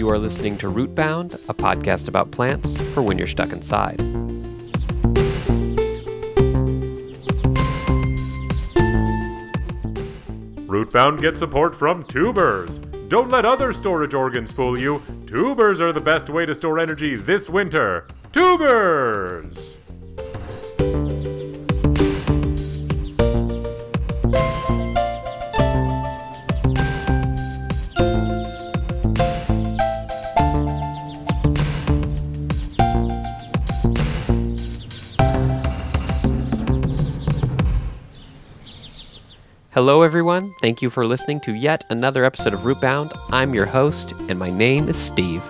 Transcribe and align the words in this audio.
You 0.00 0.08
are 0.08 0.18
listening 0.18 0.56
to 0.56 0.68
Rootbound, 0.68 1.34
a 1.50 1.52
podcast 1.52 2.08
about 2.08 2.30
plants 2.30 2.74
for 2.94 3.02
when 3.02 3.18
you're 3.18 3.26
stuck 3.26 3.52
inside. 3.52 3.98
Rootbound 10.66 11.20
gets 11.20 11.38
support 11.38 11.76
from 11.76 12.04
tubers. 12.04 12.78
Don't 13.08 13.28
let 13.28 13.44
other 13.44 13.74
storage 13.74 14.14
organs 14.14 14.50
fool 14.50 14.78
you. 14.78 15.02
Tubers 15.26 15.82
are 15.82 15.92
the 15.92 16.00
best 16.00 16.30
way 16.30 16.46
to 16.46 16.54
store 16.54 16.78
energy 16.78 17.14
this 17.14 17.50
winter. 17.50 18.06
Tubers! 18.32 19.76
Hello, 39.80 40.02
everyone. 40.02 40.52
Thank 40.60 40.82
you 40.82 40.90
for 40.90 41.06
listening 41.06 41.40
to 41.40 41.54
yet 41.54 41.86
another 41.88 42.22
episode 42.26 42.52
of 42.52 42.60
Rootbound. 42.60 43.18
I'm 43.32 43.54
your 43.54 43.64
host, 43.64 44.12
and 44.28 44.38
my 44.38 44.50
name 44.50 44.90
is 44.90 44.98
Steve. 44.98 45.42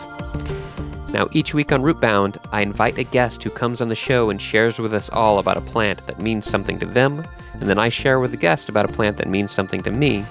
Now, 1.12 1.26
each 1.32 1.52
week 1.52 1.72
on 1.72 1.82
Rootbound, 1.82 2.36
I 2.52 2.60
invite 2.60 2.96
a 2.96 3.02
guest 3.02 3.42
who 3.42 3.50
comes 3.50 3.80
on 3.80 3.88
the 3.88 3.96
show 3.96 4.30
and 4.30 4.40
shares 4.40 4.78
with 4.78 4.94
us 4.94 5.10
all 5.10 5.40
about 5.40 5.56
a 5.56 5.60
plant 5.60 6.06
that 6.06 6.20
means 6.20 6.46
something 6.46 6.78
to 6.78 6.86
them, 6.86 7.24
and 7.54 7.68
then 7.68 7.80
I 7.80 7.88
share 7.88 8.20
with 8.20 8.30
the 8.30 8.36
guest 8.36 8.68
about 8.68 8.88
a 8.88 8.92
plant 8.92 9.16
that 9.16 9.28
means 9.28 9.50
something 9.50 9.82
to 9.82 9.90
me. 9.90 10.24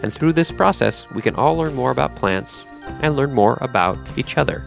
And 0.00 0.12
through 0.12 0.34
this 0.34 0.52
process, 0.52 1.10
we 1.10 1.20
can 1.20 1.34
all 1.34 1.56
learn 1.56 1.74
more 1.74 1.90
about 1.90 2.14
plants 2.14 2.64
and 3.02 3.16
learn 3.16 3.34
more 3.34 3.58
about 3.62 3.98
each 4.16 4.38
other. 4.38 4.64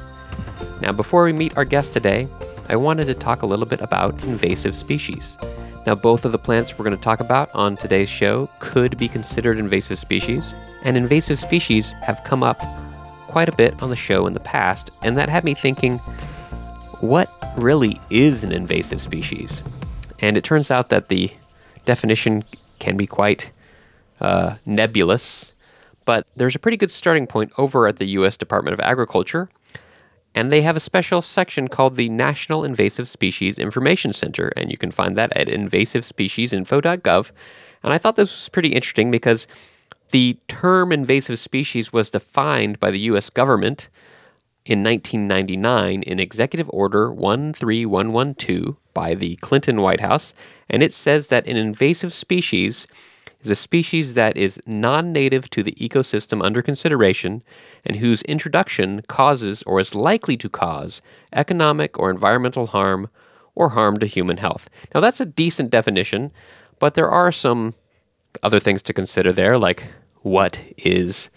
Now, 0.82 0.92
before 0.92 1.24
we 1.24 1.32
meet 1.32 1.56
our 1.56 1.64
guest 1.64 1.94
today, 1.94 2.28
I 2.68 2.76
wanted 2.76 3.06
to 3.06 3.14
talk 3.14 3.44
a 3.44 3.46
little 3.46 3.66
bit 3.66 3.80
about 3.80 4.22
invasive 4.26 4.76
species. 4.76 5.38
Now, 5.86 5.96
both 5.96 6.24
of 6.24 6.32
the 6.32 6.38
plants 6.38 6.78
we're 6.78 6.86
going 6.86 6.96
to 6.96 7.04
talk 7.04 7.20
about 7.20 7.54
on 7.54 7.76
today's 7.76 8.10
show 8.10 8.50
could 8.60 8.98
be 8.98 9.10
considered 9.10 9.60
invasive 9.60 10.00
species, 10.00 10.54
and 10.86 10.96
invasive 10.96 11.38
species 11.38 11.92
have 12.04 12.24
come 12.24 12.42
up 12.42 12.60
quite 13.28 13.50
a 13.50 13.56
bit 13.56 13.82
on 13.84 13.90
the 13.90 13.96
show 13.96 14.26
in 14.26 14.34
the 14.34 14.40
past, 14.40 14.92
and 15.02 15.18
that 15.18 15.28
had 15.28 15.44
me 15.44 15.54
thinking 15.54 15.98
what 17.02 17.30
really 17.58 18.00
is 18.10 18.46
an 18.46 18.54
invasive 18.54 19.02
species? 19.02 19.62
And 20.20 20.38
it 20.38 20.44
turns 20.46 20.72
out 20.72 20.88
that 20.90 21.10
the 21.10 21.32
definition 21.84 22.46
can 22.80 22.96
be 22.96 23.06
quite 23.06 23.52
uh, 24.22 24.56
nebulous, 24.66 25.52
but 26.06 26.26
there's 26.36 26.56
a 26.56 26.60
pretty 26.60 26.78
good 26.78 26.92
starting 26.92 27.28
point 27.28 27.52
over 27.58 27.88
at 27.88 27.98
the 27.98 28.06
U.S. 28.06 28.38
Department 28.38 28.74
of 28.74 28.80
Agriculture 28.80 29.50
and 30.36 30.52
they 30.52 30.62
have 30.62 30.76
a 30.76 30.82
special 30.82 31.22
section 31.22 31.68
called 31.68 31.96
the 31.96 32.10
National 32.10 32.64
Invasive 32.64 33.08
Species 33.08 33.58
Information 33.58 34.14
Center, 34.14 34.52
and 34.56 34.72
you 34.72 34.78
can 34.78 34.92
find 34.92 35.18
that 35.18 35.36
at 35.36 35.48
invasivespeciesinfo.gov. 35.48 37.32
And 37.84 37.94
I 37.94 37.98
thought 37.98 38.16
this 38.16 38.32
was 38.32 38.50
pretty 38.50 38.70
interesting 38.70 39.12
because 39.12 39.48
the 40.12 40.38
term 40.48 40.92
invasive 40.92 41.40
species 41.40 41.92
was 41.92 42.10
defined 42.10 42.80
by 42.80 42.92
the 42.92 43.00
US 43.00 43.30
government 43.30 43.90
in 44.66 44.84
1999 44.84 46.04
in 46.04 46.20
Executive 46.20 46.70
Order 46.72 47.10
13112 47.10 48.76
by 48.94 49.14
the 49.14 49.36
Clinton 49.38 49.82
White 49.82 50.00
House, 50.00 50.34
and 50.70 50.82
it 50.82 50.94
says 50.94 51.28
that 51.28 51.48
an 51.48 51.58
invasive 51.58 52.14
species 52.14 52.88
is 53.44 53.52
a 53.52 53.56
species 53.56 54.14
that 54.14 54.38
is 54.38 54.60
non 54.66 55.12
native 55.12 55.50
to 55.52 55.64
the 55.64 55.74
ecosystem 55.74 56.44
under 56.44 56.62
consideration 56.62 57.44
and 57.86 57.98
whose 57.98 58.22
introduction 58.24 59.02
causes 59.08 59.64
or 59.64 59.80
is 59.80 59.96
likely 59.96 60.38
to 60.38 60.50
cause 60.50 61.02
economic 61.34 62.00
or 62.00 62.10
environmental 62.10 62.68
harm 62.68 63.10
or 63.56 63.70
harm 63.70 63.98
to 63.98 64.06
human 64.06 64.38
health. 64.38 64.70
Now, 64.94 65.02
that's 65.02 65.22
a 65.22 65.26
decent 65.26 65.70
definition, 65.70 66.32
but 66.80 66.96
there 66.96 67.10
are 67.10 67.32
some 67.32 67.76
other 68.42 68.60
things 68.60 68.82
to 68.84 68.94
consider 68.94 69.32
there, 69.32 69.58
like 69.58 69.88
what 70.22 70.62
is 70.78 71.30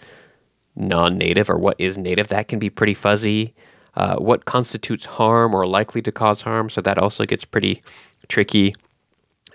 non 0.75 1.17
native 1.17 1.49
or 1.49 1.57
what 1.57 1.79
is 1.79 1.97
native. 1.97 2.27
That 2.29 2.47
can 2.47 2.59
be 2.59 2.69
pretty 2.69 2.93
fuzzy. 2.93 3.53
Uh, 3.95 4.15
what 4.17 4.45
constitutes 4.45 5.05
harm 5.05 5.55
or 5.55 5.65
likely 5.65 6.03
to 6.03 6.11
cause 6.11 6.43
harm, 6.43 6.69
so 6.69 6.81
that 6.81 6.99
also 6.99 7.25
gets 7.25 7.43
pretty 7.43 7.81
tricky. 8.27 8.71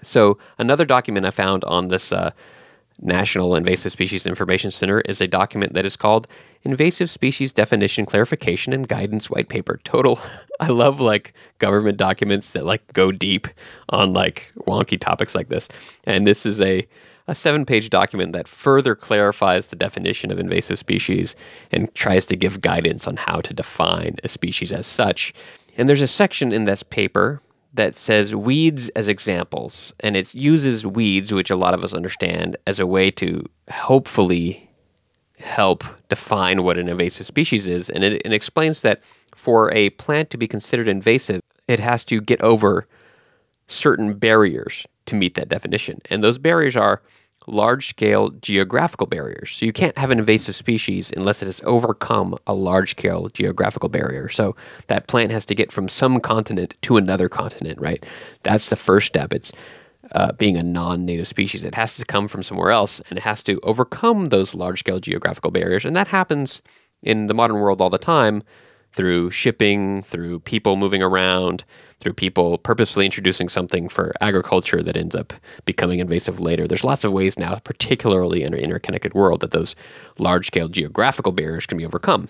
So, 0.02 0.38
another 0.58 0.84
document 0.84 1.26
I 1.26 1.30
found 1.30 1.64
on 1.64 1.88
this 1.88 2.12
uh, 2.12 2.32
National 3.00 3.56
Invasive 3.56 3.92
Species 3.92 4.26
Information 4.26 4.70
Center 4.70 5.00
is 5.02 5.20
a 5.20 5.26
document 5.26 5.74
that 5.74 5.86
is 5.86 5.96
called 5.96 6.26
Invasive 6.62 7.10
Species 7.10 7.52
Definition 7.52 8.06
Clarification 8.06 8.72
and 8.72 8.86
Guidance 8.86 9.30
White 9.30 9.48
Paper. 9.48 9.80
Total, 9.84 10.18
I 10.60 10.68
love 10.68 11.00
like 11.00 11.34
government 11.58 11.98
documents 11.98 12.50
that 12.50 12.64
like 12.64 12.92
go 12.92 13.12
deep 13.12 13.48
on 13.88 14.12
like 14.12 14.52
wonky 14.66 14.98
topics 14.98 15.34
like 15.34 15.48
this. 15.48 15.68
And 16.04 16.26
this 16.26 16.46
is 16.46 16.60
a 16.60 16.86
a 17.28 17.34
seven 17.36 17.64
page 17.64 17.88
document 17.88 18.32
that 18.32 18.48
further 18.48 18.96
clarifies 18.96 19.68
the 19.68 19.76
definition 19.76 20.32
of 20.32 20.40
invasive 20.40 20.78
species 20.78 21.36
and 21.70 21.92
tries 21.94 22.26
to 22.26 22.36
give 22.36 22.60
guidance 22.60 23.06
on 23.06 23.16
how 23.16 23.40
to 23.40 23.54
define 23.54 24.16
a 24.24 24.28
species 24.28 24.72
as 24.72 24.88
such. 24.88 25.32
And 25.76 25.88
there's 25.88 26.02
a 26.02 26.08
section 26.08 26.52
in 26.52 26.64
this 26.64 26.82
paper 26.82 27.40
that 27.74 27.94
says 27.94 28.34
weeds 28.34 28.88
as 28.90 29.08
examples, 29.08 29.94
and 30.00 30.16
it 30.16 30.34
uses 30.34 30.86
weeds, 30.86 31.32
which 31.32 31.50
a 31.50 31.56
lot 31.56 31.74
of 31.74 31.82
us 31.82 31.94
understand, 31.94 32.56
as 32.66 32.78
a 32.78 32.86
way 32.86 33.10
to 33.10 33.44
hopefully 33.70 34.68
help 35.38 35.84
define 36.08 36.62
what 36.62 36.78
an 36.78 36.88
invasive 36.88 37.26
species 37.26 37.66
is. 37.68 37.90
And 37.90 38.04
it, 38.04 38.22
it 38.24 38.32
explains 38.32 38.82
that 38.82 39.02
for 39.34 39.72
a 39.72 39.90
plant 39.90 40.30
to 40.30 40.36
be 40.36 40.46
considered 40.46 40.86
invasive, 40.86 41.40
it 41.66 41.80
has 41.80 42.04
to 42.06 42.20
get 42.20 42.40
over 42.42 42.86
certain 43.66 44.14
barriers 44.14 44.86
to 45.06 45.14
meet 45.14 45.34
that 45.34 45.48
definition. 45.48 46.00
And 46.10 46.22
those 46.22 46.38
barriers 46.38 46.76
are 46.76 47.02
large 47.46 47.88
scale 47.88 48.30
geographical 48.30 49.06
barriers. 49.06 49.56
So 49.56 49.66
you 49.66 49.72
can't 49.72 49.96
have 49.98 50.10
an 50.10 50.18
invasive 50.18 50.54
species 50.54 51.12
unless 51.16 51.42
it 51.42 51.46
has 51.46 51.60
overcome 51.64 52.36
a 52.46 52.54
large 52.54 52.90
scale 52.90 53.28
geographical 53.28 53.88
barrier. 53.88 54.28
So 54.28 54.56
that 54.86 55.06
plant 55.06 55.32
has 55.32 55.44
to 55.46 55.54
get 55.54 55.72
from 55.72 55.88
some 55.88 56.20
continent 56.20 56.74
to 56.82 56.96
another 56.96 57.28
continent, 57.28 57.80
right? 57.80 58.04
That's 58.42 58.68
the 58.68 58.76
first 58.76 59.06
step. 59.06 59.32
It's 59.32 59.52
uh, 60.12 60.32
being 60.32 60.56
a 60.56 60.62
non 60.62 61.04
native 61.04 61.26
species. 61.26 61.64
It 61.64 61.74
has 61.74 61.96
to 61.96 62.04
come 62.04 62.28
from 62.28 62.42
somewhere 62.42 62.70
else 62.70 63.00
and 63.08 63.18
it 63.18 63.22
has 63.22 63.42
to 63.44 63.60
overcome 63.62 64.26
those 64.26 64.54
large 64.54 64.80
scale 64.80 65.00
geographical 65.00 65.50
barriers. 65.50 65.84
And 65.84 65.96
that 65.96 66.08
happens 66.08 66.60
in 67.02 67.26
the 67.26 67.34
modern 67.34 67.58
world 67.58 67.80
all 67.80 67.90
the 67.90 67.98
time 67.98 68.42
through 68.92 69.30
shipping, 69.30 70.02
through 70.02 70.40
people 70.40 70.76
moving 70.76 71.02
around, 71.02 71.64
through 72.02 72.12
people 72.12 72.58
purposefully 72.58 73.06
introducing 73.06 73.48
something 73.48 73.88
for 73.88 74.12
agriculture 74.20 74.82
that 74.82 74.96
ends 74.96 75.14
up 75.14 75.32
becoming 75.64 76.00
invasive 76.00 76.40
later. 76.40 76.66
There's 76.66 76.84
lots 76.84 77.04
of 77.04 77.12
ways 77.12 77.38
now, 77.38 77.56
particularly 77.56 78.42
in 78.42 78.52
an 78.52 78.60
interconnected 78.60 79.14
world, 79.14 79.40
that 79.40 79.52
those 79.52 79.76
large 80.18 80.48
scale 80.48 80.68
geographical 80.68 81.32
barriers 81.32 81.66
can 81.66 81.78
be 81.78 81.86
overcome. 81.86 82.28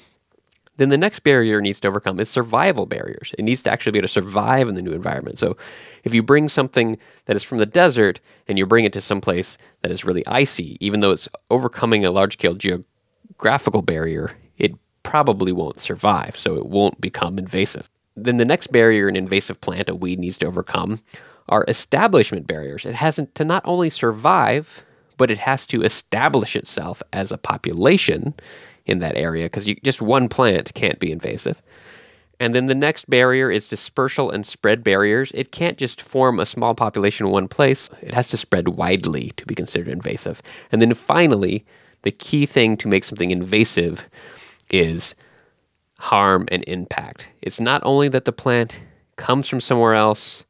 Then 0.77 0.89
the 0.89 0.99
next 0.99 1.21
barrier 1.21 1.61
needs 1.61 1.81
to 1.81 1.89
overcome 1.89 2.19
is 2.19 2.31
survival 2.31 2.87
barriers. 2.87 3.35
It 3.39 3.43
needs 3.43 3.63
to 3.63 3.71
actually 3.71 3.93
be 3.93 3.99
able 3.99 4.09
to 4.09 4.13
survive 4.13 4.69
in 4.69 4.75
the 4.75 4.83
new 4.83 4.93
environment. 4.93 5.39
So 5.39 5.57
if 6.03 6.15
you 6.15 6.23
bring 6.23 6.49
something 6.49 6.99
that 7.27 7.37
is 7.37 7.43
from 7.43 7.59
the 7.59 7.67
desert 7.67 8.21
and 8.49 8.59
you 8.59 8.67
bring 8.67 8.85
it 8.85 8.93
to 8.95 9.01
some 9.01 9.21
place 9.21 9.59
that 9.83 9.91
is 9.91 10.05
really 10.05 10.27
icy, 10.27 10.79
even 10.81 11.01
though 11.01 11.13
it's 11.13 11.29
overcoming 11.51 12.05
a 12.05 12.11
large 12.11 12.35
scale 12.35 12.55
geographical 12.55 13.83
barrier, 13.83 14.33
it 14.57 14.73
probably 15.03 15.53
won't 15.53 15.79
survive, 15.79 16.39
so 16.39 16.57
it 16.57 16.67
won't 16.67 17.01
become 17.01 17.39
invasive. 17.39 17.91
Then 18.17 18.37
the 18.37 18.45
next 18.45 18.69
barrier 18.69 19.09
an 19.09 19.17
invasive 19.17 19.61
plant, 19.61 19.89
a 19.89 19.95
weed, 19.95 20.19
needs 20.19 20.39
to 20.39 20.47
overcome 20.47 21.01
are 21.49 21.65
establishment 21.67 22.47
barriers. 22.47 22.87
It 22.87 22.97
has 22.97 23.21
to 23.35 23.45
not 23.45 23.63
only 23.65 23.91
survive, 23.91 24.85
but 25.17 25.31
it 25.31 25.39
has 25.39 25.67
to 25.67 25.83
establish 25.83 26.57
itself 26.57 27.03
as 27.13 27.33
a 27.33 27.39
population 27.39 28.35
in 28.87 28.99
that 29.01 29.17
area 29.17 29.47
because 29.47 29.69
just 29.83 30.03
one 30.03 30.29
plant 30.29 30.73
can't 30.75 30.99
be 30.99 31.13
invasive. 31.13 31.63
And 32.41 32.55
then 32.55 32.67
the 32.67 32.75
next 32.75 33.09
barrier 33.09 33.51
is 33.51 33.69
dispersal 33.69 34.31
and 34.31 34.45
spread 34.45 34.83
barriers. 34.83 35.31
It 35.33 35.53
can't 35.53 35.79
just 35.79 36.03
form 36.03 36.41
a 36.41 36.47
small 36.47 36.75
population 36.75 37.27
in 37.27 37.33
one 37.33 37.47
place, 37.47 37.89
it 38.01 38.15
has 38.15 38.29
to 38.29 38.37
spread 38.37 38.69
widely 38.69 39.33
to 39.37 39.47
be 39.47 39.55
considered 39.55 39.89
invasive. 39.89 40.43
And 40.73 40.83
then 40.83 40.93
finally, 40.95 41.65
the 42.03 42.11
key 42.11 42.47
thing 42.47 42.77
to 42.79 42.89
make 42.89 43.05
something 43.05 43.31
invasive 43.31 44.09
is 44.71 45.15
harm 46.03 46.49
and 46.51 46.65
impact. 46.67 47.29
It's 47.41 47.61
not 47.61 47.81
only 47.85 48.09
that 48.09 48.25
the 48.25 48.33
plant 48.33 48.81
comes 49.15 49.49
from 49.49 49.61
somewhere 49.61 49.95
else, 49.95 50.45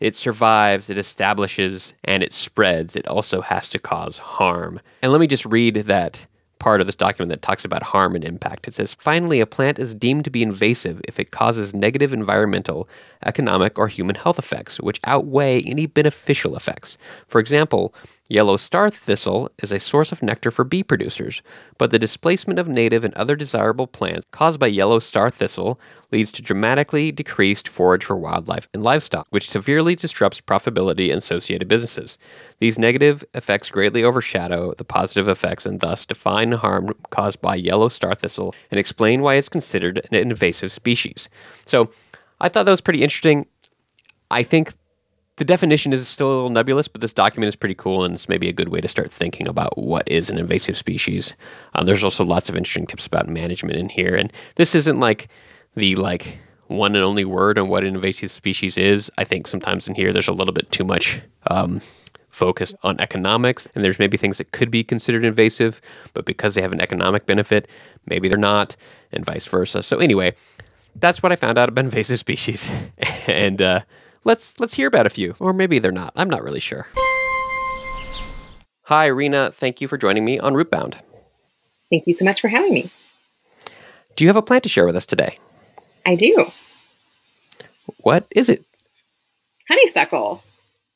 it 0.00 0.16
survives, 0.16 0.90
it 0.90 0.98
establishes, 0.98 1.94
and 2.02 2.20
it 2.20 2.32
spreads. 2.32 2.96
It 2.96 3.06
also 3.06 3.42
has 3.42 3.68
to 3.68 3.78
cause 3.78 4.18
harm. 4.18 4.80
And 5.00 5.12
let 5.12 5.20
me 5.20 5.28
just 5.28 5.46
read 5.46 5.76
that 5.76 6.26
part 6.58 6.80
of 6.80 6.88
this 6.88 6.96
document 6.96 7.30
that 7.30 7.42
talks 7.42 7.64
about 7.64 7.84
harm 7.84 8.16
and 8.16 8.24
impact. 8.24 8.66
It 8.66 8.74
says, 8.74 8.92
finally, 8.92 9.38
a 9.38 9.46
plant 9.46 9.78
is 9.78 9.94
deemed 9.94 10.24
to 10.24 10.30
be 10.30 10.42
invasive 10.42 11.00
if 11.06 11.20
it 11.20 11.30
causes 11.30 11.72
negative 11.72 12.12
environmental, 12.12 12.88
economic, 13.26 13.78
or 13.78 13.88
human 13.88 14.16
health 14.16 14.38
effects, 14.38 14.80
which 14.80 15.00
outweigh 15.04 15.60
any 15.62 15.86
beneficial 15.86 16.56
effects. 16.56 16.96
For 17.26 17.40
example, 17.40 17.94
Yellow 18.32 18.56
star 18.56 18.88
thistle 18.88 19.50
is 19.62 19.72
a 19.72 19.78
source 19.78 20.10
of 20.10 20.22
nectar 20.22 20.50
for 20.50 20.64
bee 20.64 20.82
producers, 20.82 21.42
but 21.76 21.90
the 21.90 21.98
displacement 21.98 22.58
of 22.58 22.66
native 22.66 23.04
and 23.04 23.12
other 23.12 23.36
desirable 23.36 23.86
plants 23.86 24.24
caused 24.30 24.58
by 24.58 24.68
yellow 24.68 24.98
star 25.00 25.28
thistle 25.28 25.78
leads 26.10 26.32
to 26.32 26.40
dramatically 26.40 27.12
decreased 27.12 27.68
forage 27.68 28.06
for 28.06 28.16
wildlife 28.16 28.70
and 28.72 28.82
livestock, 28.82 29.26
which 29.28 29.50
severely 29.50 29.94
disrupts 29.94 30.40
profitability 30.40 31.10
in 31.10 31.18
associated 31.18 31.68
businesses. 31.68 32.16
These 32.58 32.78
negative 32.78 33.22
effects 33.34 33.70
greatly 33.70 34.02
overshadow 34.02 34.72
the 34.78 34.82
positive 34.84 35.28
effects 35.28 35.66
and 35.66 35.80
thus 35.80 36.06
define 36.06 36.52
harm 36.52 36.88
caused 37.10 37.42
by 37.42 37.56
yellow 37.56 37.90
star 37.90 38.14
thistle 38.14 38.54
and 38.70 38.80
explain 38.80 39.20
why 39.20 39.34
it's 39.34 39.50
considered 39.50 40.08
an 40.10 40.16
invasive 40.16 40.72
species. 40.72 41.28
So 41.66 41.90
I 42.42 42.48
thought 42.48 42.64
that 42.64 42.72
was 42.72 42.80
pretty 42.80 43.02
interesting. 43.02 43.46
I 44.30 44.42
think 44.42 44.74
the 45.36 45.44
definition 45.44 45.92
is 45.92 46.06
still 46.08 46.26
a 46.26 46.34
little 46.34 46.50
nebulous, 46.50 46.88
but 46.88 47.00
this 47.00 47.12
document 47.12 47.48
is 47.48 47.56
pretty 47.56 47.76
cool, 47.76 48.04
and 48.04 48.14
it's 48.14 48.28
maybe 48.28 48.48
a 48.48 48.52
good 48.52 48.68
way 48.68 48.80
to 48.80 48.88
start 48.88 49.12
thinking 49.12 49.46
about 49.46 49.78
what 49.78 50.06
is 50.08 50.28
an 50.28 50.38
invasive 50.38 50.76
species. 50.76 51.34
Um, 51.74 51.86
there's 51.86 52.04
also 52.04 52.24
lots 52.24 52.48
of 52.48 52.56
interesting 52.56 52.86
tips 52.86 53.06
about 53.06 53.28
management 53.28 53.78
in 53.78 53.88
here, 53.88 54.16
and 54.16 54.32
this 54.56 54.74
isn't 54.74 54.98
like 54.98 55.28
the 55.76 55.94
like 55.96 56.38
one 56.66 56.96
and 56.96 57.04
only 57.04 57.24
word 57.24 57.58
on 57.58 57.68
what 57.68 57.84
an 57.84 57.94
invasive 57.94 58.30
species 58.30 58.76
is. 58.76 59.10
I 59.16 59.24
think 59.24 59.46
sometimes 59.46 59.86
in 59.86 59.94
here 59.94 60.12
there's 60.12 60.28
a 60.28 60.32
little 60.32 60.54
bit 60.54 60.70
too 60.72 60.84
much 60.84 61.20
um, 61.46 61.80
focus 62.28 62.74
on 62.82 62.98
economics, 62.98 63.68
and 63.74 63.84
there's 63.84 63.98
maybe 63.98 64.16
things 64.16 64.38
that 64.38 64.50
could 64.50 64.70
be 64.70 64.82
considered 64.82 65.24
invasive, 65.24 65.80
but 66.12 66.24
because 66.24 66.54
they 66.56 66.62
have 66.62 66.72
an 66.72 66.80
economic 66.80 67.26
benefit, 67.26 67.68
maybe 68.06 68.28
they're 68.28 68.38
not, 68.38 68.74
and 69.12 69.24
vice 69.24 69.46
versa. 69.46 69.82
So 69.82 69.98
anyway, 69.98 70.34
that's 70.96 71.22
what 71.22 71.32
I 71.32 71.36
found 71.36 71.58
out 71.58 71.68
about 71.68 71.84
invasive 71.84 72.18
species, 72.18 72.70
and. 73.26 73.60
Uh, 73.60 73.80
let's 74.24 74.58
let's 74.60 74.74
hear 74.74 74.86
about 74.86 75.06
a 75.06 75.10
few, 75.10 75.34
or 75.38 75.52
maybe 75.52 75.78
they're 75.78 75.92
not. 75.92 76.12
I'm 76.16 76.30
not 76.30 76.42
really 76.42 76.60
sure. 76.60 76.86
Hi, 78.84 79.08
Reena. 79.08 79.52
Thank 79.54 79.80
you 79.80 79.88
for 79.88 79.96
joining 79.96 80.24
me 80.24 80.38
on 80.38 80.54
Rootbound. 80.54 80.96
Thank 81.90 82.06
you 82.06 82.12
so 82.12 82.24
much 82.24 82.40
for 82.40 82.48
having 82.48 82.74
me. 82.74 82.90
Do 84.16 84.24
you 84.24 84.28
have 84.28 84.36
a 84.36 84.42
plant 84.42 84.62
to 84.64 84.68
share 84.68 84.86
with 84.86 84.96
us 84.96 85.06
today? 85.06 85.38
I 86.04 86.16
do. 86.16 86.50
What 87.98 88.26
is 88.30 88.48
it? 88.48 88.64
Honeysuckle. 89.68 90.42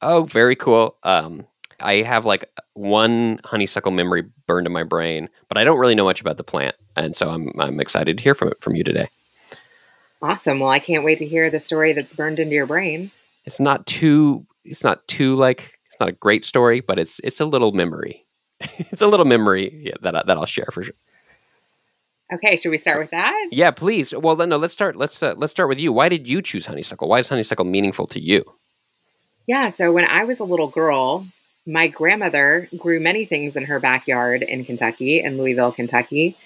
Oh, 0.03 0.25
very 0.25 0.57
cool. 0.57 0.97
Um, 1.03 1.47
I 1.81 1.97
have 1.97 2.25
like 2.25 2.45
one 2.75 3.41
honeysuckle 3.45 3.93
memory 3.93 4.25
burned 4.47 4.67
in 4.67 4.73
my 4.73 4.83
brain, 4.83 5.29
but 5.49 5.57
I 5.57 5.65
don't 5.65 5.79
really 5.79 5.95
know 5.95 6.05
much 6.05 6.21
about 6.21 6.37
the 6.37 6.45
plant, 6.45 6.75
and 6.97 7.15
so 7.15 7.31
I'm 7.31 7.53
I'm 7.59 7.81
excited 7.81 8.19
to 8.19 8.23
hear 8.23 8.35
from 8.35 8.49
it 8.49 8.61
from 8.61 8.75
you 8.75 8.85
today. 8.85 9.09
Awesome. 10.23 10.61
Well, 10.61 10.71
I 10.71 10.79
can't 10.79 11.05
wait 11.05 11.19
to 11.19 11.27
hear 11.27 11.51
the 11.51 11.61
story 11.61 11.93
that's 11.93 12.15
burned 12.15 12.39
into 12.39 12.55
your 12.55 12.67
brain. 12.67 13.11
It's 13.45 13.61
not 13.61 13.87
too 13.87 14.47
it's 14.65 14.83
not 14.83 15.07
too 15.07 15.35
like 15.35 15.79
it's 15.87 16.01
not 16.01 16.09
a 16.09 16.13
great 16.13 16.45
story, 16.45 16.81
but 16.81 16.99
it's 16.99 17.21
it's 17.23 17.41
a 17.41 17.45
little 17.45 17.73
memory. 17.73 18.27
it's 18.61 19.03
a 19.03 19.07
little 19.07 19.27
memory 19.27 19.83
yeah, 19.85 19.95
that 20.03 20.27
that 20.27 20.37
I'll 20.37 20.47
share 20.47 20.69
for 20.73 20.83
sure. 20.83 20.95
Okay, 22.33 22.57
should 22.57 22.71
we 22.71 22.79
start 22.79 22.99
with 22.99 23.11
that? 23.13 23.49
Yeah, 23.53 23.71
please. 23.71 24.13
Well, 24.13 24.35
then 24.35 24.49
no, 24.49 24.57
let's 24.57 24.73
start 24.73 24.97
let's 24.97 25.23
uh, 25.23 25.35
let's 25.37 25.53
start 25.53 25.69
with 25.69 25.79
you. 25.79 25.93
Why 25.93 26.09
did 26.09 26.29
you 26.29 26.43
choose 26.43 26.67
honeysuckle? 26.67 27.09
Why 27.09 27.21
is 27.21 27.29
honeysuckle 27.29 27.65
meaningful 27.65 28.07
to 28.09 28.21
you? 28.21 28.45
Yeah, 29.47 29.69
so 29.69 29.93
when 29.93 30.05
I 30.05 30.25
was 30.25 30.41
a 30.41 30.45
little 30.45 30.67
girl, 30.67 31.27
my 31.67 31.87
grandmother 31.87 32.69
grew 32.77 32.99
many 32.99 33.25
things 33.25 33.55
in 33.55 33.65
her 33.67 33.79
backyard 33.79 34.43
in 34.43 34.65
Kentucky, 34.65 35.21
in 35.21 35.39
Louisville, 35.39 35.71
Kentucky. 35.71 36.37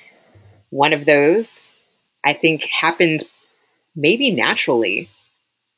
One 0.68 0.92
of 0.92 1.06
those, 1.06 1.60
I 2.24 2.34
think, 2.34 2.64
happened 2.64 3.22
maybe 3.94 4.30
naturally. 4.30 5.08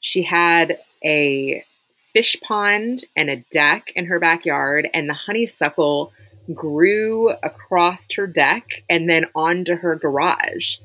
She 0.01 0.23
had 0.23 0.79
a 1.05 1.65
fish 2.13 2.37
pond 2.43 3.05
and 3.17 3.31
a 3.31 3.45
deck 3.51 3.93
in 3.95 4.07
her 4.07 4.21
backyard, 4.21 4.89
and 4.93 5.09
the 5.09 5.15
honeysuckle 5.15 6.13
grew 6.53 7.31
across 7.43 8.07
her 8.15 8.27
deck 8.27 8.83
and 8.91 9.09
then 9.09 9.27
onto 9.35 9.77
her 9.77 9.97
garage. 9.97 10.77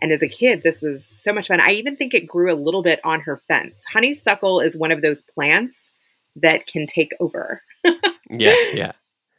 And 0.00 0.12
as 0.12 0.22
a 0.22 0.28
kid, 0.28 0.62
this 0.62 0.82
was 0.82 1.06
so 1.06 1.32
much 1.32 1.48
fun. 1.48 1.60
I 1.60 1.72
even 1.72 1.96
think 1.96 2.12
it 2.12 2.26
grew 2.26 2.52
a 2.52 2.54
little 2.54 2.82
bit 2.82 3.00
on 3.02 3.20
her 3.20 3.38
fence. 3.48 3.84
Honeysuckle 3.92 4.60
is 4.60 4.76
one 4.76 4.92
of 4.92 5.00
those 5.00 5.22
plants 5.22 5.90
that 6.36 6.66
can 6.66 6.86
take 6.86 7.12
over. 7.18 7.62
yeah, 8.30 8.54
yeah. 8.72 8.92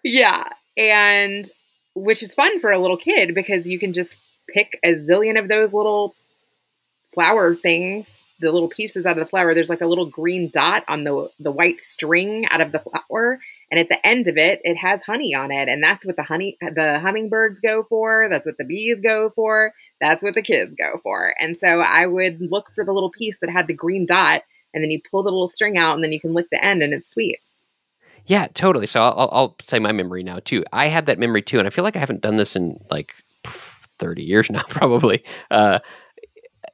Yeah. 0.04 0.50
And 0.76 1.50
which 1.96 2.24
is 2.24 2.34
fun 2.34 2.60
for 2.60 2.72
a 2.72 2.80
little 2.80 2.98
kid 2.98 3.36
because 3.36 3.68
you 3.68 3.80
can 3.80 3.94
just 3.94 4.22
pick 4.50 4.80
a 4.84 4.94
zillion 4.94 5.40
of 5.40 5.48
those 5.48 5.74
little 5.74 6.16
flower 7.18 7.56
things, 7.56 8.22
the 8.40 8.52
little 8.52 8.70
pieces 8.70 9.08
out 9.08 9.18
of 9.18 9.26
the 9.26 9.30
flower, 9.30 9.56
there's 9.56 9.72
like 9.72 9.82
a 9.82 9.88
little 9.88 10.06
green 10.06 10.52
dot 10.54 10.84
on 10.88 11.04
the 11.04 11.32
the 11.40 11.52
white 11.52 11.82
string 11.82 12.46
out 12.52 12.62
of 12.62 12.72
the 12.72 12.78
flower. 12.78 13.40
And 13.72 13.80
at 13.80 13.90
the 13.90 14.06
end 14.06 14.28
of 14.28 14.38
it, 14.38 14.62
it 14.64 14.76
has 14.76 15.02
honey 15.02 15.34
on 15.34 15.52
it. 15.52 15.68
And 15.68 15.82
that's 15.82 16.06
what 16.06 16.16
the 16.16 16.22
honey 16.22 16.58
the 16.62 17.00
hummingbirds 17.00 17.60
go 17.60 17.84
for. 17.90 18.28
That's 18.30 18.46
what 18.46 18.60
the 18.60 18.66
bees 18.66 19.00
go 19.02 19.32
for. 19.32 19.74
That's 20.00 20.24
what 20.24 20.36
the 20.36 20.44
kids 20.44 20.76
go 20.76 21.00
for. 21.02 21.34
And 21.42 21.58
so 21.58 21.68
I 21.80 22.06
would 22.06 22.40
look 22.40 22.70
for 22.76 22.86
the 22.86 22.94
little 22.94 23.10
piece 23.10 23.40
that 23.40 23.50
had 23.50 23.66
the 23.66 23.74
green 23.74 24.06
dot, 24.06 24.44
and 24.72 24.84
then 24.84 24.92
you 24.92 25.02
pull 25.10 25.24
the 25.24 25.32
little 25.32 25.50
string 25.50 25.76
out, 25.76 25.96
and 25.96 26.04
then 26.04 26.12
you 26.12 26.20
can 26.20 26.36
lick 26.36 26.52
the 26.52 26.64
end, 26.64 26.84
and 26.84 26.94
it's 26.94 27.12
sweet. 27.12 27.40
Yeah, 28.28 28.48
totally. 28.54 28.86
So 28.86 29.02
I'll, 29.02 29.30
I'll 29.32 29.56
say 29.64 29.80
my 29.80 29.92
memory 29.92 30.22
now 30.22 30.38
too. 30.38 30.64
I 30.72 30.88
had 30.88 31.08
that 31.08 31.18
memory 31.18 31.42
too, 31.42 31.58
and 31.58 31.66
I 31.66 31.72
feel 31.72 31.84
like 31.84 31.96
I 31.96 32.00
haven't 32.00 32.22
done 32.22 32.36
this 32.36 32.56
in 32.56 32.80
like 32.92 33.16
30 33.44 34.24
years 34.24 34.52
now, 34.52 34.62
probably. 34.70 35.24
Uh, 35.50 35.80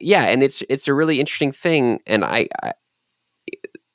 yeah, 0.04 0.24
and 0.24 0.44
it's 0.44 0.64
it's 0.70 0.88
a 0.88 0.94
really 0.94 1.20
interesting 1.20 1.52
thing, 1.52 2.00
and 2.06 2.24
I, 2.24 2.48
I, 2.62 2.74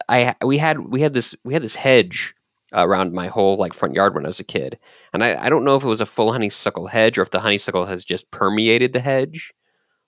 I 0.08 0.34
we 0.44 0.58
had 0.58 0.80
we 0.88 1.00
had 1.00 1.12
this 1.12 1.34
we 1.44 1.52
had 1.54 1.62
this 1.62 1.76
hedge 1.76 2.34
around 2.72 3.12
my 3.12 3.28
whole 3.28 3.56
like 3.56 3.72
front 3.72 3.94
yard 3.94 4.14
when 4.14 4.24
I 4.24 4.28
was 4.28 4.40
a 4.40 4.44
kid, 4.44 4.78
and 5.12 5.22
I, 5.24 5.46
I 5.46 5.48
don't 5.48 5.64
know 5.64 5.76
if 5.76 5.84
it 5.84 5.88
was 5.88 6.00
a 6.00 6.06
full 6.06 6.32
honeysuckle 6.32 6.88
hedge 6.88 7.18
or 7.18 7.22
if 7.22 7.30
the 7.30 7.40
honeysuckle 7.40 7.86
has 7.86 8.04
just 8.04 8.30
permeated 8.30 8.92
the 8.92 9.00
hedge, 9.00 9.52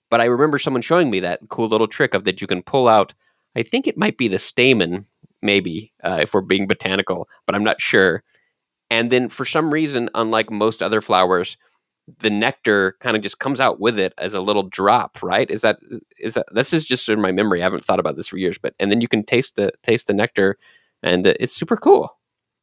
but 0.09 0.21
I 0.21 0.25
remember 0.25 0.57
someone 0.57 0.81
showing 0.81 1.09
me 1.09 1.19
that 1.21 1.41
cool 1.49 1.67
little 1.67 1.87
trick 1.87 2.13
of 2.13 2.23
that 2.25 2.41
you 2.41 2.47
can 2.47 2.63
pull 2.63 2.87
out. 2.87 3.13
I 3.55 3.63
think 3.63 3.87
it 3.87 3.97
might 3.97 4.17
be 4.17 4.27
the 4.27 4.39
stamen, 4.39 5.05
maybe 5.41 5.91
uh, 6.03 6.19
if 6.21 6.33
we're 6.33 6.41
being 6.41 6.67
botanical, 6.67 7.27
but 7.45 7.55
I'm 7.55 7.63
not 7.63 7.81
sure. 7.81 8.23
And 8.89 9.09
then 9.09 9.29
for 9.29 9.45
some 9.45 9.73
reason, 9.73 10.09
unlike 10.15 10.51
most 10.51 10.83
other 10.83 11.01
flowers, 11.01 11.57
the 12.19 12.29
nectar 12.29 12.97
kind 12.99 13.15
of 13.15 13.21
just 13.21 13.39
comes 13.39 13.59
out 13.59 13.79
with 13.79 13.97
it 13.99 14.13
as 14.17 14.33
a 14.33 14.41
little 14.41 14.63
drop, 14.63 15.21
right? 15.21 15.49
Is 15.49 15.61
that 15.61 15.77
is 16.19 16.33
that 16.33 16.47
this 16.51 16.73
is 16.73 16.85
just 16.85 17.07
in 17.09 17.21
my 17.21 17.31
memory. 17.31 17.61
I 17.61 17.65
haven't 17.65 17.85
thought 17.85 17.99
about 17.99 18.15
this 18.15 18.27
for 18.27 18.37
years, 18.37 18.57
but 18.57 18.73
and 18.79 18.91
then 18.91 19.01
you 19.01 19.07
can 19.07 19.23
taste 19.23 19.55
the 19.55 19.71
taste 19.83 20.07
the 20.07 20.13
nectar, 20.13 20.57
and 21.03 21.25
it's 21.25 21.53
super 21.53 21.77
cool. 21.77 22.17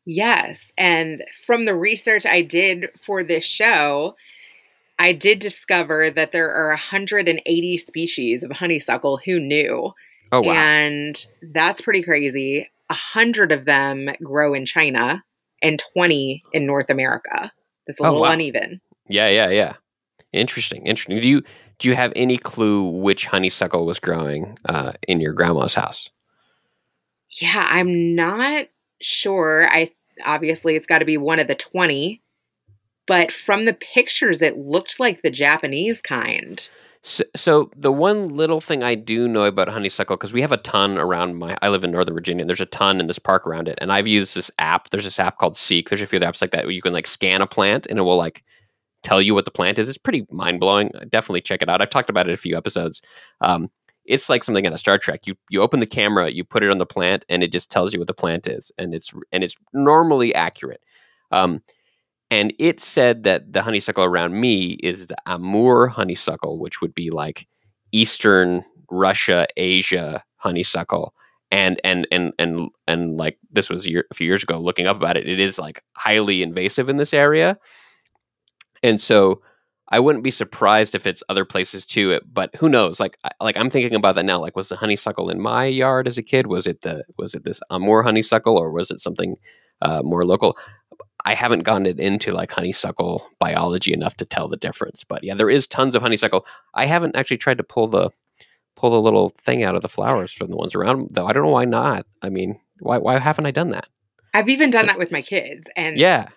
Yes, 0.04 0.72
and 0.76 1.22
from 1.46 1.64
the 1.64 1.74
research 1.74 2.24
I 2.26 2.42
did 2.42 2.88
for 2.98 3.22
this 3.22 3.44
show, 3.44 4.14
I 4.98 5.12
did 5.12 5.38
discover 5.38 6.10
that 6.10 6.32
there 6.32 6.50
are 6.50 6.70
180 6.70 7.76
species 7.78 8.42
of 8.42 8.52
honeysuckle. 8.52 9.20
Who 9.24 9.38
knew? 9.38 9.92
Oh 10.32 10.40
wow! 10.42 10.52
And 10.52 11.26
that's 11.52 11.80
pretty 11.80 12.02
crazy. 12.02 12.70
A 12.90 12.94
hundred 12.94 13.52
of 13.52 13.66
them 13.66 14.08
grow 14.22 14.54
in 14.54 14.64
China 14.64 15.24
and 15.62 15.82
20 15.92 16.42
in 16.52 16.66
North 16.66 16.88
America. 16.88 17.52
That's 17.86 18.00
a 18.00 18.04
oh, 18.04 18.06
little 18.06 18.22
wow. 18.22 18.32
uneven. 18.32 18.80
Yeah, 19.08 19.28
yeah, 19.28 19.48
yeah. 19.48 19.74
Interesting, 20.32 20.86
interesting. 20.86 21.20
Do 21.20 21.28
you 21.28 21.42
do 21.78 21.88
you 21.88 21.94
have 21.94 22.12
any 22.16 22.38
clue 22.38 22.82
which 22.88 23.26
honeysuckle 23.26 23.86
was 23.86 23.98
growing 23.98 24.58
uh, 24.64 24.92
in 25.06 25.20
your 25.20 25.32
grandma's 25.32 25.74
house? 25.74 26.10
Yeah, 27.40 27.66
I'm 27.70 28.14
not 28.14 28.66
sure. 29.00 29.68
I 29.70 29.92
obviously 30.24 30.76
it's 30.76 30.86
got 30.86 30.98
to 30.98 31.04
be 31.04 31.16
one 31.16 31.38
of 31.38 31.48
the 31.48 31.54
twenty, 31.54 32.22
but 33.06 33.32
from 33.32 33.64
the 33.64 33.74
pictures, 33.74 34.42
it 34.42 34.58
looked 34.58 35.00
like 35.00 35.22
the 35.22 35.30
Japanese 35.30 36.02
kind. 36.02 36.68
So, 37.00 37.24
so, 37.36 37.70
the 37.76 37.92
one 37.92 38.28
little 38.28 38.60
thing 38.60 38.82
I 38.82 38.96
do 38.96 39.28
know 39.28 39.44
about 39.44 39.68
honeysuckle 39.68 40.16
because 40.16 40.32
we 40.32 40.40
have 40.40 40.50
a 40.50 40.56
ton 40.56 40.98
around 40.98 41.36
my. 41.36 41.56
I 41.62 41.68
live 41.68 41.84
in 41.84 41.92
Northern 41.92 42.14
Virginia. 42.14 42.42
and 42.42 42.50
There's 42.50 42.60
a 42.60 42.66
ton 42.66 43.00
in 43.00 43.06
this 43.06 43.20
park 43.20 43.46
around 43.46 43.68
it, 43.68 43.78
and 43.80 43.92
I've 43.92 44.08
used 44.08 44.34
this 44.34 44.50
app. 44.58 44.90
There's 44.90 45.04
this 45.04 45.20
app 45.20 45.38
called 45.38 45.56
Seek. 45.56 45.88
There's 45.88 46.02
a 46.02 46.06
few 46.06 46.16
other 46.16 46.26
apps 46.26 46.42
like 46.42 46.50
that 46.50 46.64
where 46.64 46.72
you 46.72 46.82
can 46.82 46.92
like 46.92 47.06
scan 47.06 47.40
a 47.40 47.46
plant 47.46 47.86
and 47.86 47.98
it 47.98 48.02
will 48.02 48.16
like 48.16 48.42
tell 49.02 49.22
you 49.22 49.34
what 49.34 49.44
the 49.44 49.50
plant 49.50 49.78
is. 49.78 49.88
It's 49.88 49.98
pretty 49.98 50.26
mind 50.30 50.60
blowing. 50.60 50.90
Definitely 51.08 51.42
check 51.42 51.62
it 51.62 51.68
out. 51.68 51.80
I've 51.80 51.90
talked 51.90 52.10
about 52.10 52.28
it 52.28 52.34
a 52.34 52.38
few 52.38 52.56
episodes. 52.56 53.00
Um, 53.40 53.70
it's 54.04 54.28
like 54.28 54.42
something 54.42 54.64
in 54.64 54.72
a 54.72 54.78
Star 54.78 54.98
Trek. 54.98 55.26
You 55.26 55.34
you 55.50 55.62
open 55.62 55.80
the 55.80 55.86
camera, 55.86 56.30
you 56.30 56.42
put 56.44 56.64
it 56.64 56.70
on 56.70 56.78
the 56.78 56.86
plant, 56.86 57.24
and 57.28 57.42
it 57.42 57.52
just 57.52 57.70
tells 57.70 57.92
you 57.92 58.00
what 58.00 58.08
the 58.08 58.14
plant 58.14 58.46
is, 58.46 58.72
and 58.78 58.94
it's 58.94 59.12
and 59.32 59.44
it's 59.44 59.54
normally 59.72 60.34
accurate. 60.34 60.82
Um, 61.30 61.62
and 62.30 62.52
it 62.58 62.80
said 62.80 63.22
that 63.24 63.52
the 63.52 63.62
honeysuckle 63.62 64.04
around 64.04 64.38
me 64.38 64.78
is 64.82 65.06
the 65.06 65.16
Amur 65.26 65.88
honeysuckle, 65.88 66.58
which 66.58 66.80
would 66.80 66.94
be 66.94 67.10
like 67.10 67.46
Eastern 67.92 68.64
Russia, 68.90 69.46
Asia 69.56 70.22
honeysuckle. 70.36 71.14
And 71.50 71.80
and 71.82 72.06
and 72.10 72.32
and 72.38 72.68
and 72.86 73.16
like 73.16 73.38
this 73.50 73.70
was 73.70 73.86
a, 73.86 73.90
year, 73.90 74.04
a 74.10 74.14
few 74.14 74.26
years 74.26 74.42
ago. 74.42 74.58
Looking 74.58 74.86
up 74.86 74.98
about 74.98 75.16
it, 75.16 75.26
it 75.26 75.40
is 75.40 75.58
like 75.58 75.82
highly 75.96 76.42
invasive 76.42 76.90
in 76.90 76.98
this 76.98 77.14
area. 77.14 77.56
And 78.82 79.00
so 79.00 79.42
I 79.90 80.00
wouldn't 80.00 80.24
be 80.24 80.30
surprised 80.30 80.94
if 80.94 81.06
it's 81.06 81.22
other 81.28 81.44
places 81.44 81.86
too. 81.86 82.20
But 82.30 82.54
who 82.56 82.68
knows? 82.68 83.00
Like, 83.00 83.18
like 83.40 83.56
I'm 83.56 83.70
thinking 83.70 83.94
about 83.94 84.14
that 84.16 84.24
now. 84.24 84.40
Like, 84.40 84.56
was 84.56 84.68
the 84.68 84.76
honeysuckle 84.76 85.30
in 85.30 85.40
my 85.40 85.64
yard 85.64 86.06
as 86.06 86.18
a 86.18 86.22
kid? 86.22 86.46
Was 86.46 86.66
it 86.66 86.82
the 86.82 87.04
was 87.16 87.34
it 87.34 87.44
this 87.44 87.60
Amur 87.70 88.02
honeysuckle, 88.02 88.56
or 88.56 88.70
was 88.70 88.90
it 88.90 89.00
something 89.00 89.36
uh, 89.80 90.02
more 90.02 90.24
local? 90.24 90.58
I 91.24 91.34
haven't 91.34 91.64
gotten 91.64 91.86
it 91.86 91.98
into 91.98 92.32
like 92.32 92.50
honeysuckle 92.50 93.26
biology 93.38 93.92
enough 93.92 94.14
to 94.16 94.24
tell 94.24 94.48
the 94.48 94.56
difference. 94.56 95.04
But 95.04 95.24
yeah, 95.24 95.34
there 95.34 95.50
is 95.50 95.66
tons 95.66 95.94
of 95.94 96.02
honeysuckle. 96.02 96.46
I 96.74 96.86
haven't 96.86 97.16
actually 97.16 97.38
tried 97.38 97.58
to 97.58 97.64
pull 97.64 97.88
the 97.88 98.10
pull 98.76 98.90
the 98.90 99.02
little 99.02 99.30
thing 99.30 99.64
out 99.64 99.74
of 99.74 99.82
the 99.82 99.88
flowers 99.88 100.32
from 100.32 100.50
the 100.50 100.56
ones 100.56 100.74
around 100.74 101.08
though. 101.10 101.26
I 101.26 101.32
don't 101.32 101.42
know 101.42 101.50
why 101.50 101.64
not. 101.64 102.06
I 102.22 102.28
mean, 102.28 102.60
why 102.80 102.98
why 102.98 103.18
haven't 103.18 103.46
I 103.46 103.50
done 103.50 103.70
that? 103.70 103.88
I've 104.34 104.48
even 104.48 104.70
done 104.70 104.86
that 104.86 104.98
with 104.98 105.10
my 105.10 105.22
kids. 105.22 105.68
And 105.74 105.98
Yeah. 105.98 106.28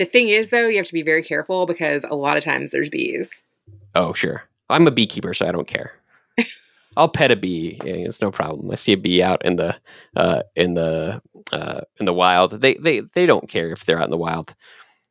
The 0.00 0.06
thing 0.06 0.30
is, 0.30 0.48
though, 0.48 0.66
you 0.66 0.78
have 0.78 0.86
to 0.86 0.94
be 0.94 1.02
very 1.02 1.22
careful 1.22 1.66
because 1.66 2.04
a 2.08 2.16
lot 2.16 2.38
of 2.38 2.42
times 2.42 2.70
there's 2.70 2.88
bees. 2.88 3.42
Oh, 3.94 4.14
sure. 4.14 4.44
I'm 4.70 4.86
a 4.86 4.90
beekeeper, 4.90 5.34
so 5.34 5.46
I 5.46 5.52
don't 5.52 5.66
care. 5.66 5.92
I'll 6.96 7.10
pet 7.10 7.30
a 7.30 7.36
bee. 7.36 7.78
Yeah, 7.84 7.92
it's 7.92 8.22
no 8.22 8.30
problem. 8.30 8.70
I 8.70 8.76
see 8.76 8.94
a 8.94 8.96
bee 8.96 9.22
out 9.22 9.44
in 9.44 9.56
the 9.56 9.76
uh, 10.16 10.42
in 10.56 10.72
the 10.72 11.20
uh, 11.52 11.82
in 11.98 12.06
the 12.06 12.14
wild. 12.14 12.62
They 12.62 12.76
they 12.76 13.00
they 13.12 13.26
don't 13.26 13.46
care 13.50 13.72
if 13.72 13.84
they're 13.84 13.98
out 13.98 14.06
in 14.06 14.10
the 14.10 14.16
wild. 14.16 14.54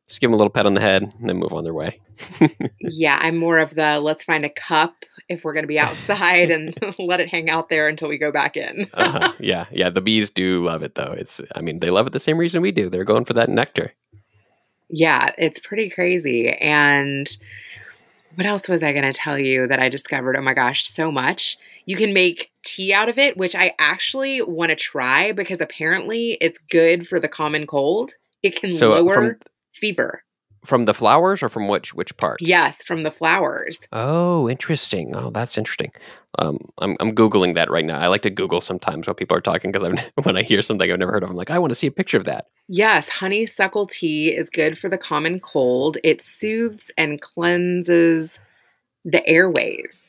Just 0.08 0.20
give 0.20 0.26
them 0.26 0.34
a 0.34 0.38
little 0.38 0.50
pet 0.50 0.66
on 0.66 0.74
the 0.74 0.80
head 0.80 1.02
and 1.02 1.28
then 1.28 1.36
move 1.36 1.52
on 1.52 1.62
their 1.62 1.72
way. 1.72 2.00
yeah, 2.80 3.16
I'm 3.22 3.36
more 3.36 3.58
of 3.58 3.72
the 3.76 4.00
let's 4.00 4.24
find 4.24 4.44
a 4.44 4.50
cup 4.50 5.04
if 5.28 5.44
we're 5.44 5.52
going 5.52 5.62
to 5.62 5.68
be 5.68 5.78
outside 5.78 6.50
and 6.50 6.76
let 6.98 7.20
it 7.20 7.28
hang 7.28 7.48
out 7.48 7.68
there 7.68 7.86
until 7.86 8.08
we 8.08 8.18
go 8.18 8.32
back 8.32 8.56
in. 8.56 8.90
uh-huh. 8.92 9.34
Yeah, 9.38 9.66
yeah. 9.70 9.88
The 9.88 10.00
bees 10.00 10.30
do 10.30 10.64
love 10.64 10.82
it 10.82 10.96
though. 10.96 11.14
It's 11.16 11.40
I 11.54 11.60
mean 11.60 11.78
they 11.78 11.90
love 11.90 12.08
it 12.08 12.12
the 12.12 12.18
same 12.18 12.38
reason 12.38 12.60
we 12.60 12.72
do. 12.72 12.90
They're 12.90 13.04
going 13.04 13.24
for 13.24 13.34
that 13.34 13.48
nectar. 13.48 13.92
Yeah, 14.90 15.32
it's 15.38 15.60
pretty 15.60 15.88
crazy. 15.90 16.48
And 16.48 17.28
what 18.34 18.46
else 18.46 18.68
was 18.68 18.82
I 18.82 18.92
going 18.92 19.10
to 19.10 19.12
tell 19.12 19.38
you 19.38 19.66
that 19.68 19.80
I 19.80 19.88
discovered? 19.88 20.36
Oh 20.36 20.42
my 20.42 20.54
gosh, 20.54 20.86
so 20.86 21.10
much. 21.10 21.56
You 21.86 21.96
can 21.96 22.12
make 22.12 22.50
tea 22.64 22.92
out 22.92 23.08
of 23.08 23.18
it, 23.18 23.36
which 23.36 23.54
I 23.54 23.74
actually 23.78 24.42
want 24.42 24.70
to 24.70 24.76
try 24.76 25.32
because 25.32 25.60
apparently 25.60 26.36
it's 26.40 26.58
good 26.58 27.08
for 27.08 27.18
the 27.18 27.28
common 27.28 27.66
cold. 27.66 28.12
It 28.42 28.56
can 28.56 28.70
So 28.72 28.92
uh, 28.92 29.00
lower 29.00 29.14
from 29.14 29.36
fever. 29.74 30.22
From 30.64 30.84
the 30.84 30.94
flowers 30.94 31.42
or 31.42 31.48
from 31.48 31.68
which 31.68 31.94
which 31.94 32.16
part? 32.16 32.40
Yes, 32.40 32.82
from 32.82 33.02
the 33.02 33.10
flowers. 33.10 33.80
Oh, 33.92 34.48
interesting. 34.48 35.14
Oh, 35.16 35.30
that's 35.30 35.56
interesting. 35.56 35.92
Um, 36.38 36.58
I'm 36.78 36.96
I'm 37.00 37.14
googling 37.14 37.54
that 37.54 37.70
right 37.70 37.84
now. 37.84 37.98
I 37.98 38.08
like 38.08 38.22
to 38.22 38.30
Google 38.30 38.60
sometimes 38.60 39.06
while 39.06 39.14
people 39.14 39.36
are 39.36 39.40
talking 39.40 39.72
because 39.72 39.88
I've 39.88 40.10
when 40.24 40.36
I 40.36 40.42
hear 40.42 40.62
something 40.62 40.90
I've 40.90 40.98
never 40.98 41.12
heard 41.12 41.22
of, 41.22 41.30
I'm 41.30 41.36
like, 41.36 41.50
I 41.50 41.58
want 41.58 41.70
to 41.70 41.74
see 41.74 41.86
a 41.86 41.92
picture 41.92 42.18
of 42.18 42.24
that. 42.24 42.46
Yes, 42.68 43.08
honeysuckle 43.08 43.86
tea 43.86 44.28
is 44.28 44.50
good 44.50 44.78
for 44.78 44.88
the 44.88 44.98
common 44.98 45.40
cold. 45.40 45.98
It 46.04 46.22
soothes 46.22 46.90
and 46.96 47.20
cleanses 47.20 48.38
the 49.04 49.26
airways. 49.26 50.02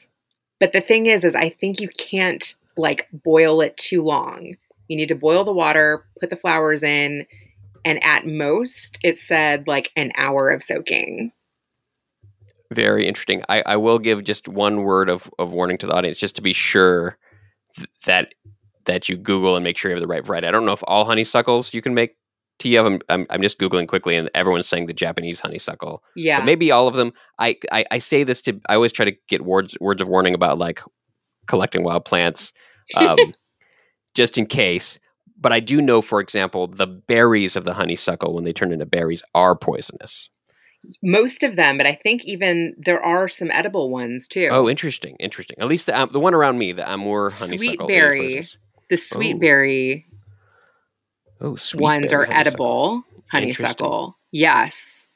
But 0.59 0.73
the 0.73 0.81
thing 0.81 1.07
is 1.07 1.23
is 1.23 1.35
I 1.35 1.49
think 1.49 1.79
you 1.79 1.89
can't 1.89 2.55
like 2.77 3.07
boil 3.11 3.61
it 3.61 3.77
too 3.77 4.03
long. 4.03 4.55
You 4.87 4.97
need 4.97 5.07
to 5.07 5.15
boil 5.15 5.43
the 5.43 5.53
water, 5.53 6.05
put 6.19 6.29
the 6.29 6.35
flowers 6.35 6.83
in, 6.83 7.25
and 7.85 8.03
at 8.03 8.25
most 8.25 8.97
it 9.03 9.17
said 9.17 9.67
like 9.67 9.91
an 9.95 10.11
hour 10.15 10.49
of 10.49 10.63
soaking. 10.63 11.31
Very 12.71 13.07
interesting. 13.07 13.43
I, 13.49 13.63
I 13.65 13.75
will 13.75 13.99
give 13.99 14.23
just 14.23 14.47
one 14.47 14.83
word 14.83 15.09
of, 15.09 15.29
of 15.37 15.51
warning 15.51 15.77
to 15.79 15.87
the 15.87 15.93
audience, 15.93 16.17
just 16.17 16.37
to 16.37 16.41
be 16.41 16.53
sure 16.53 17.17
th- 17.75 17.89
that 18.05 18.33
that 18.85 19.09
you 19.09 19.17
Google 19.17 19.55
and 19.55 19.63
make 19.63 19.77
sure 19.77 19.91
you 19.91 19.95
have 19.95 20.01
the 20.01 20.07
right 20.07 20.25
variety. 20.25 20.47
I 20.47 20.51
don't 20.51 20.65
know 20.65 20.71
if 20.71 20.83
all 20.87 21.05
honeysuckles 21.05 21.73
you 21.73 21.81
can 21.81 21.93
make 21.93 22.15
tea 22.59 22.77
of. 22.77 22.85
I'm, 22.85 22.99
I'm, 23.09 23.27
I'm 23.29 23.41
just 23.41 23.59
googling 23.59 23.87
quickly, 23.87 24.15
and 24.15 24.29
everyone's 24.33 24.67
saying 24.67 24.85
the 24.85 24.93
Japanese 24.93 25.41
honeysuckle. 25.41 26.01
Yeah. 26.15 26.39
But 26.39 26.45
maybe 26.45 26.71
all 26.71 26.87
of 26.87 26.93
them. 26.93 27.11
I, 27.39 27.57
I 27.71 27.85
I 27.91 27.99
say 27.99 28.23
this 28.23 28.41
to. 28.43 28.59
I 28.69 28.75
always 28.75 28.93
try 28.93 29.05
to 29.05 29.15
get 29.27 29.43
words 29.43 29.77
words 29.81 30.01
of 30.01 30.07
warning 30.07 30.33
about 30.33 30.57
like 30.57 30.81
collecting 31.47 31.83
wild 31.83 32.05
plants, 32.05 32.53
um, 32.95 33.17
just 34.15 34.37
in 34.37 34.45
case. 34.45 34.97
But 35.41 35.51
I 35.51 35.59
do 35.59 35.81
know, 35.81 36.01
for 36.01 36.19
example, 36.21 36.67
the 36.67 36.85
berries 36.87 37.55
of 37.55 37.65
the 37.65 37.73
honeysuckle 37.73 38.33
when 38.33 38.43
they 38.43 38.53
turn 38.53 38.71
into 38.71 38.85
berries 38.85 39.23
are 39.33 39.55
poisonous. 39.55 40.29
Most 41.03 41.43
of 41.43 41.55
them, 41.55 41.77
but 41.77 41.85
I 41.87 41.93
think 41.95 42.23
even 42.25 42.75
there 42.77 43.03
are 43.03 43.27
some 43.27 43.51
edible 43.51 43.89
ones 43.89 44.27
too. 44.27 44.49
Oh, 44.51 44.69
interesting, 44.69 45.15
interesting. 45.19 45.57
At 45.59 45.67
least 45.67 45.85
the 45.87 45.99
um, 45.99 46.09
the 46.11 46.19
one 46.19 46.33
around 46.33 46.57
me, 46.57 46.71
the 46.71 46.89
Amur 46.89 47.29
honeysuckle, 47.31 47.87
Sweetberry. 47.87 48.55
the 48.89 48.97
sweet 48.97 49.39
berry 49.39 50.05
Oh, 51.39 51.55
sweet 51.55 51.81
ones 51.81 52.13
are 52.13 52.25
honeysuckle. 52.25 52.39
edible 52.39 53.03
honeysuckle. 53.31 54.17
Yes. 54.31 55.07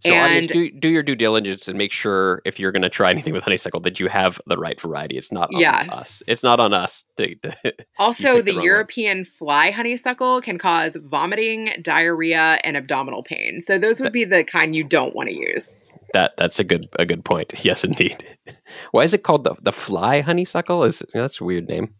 So, 0.00 0.14
audience, 0.14 0.44
And- 0.46 0.52
do 0.52 0.70
do 0.70 0.88
your 0.90 1.02
due 1.02 1.16
diligence 1.16 1.66
and 1.66 1.76
make 1.76 1.90
sure 1.90 2.40
if 2.44 2.60
you're 2.60 2.70
going 2.70 2.82
to 2.82 2.88
try 2.88 3.10
anything 3.10 3.32
with 3.32 3.42
honeysuckle 3.42 3.80
that 3.80 3.98
you 3.98 4.08
have 4.08 4.40
the 4.46 4.56
right 4.56 4.80
variety. 4.80 5.16
It's 5.18 5.32
not 5.32 5.48
on 5.52 5.60
Yes. 5.60 5.88
us. 5.90 6.22
It's 6.28 6.42
not 6.44 6.60
on 6.60 6.72
us. 6.72 7.04
To, 7.16 7.34
to- 7.34 7.74
Also, 7.98 8.36
the 8.36 8.42
the, 8.42 8.50
wrong 8.52 8.56
one. 8.58 8.64
European 8.64 9.24
fly 9.24 9.70
honeysuckle 9.72 10.40
can 10.42 10.56
cause 10.58 10.96
vomiting, 11.02 11.70
diarrhea, 11.82 12.60
and 12.62 12.76
abdominal 12.76 13.22
pain. 13.24 13.60
So 13.60 13.76
those 13.78 14.00
would 14.00 14.12
be 14.12 14.24
the 14.24 14.44
kind 14.44 14.76
you 14.76 14.84
don't 14.84 15.16
want 15.16 15.28
to 15.30 15.34
use. 15.34 15.74
that 16.14 16.36
that's 16.36 16.58
a 16.60 16.64
good 16.64 16.86
a 16.98 17.04
good 17.04 17.24
point. 17.24 17.52
Yes, 17.64 17.82
indeed. 17.84 18.24
Why 18.92 19.02
is 19.04 19.14
it 19.14 19.24
called 19.24 19.42
the 19.44 19.56
the 19.62 19.72
fly 19.72 20.20
honeysuckle? 20.20 20.84
Is 20.84 21.02
that's 21.12 21.40
a 21.40 21.44
weird 21.44 21.66
name. 21.68 21.94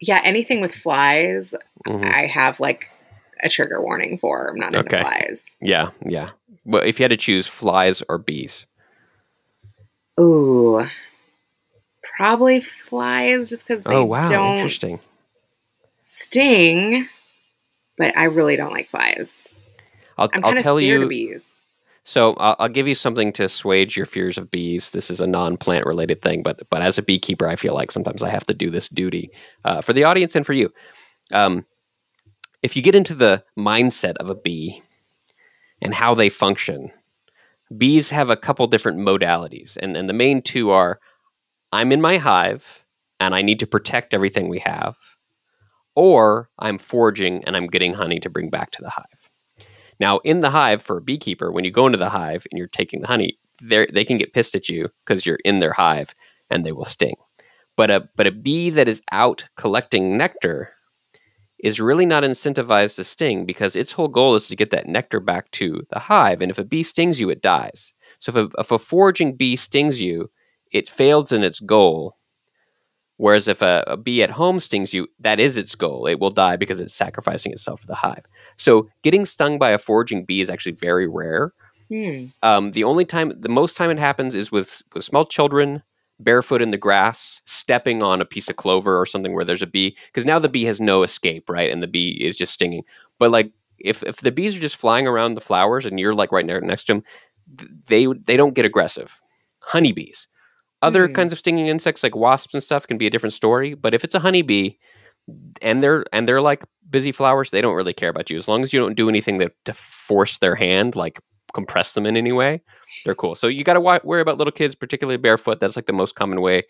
Yeah, 0.00 0.20
anything 0.24 0.60
with 0.60 0.74
flies, 0.74 1.54
Mhm. 1.88 2.04
I 2.04 2.26
have 2.26 2.58
like 2.60 2.86
a 3.42 3.48
trigger 3.48 3.80
warning 3.80 4.18
for. 4.18 4.50
I'm 4.50 4.56
not 4.58 4.74
into 4.74 4.80
Okay. 4.80 5.00
flies. 5.02 5.44
Yeah, 5.60 5.90
yeah. 6.04 6.30
Well, 6.64 6.82
if 6.82 6.98
you 6.98 7.04
had 7.04 7.10
to 7.10 7.16
choose 7.16 7.46
flies 7.46 8.02
or 8.08 8.18
bees, 8.18 8.66
Ooh, 10.18 10.86
probably 12.16 12.60
flies, 12.60 13.50
just 13.50 13.66
because 13.66 13.84
they 13.84 13.94
oh 13.94 14.04
wow, 14.04 14.28
don't 14.28 14.56
interesting. 14.56 15.00
sting. 16.00 17.08
But 17.96 18.16
I 18.16 18.24
really 18.24 18.56
don't 18.56 18.72
like 18.72 18.88
flies. 18.88 19.32
I'll 20.18 20.28
I'm 20.32 20.44
I'll 20.44 20.56
tell 20.56 20.80
you. 20.80 21.02
of 21.02 21.08
bees. 21.08 21.46
So 22.06 22.34
I'll, 22.34 22.56
I'll 22.58 22.68
give 22.68 22.86
you 22.86 22.94
something 22.94 23.32
to 23.34 23.44
assuage 23.44 23.96
your 23.96 24.06
fears 24.06 24.36
of 24.36 24.50
bees. 24.50 24.90
This 24.90 25.10
is 25.10 25.20
a 25.20 25.26
non-plant 25.26 25.86
related 25.86 26.22
thing, 26.22 26.42
but 26.42 26.68
but 26.70 26.82
as 26.82 26.98
a 26.98 27.02
beekeeper, 27.02 27.48
I 27.48 27.56
feel 27.56 27.74
like 27.74 27.90
sometimes 27.90 28.22
I 28.22 28.28
have 28.28 28.46
to 28.46 28.54
do 28.54 28.70
this 28.70 28.88
duty 28.88 29.30
uh, 29.64 29.80
for 29.80 29.92
the 29.92 30.04
audience 30.04 30.36
and 30.36 30.44
for 30.44 30.52
you. 30.52 30.72
Um, 31.32 31.64
if 32.62 32.76
you 32.76 32.82
get 32.82 32.94
into 32.94 33.14
the 33.14 33.42
mindset 33.58 34.16
of 34.16 34.30
a 34.30 34.34
bee 34.34 34.82
and 35.84 35.94
how 35.94 36.14
they 36.14 36.30
function, 36.30 36.90
bees 37.76 38.10
have 38.10 38.30
a 38.30 38.36
couple 38.36 38.66
different 38.66 38.98
modalities, 38.98 39.76
and 39.80 39.96
and 39.96 40.08
the 40.08 40.14
main 40.14 40.42
two 40.42 40.70
are: 40.70 40.98
I'm 41.70 41.92
in 41.92 42.00
my 42.00 42.16
hive 42.16 42.84
and 43.20 43.34
I 43.34 43.42
need 43.42 43.60
to 43.60 43.66
protect 43.66 44.12
everything 44.12 44.48
we 44.48 44.58
have, 44.60 44.96
or 45.94 46.50
I'm 46.58 46.78
foraging 46.78 47.44
and 47.44 47.56
I'm 47.56 47.68
getting 47.68 47.94
honey 47.94 48.18
to 48.20 48.30
bring 48.30 48.50
back 48.50 48.70
to 48.72 48.82
the 48.82 48.90
hive. 48.90 49.30
Now, 50.00 50.18
in 50.18 50.40
the 50.40 50.50
hive 50.50 50.82
for 50.82 50.98
a 50.98 51.02
beekeeper, 51.02 51.52
when 51.52 51.64
you 51.64 51.70
go 51.70 51.86
into 51.86 51.98
the 51.98 52.10
hive 52.10 52.46
and 52.50 52.58
you're 52.58 52.66
taking 52.66 53.00
the 53.00 53.06
honey, 53.06 53.38
they 53.62 54.04
can 54.04 54.18
get 54.18 54.32
pissed 54.32 54.54
at 54.54 54.68
you 54.68 54.88
because 55.04 55.24
you're 55.24 55.38
in 55.44 55.60
their 55.60 55.72
hive 55.72 56.14
and 56.50 56.66
they 56.66 56.72
will 56.72 56.84
sting. 56.84 57.16
But 57.76 57.90
a 57.90 58.08
but 58.16 58.26
a 58.26 58.32
bee 58.32 58.70
that 58.70 58.88
is 58.88 59.02
out 59.10 59.46
collecting 59.56 60.16
nectar 60.16 60.73
is 61.64 61.80
really 61.80 62.04
not 62.04 62.22
incentivized 62.22 62.96
to 62.96 63.02
sting 63.02 63.46
because 63.46 63.74
its 63.74 63.92
whole 63.92 64.06
goal 64.06 64.34
is 64.34 64.48
to 64.48 64.54
get 64.54 64.68
that 64.68 64.86
nectar 64.86 65.18
back 65.18 65.50
to 65.50 65.82
the 65.88 65.98
hive. 65.98 66.42
And 66.42 66.50
if 66.50 66.58
a 66.58 66.64
bee 66.64 66.82
stings 66.82 67.18
you, 67.18 67.30
it 67.30 67.40
dies. 67.40 67.94
So 68.18 68.30
if 68.30 68.36
a, 68.36 68.60
if 68.60 68.70
a 68.70 68.78
foraging 68.78 69.34
bee 69.34 69.56
stings 69.56 70.02
you, 70.02 70.30
it 70.70 70.90
fails 70.90 71.32
in 71.32 71.42
its 71.42 71.60
goal. 71.60 72.18
Whereas 73.16 73.48
if 73.48 73.62
a, 73.62 73.82
a 73.86 73.96
bee 73.96 74.22
at 74.22 74.32
home 74.32 74.60
stings 74.60 74.92
you, 74.92 75.06
that 75.20 75.40
is 75.40 75.56
its 75.56 75.74
goal. 75.74 76.04
It 76.04 76.20
will 76.20 76.30
die 76.30 76.56
because 76.56 76.80
it's 76.80 76.94
sacrificing 76.94 77.52
itself 77.52 77.80
for 77.80 77.86
the 77.86 77.94
hive. 77.94 78.26
So 78.56 78.90
getting 79.02 79.24
stung 79.24 79.58
by 79.58 79.70
a 79.70 79.78
foraging 79.78 80.26
bee 80.26 80.42
is 80.42 80.50
actually 80.50 80.72
very 80.72 81.08
rare. 81.08 81.54
Hmm. 81.88 82.26
Um, 82.42 82.72
the 82.72 82.84
only 82.84 83.06
time, 83.06 83.32
the 83.40 83.48
most 83.48 83.74
time 83.74 83.90
it 83.90 83.98
happens 83.98 84.34
is 84.34 84.52
with 84.52 84.82
with 84.94 85.02
small 85.02 85.24
children 85.24 85.82
barefoot 86.20 86.62
in 86.62 86.70
the 86.70 86.78
grass, 86.78 87.40
stepping 87.44 88.02
on 88.02 88.20
a 88.20 88.24
piece 88.24 88.48
of 88.48 88.56
clover 88.56 88.98
or 89.00 89.06
something 89.06 89.34
where 89.34 89.44
there's 89.44 89.62
a 89.62 89.66
bee, 89.66 89.96
because 90.06 90.24
now 90.24 90.38
the 90.38 90.48
bee 90.48 90.64
has 90.64 90.80
no 90.80 91.02
escape, 91.02 91.48
right? 91.50 91.70
And 91.70 91.82
the 91.82 91.86
bee 91.88 92.18
is 92.20 92.36
just 92.36 92.52
stinging. 92.52 92.84
But 93.18 93.30
like 93.30 93.52
if 93.78 94.02
if 94.02 94.18
the 94.18 94.32
bees 94.32 94.56
are 94.56 94.60
just 94.60 94.76
flying 94.76 95.06
around 95.06 95.34
the 95.34 95.40
flowers 95.40 95.84
and 95.84 95.98
you're 95.98 96.14
like 96.14 96.32
right 96.32 96.46
there 96.46 96.60
next 96.60 96.84
to 96.84 96.94
them, 96.94 97.04
they 97.88 98.06
they 98.06 98.36
don't 98.36 98.54
get 98.54 98.64
aggressive. 98.64 99.20
Honeybees, 99.62 100.28
other 100.82 101.08
Hmm. 101.08 101.14
kinds 101.14 101.32
of 101.32 101.38
stinging 101.38 101.66
insects 101.66 102.02
like 102.02 102.16
wasps 102.16 102.54
and 102.54 102.62
stuff 102.62 102.86
can 102.86 102.98
be 102.98 103.06
a 103.06 103.10
different 103.10 103.32
story. 103.32 103.74
But 103.74 103.94
if 103.94 104.04
it's 104.04 104.14
a 104.14 104.20
honeybee 104.20 104.72
and 105.62 105.82
they're 105.82 106.04
and 106.12 106.28
they're 106.28 106.40
like 106.42 106.64
busy 106.90 107.12
flowers, 107.12 107.50
they 107.50 107.60
don't 107.60 107.74
really 107.74 107.94
care 107.94 108.10
about 108.10 108.30
you 108.30 108.36
as 108.36 108.48
long 108.48 108.62
as 108.62 108.72
you 108.72 108.80
don't 108.80 108.96
do 108.96 109.08
anything 109.08 109.38
that 109.38 109.52
to 109.64 109.72
force 109.74 110.38
their 110.38 110.54
hand, 110.54 110.96
like 110.96 111.18
compress 111.54 111.92
them 111.92 112.04
in 112.04 112.16
any 112.16 112.32
way. 112.32 112.60
They're 113.04 113.14
cool. 113.14 113.34
So 113.34 113.46
you 113.46 113.64
got 113.64 113.74
to 113.74 113.80
wa- 113.80 114.00
worry 114.04 114.20
about 114.20 114.38
little 114.38 114.52
kids, 114.52 114.74
particularly 114.74 115.16
barefoot. 115.16 115.60
That's 115.60 115.76
like 115.76 115.86
the 115.86 115.92
most 115.92 116.14
common 116.14 116.40
way. 116.40 116.64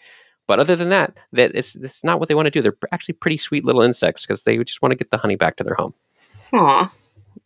But 0.46 0.60
other 0.60 0.76
than 0.76 0.90
that, 0.90 1.16
that 1.32 1.52
it's 1.54 1.74
it's 1.74 2.04
not 2.04 2.20
what 2.20 2.28
they 2.28 2.34
want 2.34 2.46
to 2.46 2.50
do. 2.50 2.60
They're 2.62 2.76
actually 2.92 3.14
pretty 3.14 3.38
sweet 3.38 3.64
little 3.64 3.80
insects 3.80 4.26
because 4.26 4.42
they 4.42 4.56
just 4.58 4.82
want 4.82 4.92
to 4.92 4.96
get 4.96 5.10
the 5.10 5.16
honey 5.16 5.36
back 5.36 5.56
to 5.56 5.64
their 5.64 5.74
home. 5.74 5.94
Aw. 6.52 6.92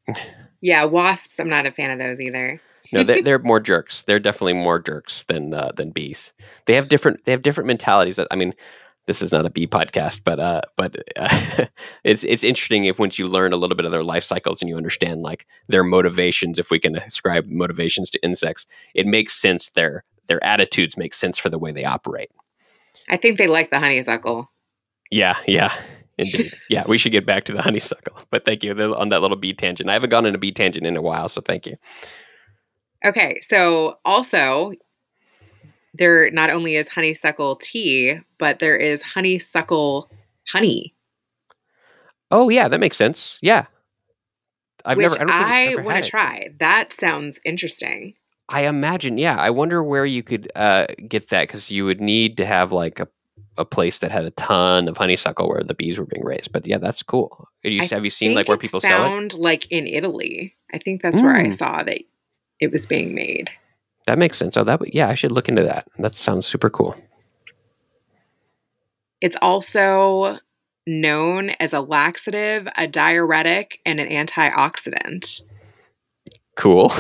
Yeah, 0.61 0.85
wasps. 0.87 1.39
I'm 1.39 1.49
not 1.49 1.67
a 1.67 1.71
fan 1.71 1.91
of 1.91 1.99
those 1.99 2.21
either. 2.21 2.61
No, 2.93 3.05
they're, 3.05 3.23
they're 3.25 3.39
more 3.39 3.61
jerks. 3.61 4.03
They're 4.03 4.19
definitely 4.19 4.55
more 4.55 4.79
jerks 4.79 5.25
than 5.25 5.55
uh, 5.55 5.73
than 5.77 5.91
bees. 5.91 6.33
They 6.67 6.75
have 6.75 6.89
different 6.89 7.25
they 7.25 7.33
have 7.33 7.43
different 7.43 7.69
mentalities. 7.69 8.17
That 8.17 8.29
I 8.31 8.37
mean, 8.37 8.55
this 9.09 9.23
is 9.23 9.33
not 9.33 9.47
a 9.47 9.51
bee 9.51 9.67
podcast, 9.67 10.21
but 10.23 10.39
uh, 10.39 10.61
but 10.77 10.97
uh, 11.17 11.65
it's 12.05 12.25
it's 12.25 12.45
interesting 12.45 12.85
if 12.85 12.99
once 12.99 13.19
you 13.19 13.27
learn 13.27 13.55
a 13.55 13.57
little 13.57 13.75
bit 13.75 13.87
of 13.87 13.91
their 13.91 14.05
life 14.05 14.23
cycles 14.23 14.61
and 14.61 14.69
you 14.69 14.77
understand 14.77 15.23
like 15.23 15.47
their 15.67 15.83
motivations, 15.83 16.59
if 16.59 16.71
we 16.71 16.79
can 16.79 16.95
ascribe 16.95 17.47
motivations 17.47 18.11
to 18.11 18.23
insects, 18.23 18.67
it 18.95 19.07
makes 19.07 19.33
sense. 19.33 19.71
Their 19.71 20.05
their 20.27 20.45
attitudes 20.45 20.99
make 20.99 21.15
sense 21.15 21.39
for 21.39 21.49
the 21.49 21.59
way 21.59 21.73
they 21.73 21.87
operate. 21.87 22.31
I 23.09 23.17
think 23.17 23.39
they 23.39 23.47
like 23.47 23.71
the 23.71 23.81
honeysuckle. 23.81 24.51
Yeah, 25.11 25.39
yeah, 25.47 25.73
indeed. 26.19 26.55
yeah, 26.69 26.85
we 26.87 26.99
should 26.99 27.13
get 27.13 27.25
back 27.25 27.45
to 27.45 27.55
the 27.55 27.63
honeysuckle. 27.63 28.19
But 28.31 28.45
thank 28.45 28.63
you 28.63 28.75
on 28.95 29.09
that 29.09 29.23
little 29.23 29.39
bee 29.39 29.55
tangent. 29.55 29.89
I 29.89 29.95
haven't 29.95 30.11
gone 30.11 30.27
on 30.27 30.35
a 30.35 30.39
bee 30.39 30.53
tangent 30.53 30.87
in 30.87 30.99
a 30.99 31.03
while, 31.03 31.31
so 31.31 31.41
thank 31.41 31.67
you. 31.67 31.77
Okay, 33.03 33.41
so 33.41 33.97
also 34.05 34.73
there 35.95 36.31
not 36.31 36.51
only 36.51 36.77
is 36.77 36.89
honeysuckle 36.89 37.57
tea, 37.57 38.21
but 38.39 38.59
there 38.59 38.77
is 38.77 39.03
honeysuckle 39.03 40.11
honey. 40.49 40.95
Oh 42.31 42.49
yeah, 42.49 42.69
that 42.69 42.81
makes 42.81 42.97
sense. 42.97 43.39
Yeah, 43.41 43.67
I've 44.85 44.99
Which 44.99 45.11
never. 45.19 45.31
I, 45.31 45.73
I 45.73 45.75
want 45.77 46.03
to 46.05 46.11
try. 46.11 46.51
That 46.59 46.93
sounds 46.93 47.41
interesting. 47.45 48.15
I 48.49 48.63
imagine. 48.63 49.19
Yeah, 49.19 49.37
I 49.37 49.51
wonder 49.51 49.83
where 49.83 50.07
you 50.07 50.23
could 50.23 50.51
uh, 50.55 50.87
get 51.07 51.29
that 51.29 51.43
because 51.43 51.71
you 51.71 51.85
would 51.85 52.01
need 52.01 52.37
to 52.39 52.47
have 52.47 52.73
like 52.73 53.01
a 53.01 53.09
a 53.59 53.65
place 53.65 53.99
that 53.99 54.13
had 54.13 54.25
a 54.25 54.31
ton 54.33 54.89
of 54.89 54.97
honeysuckle 54.97 55.49
where 55.49 55.63
the 55.63 55.75
bees 55.75 55.99
were 55.99 56.07
being 56.07 56.25
raised. 56.25 56.53
But 56.53 56.67
yeah, 56.67 56.79
that's 56.79 57.03
cool. 57.03 57.49
You, 57.65 57.83
have 57.91 58.05
you 58.05 58.11
seen 58.11 58.35
like 58.35 58.49
where 58.49 58.57
people 58.57 58.81
found, 58.81 59.33
sell 59.33 59.41
it? 59.41 59.43
Like 59.43 59.71
in 59.71 59.87
Italy, 59.87 60.55
I 60.73 60.79
think 60.79 61.03
that's 61.03 61.21
mm. 61.21 61.25
where 61.25 61.37
I 61.37 61.45
hmm. 61.47 61.51
saw 61.51 61.83
that 61.83 61.99
it 62.61 62.71
was 62.71 62.87
being 62.87 63.15
made. 63.15 63.51
That 64.09 64.19
makes 64.19 64.39
sense. 64.39 64.57
Oh, 64.57 64.65
that 64.65 64.95
yeah, 64.95 65.11
I 65.11 65.15
should 65.15 65.33
look 65.33 65.51
into 65.51 65.63
that. 65.65 65.87
That 65.99 66.15
sounds 66.15 66.47
super 66.47 66.71
cool. 66.71 66.97
It's 69.21 69.37
also 69.43 70.39
known 70.87 71.51
as 71.61 71.75
a 71.75 71.83
laxative, 71.83 72.67
a 72.75 72.87
diuretic, 72.87 73.81
and 73.85 74.01
an 74.01 74.09
antioxidant. 74.09 75.43
Cool. 76.57 76.91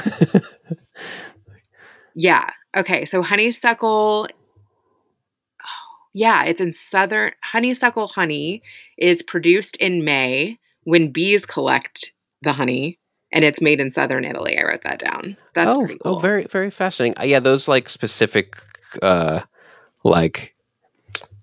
yeah. 2.15 2.51
Okay. 2.77 3.07
So 3.07 3.23
honeysuckle. 3.23 4.29
Oh, 5.63 5.97
yeah, 6.13 6.45
it's 6.45 6.61
in 6.61 6.75
southern. 6.75 7.33
Honeysuckle 7.43 8.09
honey 8.09 8.63
is 8.99 9.23
produced 9.23 9.77
in 9.77 10.05
May 10.05 10.59
when 10.85 11.11
bees 11.11 11.47
collect 11.47 12.13
the 12.43 12.53
honey 12.53 12.99
and 13.33 13.45
it's 13.45 13.61
made 13.61 13.81
in 13.81 13.91
southern 13.91 14.25
Italy. 14.25 14.59
I 14.59 14.65
wrote 14.65 14.83
that 14.85 14.99
down. 14.99 15.37
That's 15.55 15.75
oh, 15.75 15.83
oh 15.83 15.87
cool. 15.87 15.99
oh, 16.05 16.19
very 16.19 16.45
very 16.45 16.71
fascinating. 16.71 17.19
Uh, 17.19 17.25
yeah, 17.25 17.41
those 17.41 17.69
like 17.69 17.89
specific, 17.89 18.57
uh, 19.03 19.41
like, 20.05 20.55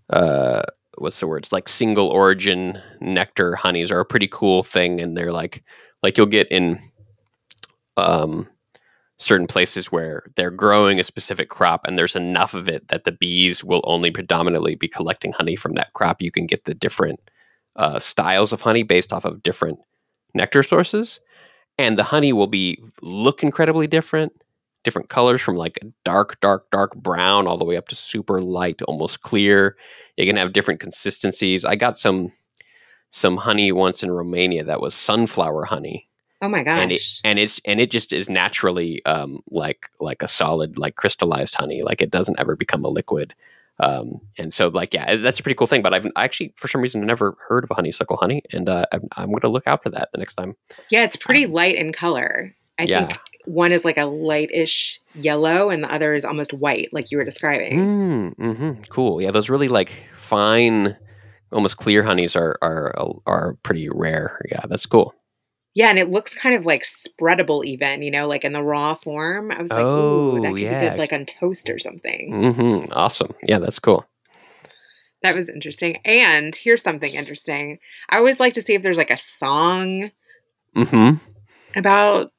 uh, 0.10 0.64
what's 0.98 1.20
the 1.20 1.28
words 1.28 1.52
like 1.52 1.70
single 1.70 2.08
origin 2.08 2.82
nectar 3.02 3.56
honeys 3.56 3.92
are 3.92 4.00
a 4.00 4.06
pretty 4.06 4.28
cool 4.28 4.64
thing, 4.64 5.00
and 5.00 5.16
they're 5.16 5.32
like 5.32 5.64
like 6.02 6.18
you'll 6.18 6.28
get 6.28 6.48
in, 6.52 6.80
um, 7.98 8.48
certain 9.18 9.48
places 9.48 9.92
where 9.92 10.24
they're 10.36 10.52
growing 10.52 11.00
a 11.00 11.04
specific 11.04 11.50
crop 11.50 11.82
and 11.86 11.98
there's 11.98 12.16
enough 12.16 12.54
of 12.54 12.68
it 12.68 12.90
that 12.90 13.06
the 13.06 13.12
bees 13.14 13.64
will 13.64 13.82
only 13.86 14.12
predominantly 14.12 14.76
be 14.76 14.88
collecting 14.88 15.32
honey 15.32 15.56
from 15.56 15.74
that 15.74 15.94
crop. 15.94 16.22
You 16.22 16.32
can 16.32 16.46
get 16.46 16.66
the 16.66 16.74
different 16.74 17.20
uh, 17.78 18.00
styles 18.00 18.52
of 18.52 18.62
honey 18.62 18.84
based 18.84 19.14
off 19.14 19.26
of 19.26 19.42
different 19.42 19.80
nectar 20.34 20.64
sources 20.64 21.22
and 21.78 21.98
the 21.98 22.04
honey 22.04 22.34
will 22.34 22.48
be 22.48 22.82
look 23.02 23.44
incredibly 23.44 23.88
different 23.88 24.34
different 24.84 25.10
colors 25.10 25.42
from 25.42 25.56
like 25.56 25.78
a 25.82 25.88
dark 26.04 26.40
dark 26.42 26.70
dark 26.72 26.96
brown 26.96 27.48
all 27.48 27.58
the 27.58 27.66
way 27.66 27.76
up 27.76 27.88
to 27.88 27.96
super 27.96 28.42
light 28.42 28.82
almost 28.84 29.22
clear. 29.22 29.76
You 30.16 30.26
can 30.26 30.38
have 30.38 30.54
different 30.54 30.80
consistencies. 30.80 31.66
I 31.66 31.76
got 31.76 32.00
some 32.00 32.32
some 33.10 33.38
honey 33.38 33.72
once 33.72 34.04
in 34.04 34.12
romania 34.12 34.64
that 34.64 34.82
was 34.82 34.96
sunflower 34.96 35.66
honey. 35.66 36.10
Oh 36.42 36.50
my 36.50 36.64
gosh 36.64 36.80
and, 36.80 36.92
it, 36.92 37.02
and 37.24 37.40
it's 37.40 37.62
and 37.66 37.80
it 37.80 37.90
just 37.90 38.14
is 38.14 38.30
naturally 38.30 39.04
um, 39.06 39.42
like 39.50 39.90
like 40.00 40.22
a 40.22 40.28
solid 40.28 40.78
like 40.78 40.96
crystallized 40.96 41.56
honey. 41.56 41.82
Like 41.82 42.02
it 42.02 42.12
doesn't 42.12 42.40
ever 42.40 42.56
become 42.56 42.86
a 42.86 42.90
liquid 42.90 43.34
um, 43.80 44.22
and 44.38 44.54
so, 44.54 44.70
like, 44.70 44.94
yeah, 44.94 45.16
that's 45.18 45.40
a 45.40 45.44
pretty 45.44 45.56
cool 45.56 45.68
thing. 45.68 45.82
But 45.82 45.94
I've 45.94 46.08
actually, 46.16 46.54
for 46.56 46.68
some 46.68 46.82
reason, 46.82 47.02
never 47.02 47.38
heard 47.48 47.64
of 47.64 47.72
a 47.72 47.74
honeysuckle 47.74 48.18
honey, 48.18 48.42
and 48.54 48.70
uh, 48.70 48.86
I'm, 48.92 49.08
I'm 49.18 49.30
going 49.30 49.42
to 49.42 49.50
look 49.50 49.68
out 49.68 49.84
for 49.84 49.90
that 49.90 50.10
the 50.12 50.18
next 50.18 50.36
time. 50.36 50.56
Yeah, 50.90 51.04
it's 51.04 51.18
pretty 51.18 51.46
um, 51.46 51.52
light 51.52 51.76
in 51.76 51.92
color. 51.92 52.56
I 52.80 52.84
yeah. 52.84 53.08
think 53.08 53.20
one 53.46 53.72
is 53.72 53.86
like 53.86 53.98
a 53.98 54.02
lightish 54.08 55.00
yellow, 55.14 55.70
and 55.70 55.84
the 55.84 55.94
other 55.94 56.14
is 56.14 56.26
almost 56.26 56.54
white, 56.54 56.90
like 56.94 57.12
you 57.12 57.18
were 57.18 57.26
describing. 57.26 57.80
Mm, 57.80 58.36
mm-hmm. 58.36 58.82
Cool. 58.90 59.22
Yeah, 59.22 59.32
those 59.32 59.50
really 59.50 59.68
like 59.68 59.90
fine, 60.16 60.96
almost 61.52 61.78
clear 61.78 62.04
honeys 62.04 62.36
are 62.36 62.58
are 62.62 62.94
are 63.26 63.58
pretty 63.64 63.90
rare. 63.90 64.40
Yeah, 64.50 64.62
that's 64.68 64.86
cool. 64.86 65.14
Yeah, 65.76 65.90
and 65.90 66.00
it 66.00 66.10
looks 66.10 66.34
kind 66.34 66.56
of 66.56 66.66
like 66.66 66.84
spreadable, 66.84 67.66
even 67.66 68.02
you 68.02 68.10
know, 68.10 68.28
like 68.28 68.46
in 68.46 68.54
the 68.54 68.64
raw 68.64 68.96
form. 68.96 69.52
I 69.52 69.62
was 69.62 69.70
like, 69.70 69.82
oh, 69.82 70.38
ooh, 70.38 70.42
that 70.42 70.52
could 70.54 70.60
yeah. 70.60 70.80
be 70.80 70.90
good, 70.90 70.98
like 70.98 71.14
on 71.14 71.26
toast 71.26 71.70
or 71.70 71.78
something. 71.78 72.32
Mm-hmm. 72.32 72.94
Awesome. 72.94 73.34
Yeah, 73.44 73.60
that's 73.60 73.80
cool. 73.80 74.06
That 75.22 75.36
was 75.36 75.50
interesting. 75.50 75.98
And 76.06 76.56
here's 76.56 76.82
something 76.82 77.14
interesting. 77.14 77.80
I 78.10 78.18
always 78.18 78.40
like 78.40 78.54
to 78.54 78.62
see 78.62 78.74
if 78.74 78.84
there's 78.84 78.98
like 78.98 79.12
a 79.12 79.18
song 79.18 80.12
mm-hmm. 80.76 81.16
about 81.76 82.32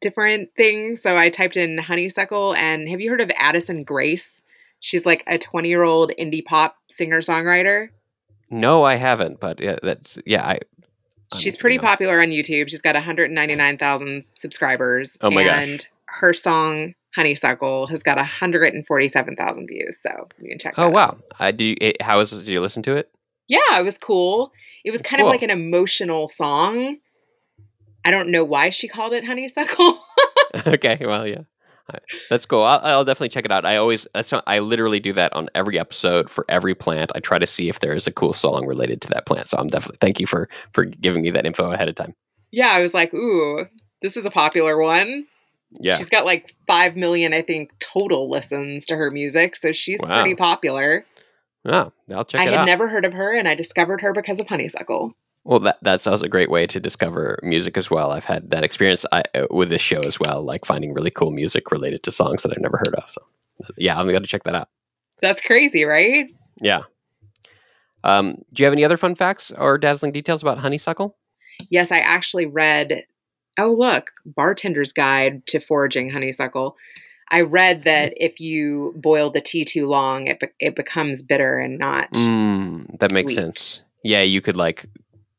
different 0.00 0.50
things. 0.56 1.00
So 1.00 1.16
I 1.16 1.30
typed 1.30 1.56
in 1.56 1.78
honeysuckle, 1.78 2.54
and 2.54 2.86
have 2.88 3.00
you 3.00 3.08
heard 3.08 3.22
of 3.22 3.30
Addison 3.36 3.82
Grace? 3.82 4.42
She's 4.80 5.06
like 5.06 5.24
a 5.26 5.38
20 5.38 5.68
year 5.68 5.84
old 5.84 6.12
indie 6.18 6.44
pop 6.44 6.76
singer 6.88 7.22
songwriter. 7.22 7.88
No, 8.50 8.84
I 8.84 8.96
haven't, 8.96 9.40
but 9.40 9.58
yeah, 9.58 9.76
that's 9.82 10.18
yeah. 10.26 10.46
I 10.46 10.58
She's 11.34 11.56
pretty 11.56 11.78
popular 11.78 12.20
on 12.20 12.28
YouTube. 12.28 12.68
She's 12.68 12.82
got 12.82 12.94
199,000 12.94 14.24
subscribers. 14.32 15.16
Oh 15.20 15.30
my 15.30 15.42
and 15.42 15.78
gosh. 15.78 15.86
her 16.06 16.32
song 16.32 16.94
Honeysuckle 17.16 17.88
has 17.88 18.02
got 18.02 18.16
147,000 18.16 19.66
views. 19.66 19.98
So 20.00 20.28
you 20.40 20.50
can 20.50 20.58
check. 20.58 20.74
Oh 20.76 20.90
wow! 20.90 21.16
Uh, 21.38 21.50
do 21.50 21.66
you, 21.66 21.76
it, 21.80 22.00
how 22.02 22.18
was 22.18 22.32
it? 22.32 22.38
Did 22.38 22.48
you 22.48 22.60
listen 22.60 22.82
to 22.84 22.96
it? 22.96 23.10
Yeah, 23.48 23.80
it 23.80 23.84
was 23.84 23.98
cool. 23.98 24.52
It 24.84 24.90
was 24.90 25.02
kind 25.02 25.20
cool. 25.20 25.28
of 25.28 25.32
like 25.32 25.42
an 25.42 25.50
emotional 25.50 26.28
song. 26.28 26.98
I 28.04 28.10
don't 28.10 28.30
know 28.30 28.44
why 28.44 28.70
she 28.70 28.86
called 28.86 29.12
it 29.12 29.24
Honeysuckle. 29.24 30.00
okay, 30.66 30.98
well, 31.00 31.26
yeah. 31.26 31.42
That's 32.30 32.46
cool. 32.46 32.62
I'll, 32.62 32.80
I'll, 32.82 33.04
definitely 33.04 33.28
check 33.28 33.44
it 33.44 33.52
out. 33.52 33.64
I 33.64 33.76
always, 33.76 34.06
uh, 34.06 34.10
that's 34.14 34.32
not, 34.32 34.44
I 34.46 34.58
literally 34.58 34.98
do 35.00 35.12
that 35.12 35.32
on 35.32 35.48
every 35.54 35.78
episode 35.78 36.28
for 36.30 36.44
every 36.48 36.74
plant. 36.74 37.12
I 37.14 37.20
try 37.20 37.38
to 37.38 37.46
see 37.46 37.68
if 37.68 37.80
there 37.80 37.94
is 37.94 38.06
a 38.06 38.12
cool 38.12 38.32
song 38.32 38.66
related 38.66 39.00
to 39.02 39.08
that 39.10 39.26
plant. 39.26 39.48
So 39.48 39.56
I'm 39.58 39.68
definitely 39.68 39.98
thank 40.00 40.18
you 40.18 40.26
for 40.26 40.48
for 40.72 40.84
giving 40.84 41.22
me 41.22 41.30
that 41.30 41.46
info 41.46 41.70
ahead 41.70 41.88
of 41.88 41.94
time. 41.94 42.14
Yeah, 42.50 42.68
I 42.68 42.80
was 42.80 42.94
like, 42.94 43.14
ooh, 43.14 43.66
this 44.02 44.16
is 44.16 44.24
a 44.24 44.30
popular 44.30 44.78
one. 44.78 45.26
Yeah, 45.80 45.96
she's 45.96 46.08
got 46.08 46.24
like 46.24 46.54
five 46.66 46.96
million, 46.96 47.32
I 47.32 47.42
think, 47.42 47.70
total 47.78 48.30
listens 48.30 48.86
to 48.86 48.96
her 48.96 49.10
music, 49.10 49.56
so 49.56 49.72
she's 49.72 50.00
wow. 50.02 50.22
pretty 50.22 50.36
popular. 50.36 51.04
Oh, 51.64 51.92
I'll 52.14 52.24
check. 52.24 52.40
I 52.40 52.44
had 52.44 52.60
out. 52.60 52.66
never 52.66 52.88
heard 52.88 53.04
of 53.04 53.12
her, 53.12 53.36
and 53.36 53.48
I 53.48 53.54
discovered 53.54 54.00
her 54.00 54.12
because 54.12 54.40
of 54.40 54.46
Honeysuckle. 54.46 55.14
Well, 55.46 55.60
that 55.60 55.78
that's 55.80 56.08
also 56.08 56.24
a 56.24 56.28
great 56.28 56.50
way 56.50 56.66
to 56.66 56.80
discover 56.80 57.38
music 57.44 57.78
as 57.78 57.88
well. 57.88 58.10
I've 58.10 58.24
had 58.24 58.50
that 58.50 58.64
experience 58.64 59.06
I, 59.12 59.22
with 59.48 59.68
this 59.68 59.80
show 59.80 60.00
as 60.00 60.18
well, 60.18 60.42
like 60.42 60.64
finding 60.64 60.92
really 60.92 61.12
cool 61.12 61.30
music 61.30 61.70
related 61.70 62.02
to 62.02 62.10
songs 62.10 62.42
that 62.42 62.50
I've 62.50 62.60
never 62.60 62.78
heard 62.78 62.96
of. 62.96 63.08
So, 63.08 63.22
yeah, 63.76 63.96
I'm 63.96 64.08
going 64.08 64.22
to 64.22 64.28
check 64.28 64.42
that 64.42 64.56
out. 64.56 64.68
That's 65.22 65.40
crazy, 65.40 65.84
right? 65.84 66.26
Yeah. 66.60 66.82
Um, 68.02 68.38
do 68.52 68.62
you 68.62 68.64
have 68.64 68.72
any 68.72 68.84
other 68.84 68.96
fun 68.96 69.14
facts 69.14 69.52
or 69.52 69.78
dazzling 69.78 70.10
details 70.10 70.42
about 70.42 70.58
honeysuckle? 70.58 71.16
Yes, 71.70 71.92
I 71.92 71.98
actually 71.98 72.46
read. 72.46 73.04
Oh, 73.56 73.70
look, 73.70 74.10
Bartender's 74.26 74.92
Guide 74.92 75.46
to 75.46 75.60
Foraging 75.60 76.10
Honeysuckle. 76.10 76.76
I 77.30 77.42
read 77.42 77.84
that 77.84 78.14
if 78.16 78.40
you 78.40 78.94
boil 78.96 79.30
the 79.30 79.40
tea 79.40 79.64
too 79.64 79.86
long, 79.86 80.26
it 80.26 80.40
be- 80.40 80.48
it 80.58 80.74
becomes 80.74 81.22
bitter 81.22 81.56
and 81.58 81.78
not. 81.78 82.12
Mm, 82.14 82.98
that 82.98 83.12
makes 83.12 83.34
sense. 83.34 83.84
Yeah, 84.02 84.22
you 84.22 84.40
could 84.40 84.56
like 84.56 84.86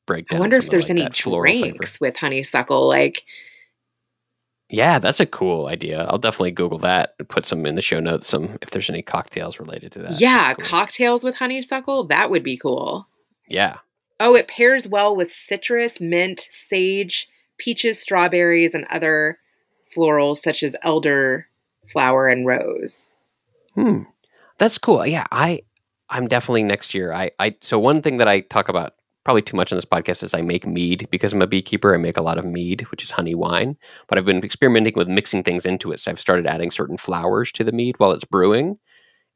break 0.08 0.28
down. 0.28 0.38
I 0.38 0.42
wonder 0.42 0.58
if 0.58 0.72
there's 0.72 0.90
like 0.90 1.00
any 1.00 1.10
drinks 1.10 2.02
with 2.02 2.18
honeysuckle. 2.18 2.88
Like, 2.88 3.24
yeah, 4.70 4.98
that's 4.98 5.20
a 5.20 5.28
cool 5.28 5.68
idea. 5.68 6.06
I'll 6.06 6.18
definitely 6.18 6.52
Google 6.52 6.80
that 6.80 7.14
and 7.20 7.30
put 7.30 7.46
some 7.46 7.66
in 7.68 7.76
the 7.76 7.82
show 7.84 8.00
notes. 8.00 8.28
Some 8.28 8.58
if 8.64 8.72
there's 8.72 8.90
any 8.90 9.04
cocktails 9.04 9.60
related 9.60 9.92
to 9.92 10.00
that. 10.00 10.20
Yeah, 10.20 10.56
cool. 10.56 10.66
cocktails 10.66 11.24
with 11.24 11.36
honeysuckle. 11.36 12.06
That 12.06 12.32
would 12.32 12.44
be 12.44 12.58
cool. 12.58 13.08
Yeah. 13.48 13.78
Oh, 14.20 14.36
it 14.36 14.48
pairs 14.48 14.88
well 14.88 15.16
with 15.16 15.32
citrus, 15.32 16.02
mint, 16.02 16.48
sage, 16.50 17.30
peaches, 17.60 18.02
strawberries, 18.02 18.74
and 18.74 18.86
other 18.90 19.38
florals 19.96 20.38
such 20.38 20.64
as 20.64 20.76
elder 20.82 21.48
flower 21.92 22.28
and 22.28 22.48
rose. 22.48 23.12
Hmm. 23.76 24.04
That's 24.58 24.78
cool. 24.78 25.06
Yeah, 25.06 25.26
I 25.32 25.62
I'm 26.10 26.28
definitely 26.28 26.64
next 26.64 26.94
year. 26.94 27.14
I 27.14 27.32
I 27.40 27.56
so 27.62 27.80
one 27.80 28.02
thing 28.02 28.18
that 28.18 28.28
I 28.28 28.42
talk 28.42 28.70
about 28.70 28.96
probably 29.28 29.42
too 29.42 29.58
much 29.58 29.74
on 29.74 29.76
this 29.76 29.84
podcast 29.84 30.24
is 30.24 30.34
I 30.34 30.42
make 30.42 30.66
mead 30.66 31.06
because 31.12 31.34
I'm 31.34 31.42
a 31.42 31.48
beekeeper. 31.48 31.94
I 31.94 31.98
make 31.98 32.16
a 32.16 32.22
lot 32.22 32.38
of 32.38 32.46
mead, 32.46 32.84
which 32.92 33.04
is 33.04 33.12
honey 33.12 33.36
wine. 33.36 33.76
But 34.08 34.18
I've 34.18 34.24
been 34.24 34.42
experimenting 34.42 34.94
with 34.96 35.10
mixing 35.10 35.44
things 35.44 35.66
into 35.66 35.92
it. 35.92 36.00
So 36.00 36.12
I've 36.12 36.20
started 36.20 36.48
adding 36.48 36.72
certain 36.72 36.96
flowers 36.96 37.52
to 37.52 37.66
the 37.66 37.74
mead 37.74 37.96
while 37.98 38.14
it's 38.14 38.24
brewing. 38.24 38.80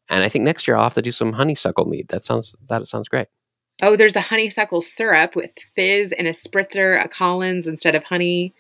and 0.10 0.24
I 0.24 0.30
think 0.30 0.46
next 0.46 0.66
year 0.66 0.78
I'll 0.78 0.84
have 0.84 0.94
to 0.94 1.02
do 1.02 1.12
some 1.12 1.34
honeysuckle 1.34 1.88
mead. 1.88 2.08
That 2.08 2.24
sounds 2.24 2.56
that 2.70 2.88
sounds 2.88 3.10
great. 3.10 3.28
Oh, 3.82 3.98
there's 3.98 4.16
a 4.16 4.22
honeysuckle 4.22 4.82
syrup 4.82 5.36
with 5.36 5.52
fizz 5.76 6.14
and 6.14 6.26
a 6.26 6.32
spritzer, 6.32 7.04
a 7.04 7.10
Collins 7.10 7.68
instead 7.68 7.94
of 7.94 8.06
honey, 8.06 8.54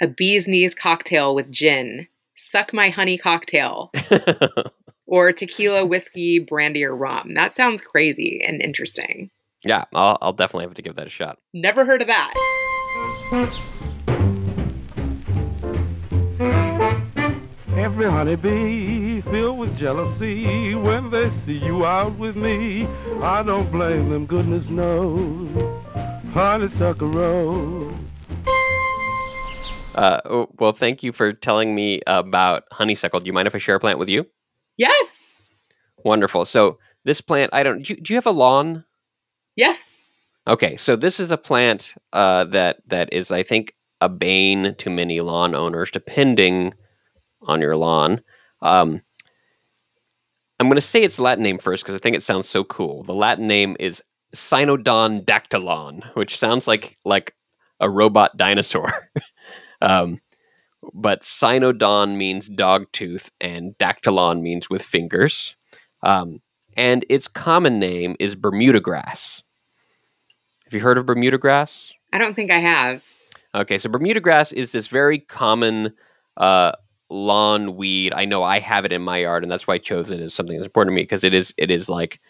a 0.00 0.06
bee's 0.06 0.46
knees 0.46 0.76
cocktail 0.76 1.34
with 1.34 1.50
gin, 1.50 2.06
suck 2.36 2.72
my 2.72 2.90
honey 2.90 3.18
cocktail, 3.18 3.90
or 5.06 5.32
tequila, 5.32 5.84
whiskey, 5.84 6.38
brandy, 6.38 6.84
or 6.84 6.94
rum. 6.94 7.34
That 7.34 7.56
sounds 7.56 7.82
crazy 7.82 8.40
and 8.46 8.62
interesting. 8.62 9.32
Yeah, 9.64 9.84
I'll, 9.94 10.18
I'll 10.20 10.32
definitely 10.32 10.66
have 10.66 10.74
to 10.74 10.82
give 10.82 10.96
that 10.96 11.06
a 11.06 11.10
shot. 11.10 11.38
Never 11.52 11.84
heard 11.84 12.02
of 12.02 12.08
that. 12.08 12.34
Every 17.76 18.06
honeybee 18.06 19.20
filled 19.22 19.58
with 19.58 19.76
jealousy 19.78 20.74
when 20.74 21.10
they 21.10 21.30
see 21.30 21.58
you 21.58 21.86
out 21.86 22.18
with 22.18 22.36
me. 22.36 22.86
I 23.22 23.42
don't 23.42 23.70
blame 23.70 24.10
them, 24.10 24.26
goodness 24.26 24.68
knows. 24.68 25.48
Honeysuckle 26.32 27.08
rose. 27.08 27.92
Uh, 29.94 30.20
oh, 30.24 30.48
well, 30.58 30.72
thank 30.72 31.02
you 31.02 31.12
for 31.12 31.32
telling 31.32 31.74
me 31.74 32.00
about 32.06 32.64
honeysuckle. 32.72 33.20
Do 33.20 33.26
you 33.26 33.32
mind 33.32 33.48
if 33.48 33.54
I 33.54 33.58
share 33.58 33.74
a 33.74 33.80
plant 33.80 33.98
with 33.98 34.08
you? 34.08 34.26
Yes. 34.76 35.16
Wonderful. 36.04 36.44
So 36.44 36.78
this 37.04 37.20
plant, 37.20 37.50
I 37.52 37.62
don't. 37.62 37.82
Do 37.82 37.94
you, 37.94 38.00
do 38.00 38.12
you 38.12 38.16
have 38.16 38.26
a 38.26 38.30
lawn? 38.30 38.84
Yes. 39.60 39.98
Okay, 40.48 40.74
so 40.76 40.96
this 40.96 41.20
is 41.20 41.30
a 41.30 41.36
plant 41.36 41.94
uh, 42.14 42.44
that 42.44 42.78
that 42.86 43.12
is, 43.12 43.30
I 43.30 43.42
think, 43.42 43.74
a 44.00 44.08
bane 44.08 44.74
to 44.76 44.88
many 44.88 45.20
lawn 45.20 45.54
owners, 45.54 45.90
depending 45.90 46.72
on 47.42 47.60
your 47.60 47.76
lawn. 47.76 48.22
Um, 48.62 49.02
I'm 50.58 50.66
going 50.68 50.76
to 50.76 50.80
say 50.80 51.02
its 51.02 51.20
Latin 51.20 51.44
name 51.44 51.58
first 51.58 51.84
because 51.84 51.94
I 51.94 51.98
think 51.98 52.16
it 52.16 52.22
sounds 52.22 52.48
so 52.48 52.64
cool. 52.64 53.02
The 53.02 53.12
Latin 53.12 53.46
name 53.46 53.76
is 53.78 54.02
Cynodon 54.34 55.26
dactylon, 55.26 56.04
which 56.14 56.38
sounds 56.38 56.66
like 56.66 56.96
like 57.04 57.34
a 57.80 57.90
robot 57.90 58.38
dinosaur. 58.38 59.10
um, 59.82 60.22
but 60.94 61.20
Cynodon 61.20 62.16
means 62.16 62.48
dog 62.48 62.86
tooth, 62.92 63.30
and 63.42 63.76
dactylon 63.76 64.40
means 64.40 64.70
with 64.70 64.80
fingers. 64.80 65.54
Um, 66.02 66.40
and 66.78 67.04
its 67.10 67.28
common 67.28 67.78
name 67.78 68.16
is 68.18 68.34
Bermuda 68.34 68.80
grass. 68.80 69.42
Have 70.70 70.76
you 70.76 70.82
heard 70.82 70.98
of 70.98 71.06
Bermuda 71.06 71.36
grass? 71.36 71.92
I 72.12 72.18
don't 72.18 72.36
think 72.36 72.52
I 72.52 72.60
have. 72.60 73.02
Okay, 73.56 73.76
so 73.76 73.88
Bermuda 73.88 74.20
grass 74.20 74.52
is 74.52 74.70
this 74.70 74.86
very 74.86 75.18
common 75.18 75.94
uh, 76.36 76.70
lawn 77.08 77.74
weed. 77.74 78.12
I 78.14 78.24
know 78.24 78.44
I 78.44 78.60
have 78.60 78.84
it 78.84 78.92
in 78.92 79.02
my 79.02 79.18
yard, 79.18 79.42
and 79.42 79.50
that's 79.50 79.66
why 79.66 79.74
I 79.74 79.78
chose 79.78 80.12
it 80.12 80.20
as 80.20 80.32
something 80.32 80.56
that's 80.56 80.66
important 80.66 80.92
to 80.92 80.94
me 80.94 81.02
because 81.02 81.24
it 81.24 81.34
is 81.34 81.52
it 81.58 81.72
is 81.72 81.88
like 81.88 82.20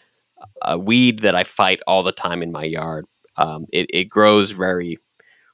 a 0.63 0.75
weed 0.75 1.19
that 1.19 1.35
I 1.35 1.43
fight 1.43 1.81
all 1.85 2.01
the 2.01 2.11
time 2.11 2.41
in 2.41 2.51
my 2.51 2.63
yard. 2.63 3.05
Um, 3.37 3.67
it 3.71 3.85
it 3.93 4.05
grows 4.05 4.49
very 4.49 4.97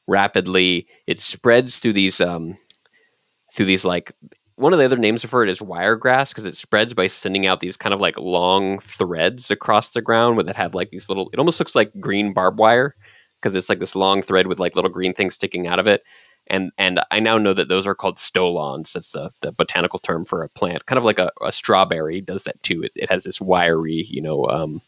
rapidly. 0.07 0.87
It 1.07 1.19
spreads 1.19 1.79
through 1.79 1.91
these 1.91 2.21
um, 2.21 2.55
through 3.53 3.65
these 3.65 3.83
like 3.83 4.13
one 4.57 4.73
of 4.73 4.79
the 4.79 4.85
other 4.85 4.97
names 4.97 5.23
for 5.23 5.43
it 5.43 5.49
is 5.49 5.61
wiregrass 5.61 6.33
because 6.33 6.45
it 6.45 6.55
spreads 6.55 6.93
by 6.93 7.05
sending 7.05 7.45
out 7.45 7.59
these 7.59 7.77
kind 7.77 7.93
of 7.93 8.01
like 8.01 8.17
long 8.17 8.79
threads 8.79 9.51
across 9.51 9.89
the 9.89 10.01
ground 10.01 10.35
where 10.35 10.43
that 10.43 10.55
have 10.55 10.73
like 10.73 10.89
these 10.89 11.09
little. 11.09 11.29
It 11.31 11.39
almost 11.39 11.59
looks 11.59 11.75
like 11.75 11.91
green 11.99 12.33
barbed 12.33 12.57
wire 12.57 12.95
because 13.39 13.55
it's 13.55 13.69
like 13.69 13.79
this 13.79 13.95
long 13.95 14.23
thread 14.23 14.47
with 14.47 14.59
like 14.59 14.75
little 14.75 14.89
green 14.89 15.13
things 15.13 15.35
sticking 15.35 15.67
out 15.67 15.77
of 15.77 15.87
it. 15.87 16.03
And 16.47 16.71
and 16.79 16.99
I 17.11 17.19
now 17.19 17.37
know 17.37 17.53
that 17.53 17.67
those 17.67 17.85
are 17.85 17.93
called 17.93 18.17
stolons. 18.17 18.93
That's 18.93 19.11
the, 19.11 19.29
the 19.41 19.51
botanical 19.51 19.99
term 19.99 20.25
for 20.25 20.41
a 20.41 20.49
plant, 20.49 20.87
kind 20.87 20.97
of 20.97 21.05
like 21.05 21.19
a, 21.19 21.31
a 21.43 21.51
strawberry 21.51 22.19
does 22.19 22.43
that 22.43 22.61
too. 22.63 22.81
It, 22.81 22.93
it 22.95 23.11
has 23.11 23.25
this 23.25 23.39
wiry, 23.39 24.07
you 24.09 24.21
know, 24.21 24.45
um, 24.45 24.81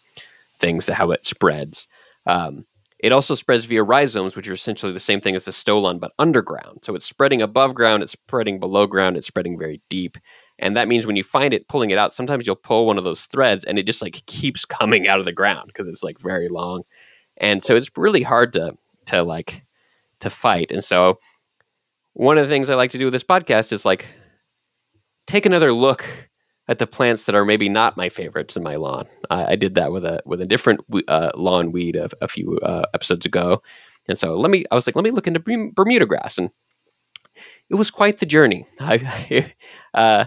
things 0.57 0.87
to 0.87 0.95
how 0.95 1.11
it 1.11 1.25
spreads. 1.25 1.87
Um, 2.25 2.65
it 2.99 3.11
also 3.11 3.33
spreads 3.33 3.65
via 3.65 3.81
rhizomes, 3.81 4.35
which 4.35 4.47
are 4.47 4.53
essentially 4.53 4.91
the 4.91 4.99
same 4.99 5.21
thing 5.21 5.35
as 5.35 5.45
the 5.45 5.51
stolon, 5.51 5.99
but 5.99 6.11
underground. 6.19 6.79
So 6.83 6.95
it's 6.95 7.05
spreading 7.05 7.41
above 7.41 7.73
ground, 7.73 8.03
it's 8.03 8.11
spreading 8.11 8.59
below 8.59 8.87
ground, 8.87 9.15
it's 9.15 9.27
spreading 9.27 9.57
very 9.57 9.81
deep. 9.89 10.17
And 10.57 10.75
that 10.75 10.89
means 10.89 11.07
when 11.07 11.15
you 11.15 11.23
find 11.23 11.53
it 11.53 11.69
pulling 11.69 11.91
it 11.91 11.97
out, 11.97 12.13
sometimes 12.13 12.45
you'll 12.45 12.57
pull 12.57 12.85
one 12.85 12.97
of 12.97 13.05
those 13.05 13.21
threads 13.21 13.63
and 13.63 13.79
it 13.79 13.85
just 13.85 14.01
like 14.01 14.25
keeps 14.25 14.65
coming 14.65 15.07
out 15.07 15.19
of 15.19 15.25
the 15.25 15.31
ground 15.31 15.63
because 15.67 15.87
it's 15.87 16.03
like 16.03 16.19
very 16.19 16.49
long. 16.49 16.83
And 17.37 17.63
so 17.63 17.75
it's 17.75 17.89
really 17.95 18.23
hard 18.23 18.51
to 18.53 18.75
to 19.07 19.23
like 19.23 19.63
to 20.19 20.29
fight. 20.29 20.71
And 20.71 20.83
so 20.83 21.19
one 22.13 22.37
of 22.37 22.45
the 22.45 22.53
things 22.53 22.69
I 22.69 22.75
like 22.75 22.91
to 22.91 22.97
do 22.97 23.05
with 23.05 23.13
this 23.13 23.23
podcast 23.23 23.71
is 23.71 23.85
like 23.85 24.07
take 25.25 25.45
another 25.45 25.71
look 25.71 26.28
at 26.69 26.77
the 26.77 26.87
plants 26.87 27.25
that 27.25 27.33
are 27.33 27.43
maybe 27.43 27.67
not 27.67 27.97
my 27.97 28.09
favorites 28.09 28.55
in 28.55 28.61
my 28.63 28.75
lawn. 28.75 29.07
I, 29.31 29.55
did 29.55 29.73
that 29.75 29.91
with 29.91 30.05
a 30.05 30.21
with 30.23 30.39
a 30.39 30.45
different 30.45 30.81
uh, 31.07 31.31
lawn 31.35 31.71
weed 31.71 31.95
a, 31.95 32.09
a 32.21 32.27
few 32.27 32.57
uh, 32.59 32.85
episodes 32.93 33.25
ago, 33.25 33.61
and 34.07 34.17
so 34.17 34.37
let 34.37 34.51
me. 34.51 34.63
I 34.71 34.75
was 34.75 34.87
like, 34.87 34.95
let 34.95 35.03
me 35.03 35.11
look 35.11 35.27
into 35.27 35.39
Bermuda 35.75 36.05
grass, 36.05 36.37
and 36.37 36.51
it 37.69 37.75
was 37.75 37.91
quite 37.91 38.19
the 38.19 38.25
journey. 38.25 38.65
Uh, 39.91 40.25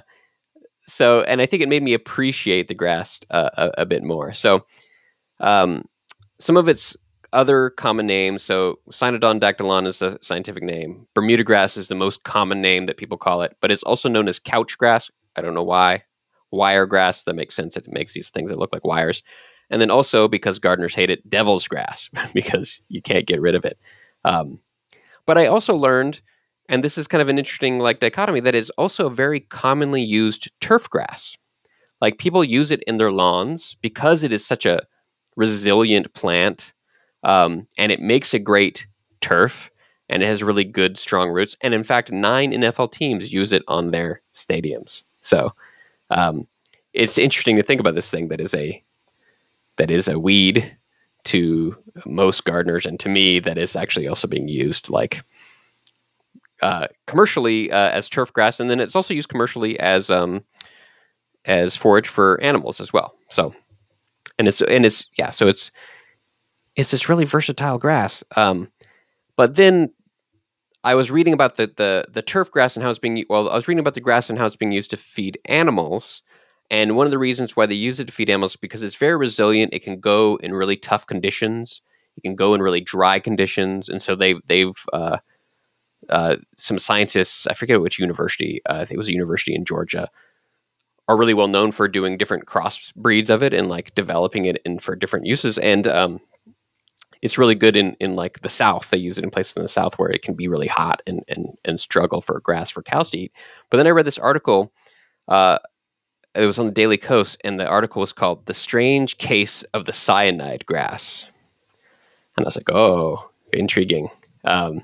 so, 0.89 1.21
and 1.23 1.41
I 1.41 1.47
think 1.47 1.63
it 1.63 1.69
made 1.69 1.85
me 1.85 1.95
appreciate 1.95 2.67
the 2.67 2.75
grass 2.75 3.21
uh, 3.31 3.51
a, 3.57 3.83
a, 3.83 3.87
bit 3.87 4.03
more. 4.03 4.33
So, 4.33 4.67
um, 5.39 5.85
some 6.41 6.57
of 6.57 6.69
its 6.69 6.97
other 7.33 7.71
common 7.71 8.09
names. 8.09 8.43
So, 8.43 8.81
Cynodon 8.91 9.39
dactylon 9.39 9.87
is 9.87 10.01
the 10.01 10.19
scientific 10.21 10.65
name. 10.65 11.07
Bermuda 11.15 11.45
grass 11.45 11.77
is 11.77 11.87
the 11.87 11.95
most 11.95 12.25
common 12.25 12.61
name 12.61 12.87
that 12.87 12.97
people 12.97 13.17
call 13.17 13.43
it, 13.43 13.57
but 13.61 13.71
it's 13.71 13.85
also 13.85 14.09
known 14.09 14.27
as 14.27 14.41
couch 14.41 14.77
grass. 14.77 15.13
I 15.37 15.43
don't 15.43 15.55
know 15.55 15.63
why 15.63 16.03
wire 16.53 16.87
grass. 16.87 17.25
That 17.25 17.35
makes 17.35 17.55
sense. 17.55 17.77
It 17.77 17.91
makes 17.91 18.15
these 18.15 18.31
things 18.31 18.51
that 18.51 18.59
look 18.59 18.73
like 18.73 18.85
wires. 18.85 19.23
And 19.71 19.81
then 19.81 19.91
also 19.91 20.29
because 20.29 20.59
gardeners 20.59 20.95
hate 20.95 21.11
it, 21.11 21.29
devil's 21.29 21.67
grass 21.67 22.11
because 22.35 22.81
you 22.89 23.03
can't 23.03 23.27
get 23.27 23.41
rid 23.41 23.55
of 23.55 23.65
it. 23.65 23.79
Um, 24.25 24.61
but 25.27 25.39
I 25.39 25.47
also 25.47 25.75
learned, 25.75 26.21
and 26.69 26.85
this 26.85 26.99
is 26.99 27.09
kind 27.09 27.23
of 27.23 27.29
an 27.29 27.39
interesting 27.39 27.79
like 27.79 28.01
dichotomy, 28.01 28.41
that 28.41 28.55
is 28.55 28.71
also 28.71 29.09
very 29.09 29.41
commonly 29.41 30.03
used 30.03 30.51
turf 30.61 30.89
grass. 30.89 31.37
Like 32.01 32.19
people 32.19 32.45
use 32.45 32.71
it 32.71 32.83
in 32.87 32.97
their 32.97 33.13
lawns 33.13 33.77
because 33.81 34.23
it 34.23 34.33
is 34.33 34.45
such 34.45 34.67
a 34.67 34.83
resilient 35.37 36.13
plant, 36.15 36.75
um, 37.23 37.69
and 37.79 37.93
it 37.93 38.01
makes 38.01 38.35
a 38.35 38.39
great 38.39 38.87
turf, 39.21 39.71
and 40.09 40.23
it 40.23 40.27
has 40.27 40.43
really 40.43 40.65
good 40.65 40.99
strong 40.99 41.31
roots. 41.31 41.57
And 41.61 41.73
in 41.73 41.85
fact, 41.85 42.11
nine 42.11 42.53
NFL 42.53 42.91
teams 42.91 43.33
use 43.33 43.53
it 43.53 43.63
on 43.69 43.93
their 43.93 44.21
stadiums. 44.35 45.05
So 45.21 45.53
um, 46.13 46.47
it's 46.93 47.19
interesting 47.19 47.57
to 47.57 47.63
think 47.63 47.81
about 47.81 47.95
this 47.95 48.09
thing 48.09 48.29
that 48.29 48.41
is 48.41 48.55
a 48.55 48.83
that 49.77 49.91
is 49.91 50.09
a 50.09 50.19
weed 50.19 50.77
to 51.25 51.77
most 52.05 52.45
gardeners, 52.45 52.87
and 52.87 52.99
to 53.01 53.09
me, 53.09 53.41
that 53.41 53.59
is 53.59 53.77
actually 53.77 54.09
also 54.09 54.29
being 54.29 54.49
used 54.49 54.91
like 54.91 55.23
uh, 56.61 56.87
commercially 57.07 57.71
uh, 57.71 57.91
as 57.91 58.09
turf 58.09 58.33
grass, 58.33 58.61
and 58.61 58.71
then 58.71 58.81
it's 58.81 58.97
also 58.97 59.15
used 59.15 59.29
commercially 59.29 59.79
as 59.81 60.11
um, 60.11 60.45
as 61.45 61.77
forage 61.77 62.09
for 62.09 62.41
animals 62.41 62.81
as 62.81 62.93
well. 62.93 63.15
So, 63.29 63.55
and 64.39 64.49
it's 64.49 64.61
and 64.63 64.85
it's 64.85 65.07
yeah, 65.17 65.31
so 65.31 65.49
it's 65.49 65.71
it's 66.77 66.91
this 66.91 67.09
really 67.09 67.25
versatile 67.25 67.79
grass. 67.79 68.25
Um, 68.37 68.71
but 69.37 69.57
then 69.57 69.93
I 70.85 70.95
was 70.95 71.11
reading 71.11 71.33
about 71.33 71.57
the, 71.57 71.73
the 71.77 72.07
the 72.11 72.23
turf 72.23 72.51
grass 72.51 72.77
and 72.77 72.83
how 72.83 72.91
it's 72.91 72.99
being 72.99 73.25
well. 73.29 73.49
I 73.49 73.55
was 73.55 73.69
reading 73.69 73.81
about 73.81 73.95
the 73.95 74.01
grass 74.01 74.29
and 74.29 74.39
how 74.39 74.47
it's 74.47 74.57
being 74.57 74.73
used 74.73 74.91
to 74.91 74.97
feed 74.97 75.39
animals. 75.45 76.23
And 76.71 76.97
one 76.97 77.07
of 77.07 77.11
the 77.11 77.19
reasons 77.19 77.55
why 77.55 77.67
they 77.67 77.75
use 77.75 78.01
it 78.01 78.07
to 78.07 78.13
feed 78.13 78.31
animals 78.31 78.53
is 78.53 78.57
because 78.57 78.83
it's 78.83 78.97
very 78.97 79.17
resilient. 79.17 79.75
It 79.75 79.83
can 79.83 80.01
go 80.01 80.37
in 80.37 80.55
really 80.55 80.77
tough 80.77 81.07
conditions. 81.07 81.83
It 82.17 82.23
can 82.23 82.35
go 82.35 82.55
in 82.55 82.63
really 82.63 82.81
dry 82.81 83.21
conditions. 83.21 83.89
And 83.89 84.03
so 84.03 84.15
they 84.15 84.35
they've 84.47 84.77
uh, 84.93 85.19
uh, 86.09 86.37
some 86.57 86.79
scientists, 86.79 87.47
I 87.47 87.55
forget 87.55 87.81
which 87.81 87.99
university, 87.99 88.61
uh, 88.69 88.75
I 88.75 88.85
think 88.85 88.93
it 88.93 88.99
was 88.99 89.09
a 89.09 89.13
university 89.13 89.55
in 89.55 89.65
Georgia, 89.65 90.09
are 91.09 91.17
really 91.17 91.35
well 91.35 91.49
known 91.49 91.73
for 91.73 91.89
doing 91.89 92.17
different 92.17 92.47
cross 92.47 92.93
breeds 92.93 93.31
of 93.31 93.43
it 93.43 93.55
and 93.55 93.69
like 93.69 93.95
developing 93.95 94.45
it 94.45 94.61
in 94.65 94.79
for 94.79 94.97
different 94.97 95.27
uses. 95.27 95.59
And 95.59 95.87
um, 95.87 96.21
it's 97.23 97.39
really 97.39 97.55
good 97.55 97.77
in, 97.77 97.97
in 98.01 98.17
like 98.17 98.41
the 98.41 98.49
South. 98.49 98.91
They 98.91 98.99
use 98.99 99.17
it 99.17 99.25
in 99.25 99.31
places 99.31 99.57
in 99.57 99.63
the 99.63 99.69
South 99.69 99.95
where 99.99 100.11
it 100.11 100.23
can 100.23 100.35
be 100.35 100.49
really 100.49 100.67
hot 100.67 101.03
and, 101.07 101.23
and, 101.29 101.57
and 101.65 101.79
struggle 101.79 102.21
for 102.21 102.41
grass 102.41 102.69
for 102.69 102.83
cows 102.83 103.11
to 103.11 103.19
eat. 103.19 103.33
But 103.71 103.77
then 103.77 103.87
I 103.87 103.91
read 103.91 104.07
this 104.07 104.19
article, 104.19 104.73
uh, 105.29 105.59
it 106.35 106.45
was 106.45 106.59
on 106.59 106.67
the 106.67 106.73
Daily 106.73 106.99
Coast, 106.99 107.39
and 107.45 107.61
the 107.61 107.67
article 107.67 108.01
was 108.01 108.13
called 108.13 108.47
The 108.47 108.55
Strange 108.55 109.19
Case 109.19 109.63
of 109.75 109.87
the 109.87 109.93
Cyanide 109.93 110.67
Grass. 110.67 111.27
And 112.37 112.45
I 112.45 112.49
was 112.49 112.57
like, 112.57 112.71
oh, 112.71 113.31
intriguing. 113.53 114.09
Um, 114.45 114.83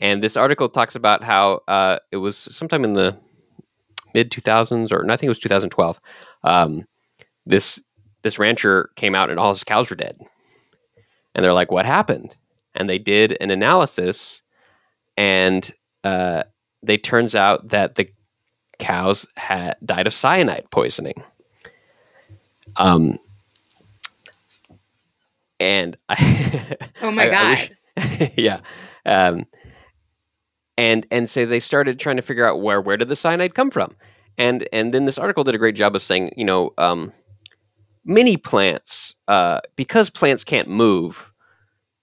and 0.00 0.22
this 0.22 0.36
article 0.36 0.68
talks 0.68 0.96
about 0.96 1.24
how 1.24 1.62
uh, 1.66 1.98
it 2.12 2.18
was 2.18 2.36
sometime 2.36 2.84
in 2.84 2.92
the 2.92 3.16
mid 4.14 4.30
2000s, 4.30 4.92
or 4.92 5.04
I 5.04 5.16
think 5.16 5.24
it 5.24 5.28
was 5.28 5.38
2012. 5.38 6.00
Um, 6.44 6.86
this 7.46 7.80
this 8.22 8.38
rancher 8.38 8.90
came 8.96 9.14
out 9.14 9.30
and 9.30 9.38
all 9.38 9.52
his 9.52 9.64
cows 9.64 9.88
were 9.88 9.96
dead 9.96 10.18
and 11.38 11.44
they're 11.44 11.52
like, 11.52 11.70
"What 11.70 11.86
happened?" 11.86 12.36
And 12.74 12.90
they 12.90 12.98
did 12.98 13.36
an 13.40 13.52
analysis, 13.52 14.42
and 15.16 15.70
uh, 16.02 16.42
they 16.82 16.98
turns 16.98 17.36
out 17.36 17.68
that 17.68 17.94
the 17.94 18.08
cows 18.80 19.24
had 19.36 19.76
died 19.84 20.08
of 20.08 20.12
cyanide 20.14 20.66
poisoning, 20.72 21.22
Um, 22.76 23.18
and 25.60 25.96
I, 26.08 26.76
Oh 27.02 27.10
my 27.12 27.24
I- 27.24 27.26
I 27.26 27.30
god. 27.30 27.50
wish- 27.50 28.32
yeah. 28.36 28.60
Um, 29.06 29.46
and 30.76 31.06
and 31.10 31.28
so 31.28 31.46
they 31.46 31.60
started 31.60 31.98
trying 31.98 32.16
to 32.16 32.22
figure 32.22 32.46
out 32.46 32.60
where 32.60 32.80
where 32.80 32.96
did 32.96 33.08
the 33.08 33.16
cyanide 33.16 33.54
come 33.54 33.70
from, 33.70 33.96
and 34.36 34.68
and 34.72 34.94
then 34.94 35.04
this 35.04 35.18
article 35.18 35.42
did 35.44 35.54
a 35.54 35.58
great 35.58 35.74
job 35.76 35.96
of 35.96 36.02
saying 36.02 36.32
you 36.36 36.44
know 36.44 36.72
um, 36.78 37.12
many 38.08 38.38
plants 38.38 39.16
uh, 39.28 39.60
because 39.76 40.10
plants 40.10 40.44
can't 40.44 40.68
move, 40.68 41.32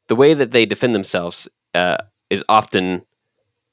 the 0.07 0.15
way 0.15 0.33
that 0.33 0.51
they 0.51 0.65
defend 0.65 0.95
themselves 0.95 1.49
uh, 1.75 1.97
is 2.29 2.43
often 2.49 3.03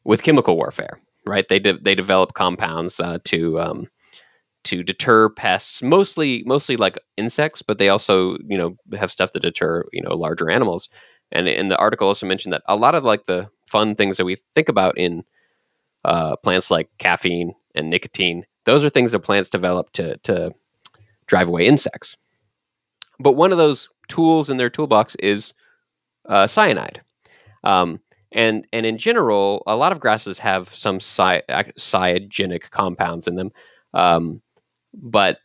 with 0.05 0.23
chemical 0.23 0.57
warfare. 0.57 0.99
Right? 1.27 1.49
They 1.49 1.59
de- 1.61 1.79
they 1.79 1.95
develop 1.95 2.35
compounds 2.35 3.01
uh, 3.01 3.19
to 3.25 3.61
um, 3.61 3.89
to 4.65 4.83
deter 4.83 5.29
pests, 5.29 5.83
mostly 5.83 6.43
mostly 6.47 6.77
like 6.77 6.99
insects, 7.17 7.63
but 7.63 7.79
they 7.79 7.89
also 7.89 8.37
you 8.49 8.59
know 8.59 8.77
have 8.99 9.11
stuff 9.11 9.33
to 9.33 9.41
deter 9.41 9.85
you 9.93 10.03
know 10.03 10.15
larger 10.17 10.51
animals. 10.51 10.89
And 11.33 11.49
and 11.49 11.71
the 11.71 11.79
article 11.79 12.09
also 12.09 12.27
mentioned 12.27 12.53
that 12.53 12.63
a 12.69 12.77
lot 12.77 12.95
of 12.95 13.05
like 13.05 13.25
the 13.25 13.49
fun 13.69 13.95
things 13.95 14.17
that 14.19 14.25
we 14.25 14.37
think 14.37 14.69
about 14.69 14.99
in 14.99 15.25
uh, 16.05 16.37
plants 16.37 16.71
like 16.71 16.89
caffeine 16.99 17.55
and 17.75 17.91
nicotine, 17.91 18.45
those 18.65 18.85
are 18.85 18.91
things 18.91 19.13
that 19.13 19.21
plants 19.21 19.51
develop 19.51 19.93
to 19.93 20.17
to 20.19 20.53
drive 21.27 21.49
away 21.49 21.67
insects. 21.67 22.17
But 23.23 23.33
one 23.33 23.53
of 23.53 23.59
those 23.59 23.89
tools 24.09 24.51
in 24.51 24.57
their 24.57 24.71
toolbox 24.71 25.15
is 25.17 25.55
uh, 26.29 26.47
cyanide. 26.47 27.03
Um, 27.65 28.01
and 28.33 28.67
and 28.73 28.87
in 28.87 28.99
general, 28.99 29.63
a 29.67 29.77
lot 29.77 29.93
of 29.93 30.01
grasses 30.01 30.39
have 30.41 30.69
some 30.69 31.01
cy- 31.01 31.43
ac- 31.49 31.73
cyagenic 31.79 32.71
compounds 32.71 33.29
in 33.29 33.37
them, 33.37 33.51
um, 33.93 34.41
but 34.95 35.39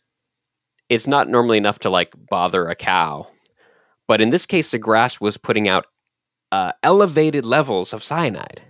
it's 0.88 1.06
not 1.06 1.28
normally 1.28 1.58
enough 1.58 1.80
to 1.80 1.90
like 1.90 2.12
bother 2.30 2.68
a 2.68 2.74
cow. 2.74 3.28
But 4.06 4.20
in 4.22 4.30
this 4.30 4.46
case, 4.46 4.70
the 4.70 4.78
grass 4.78 5.20
was 5.20 5.36
putting 5.36 5.68
out 5.68 5.84
uh, 6.50 6.72
elevated 6.82 7.44
levels 7.44 7.92
of 7.92 8.02
cyanide. 8.02 8.62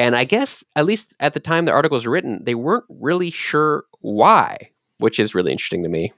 And 0.00 0.16
I 0.16 0.24
guess, 0.24 0.64
at 0.76 0.84
least 0.84 1.14
at 1.20 1.34
the 1.34 1.40
time 1.40 1.64
the 1.64 1.72
article 1.72 1.96
was 1.96 2.06
written, 2.06 2.42
they 2.44 2.54
weren't 2.54 2.84
really 2.88 3.30
sure 3.30 3.84
why, 4.00 4.70
which 4.98 5.18
is 5.20 5.34
really 5.34 5.52
interesting 5.52 5.82
to 5.84 5.88
me. 5.88 6.12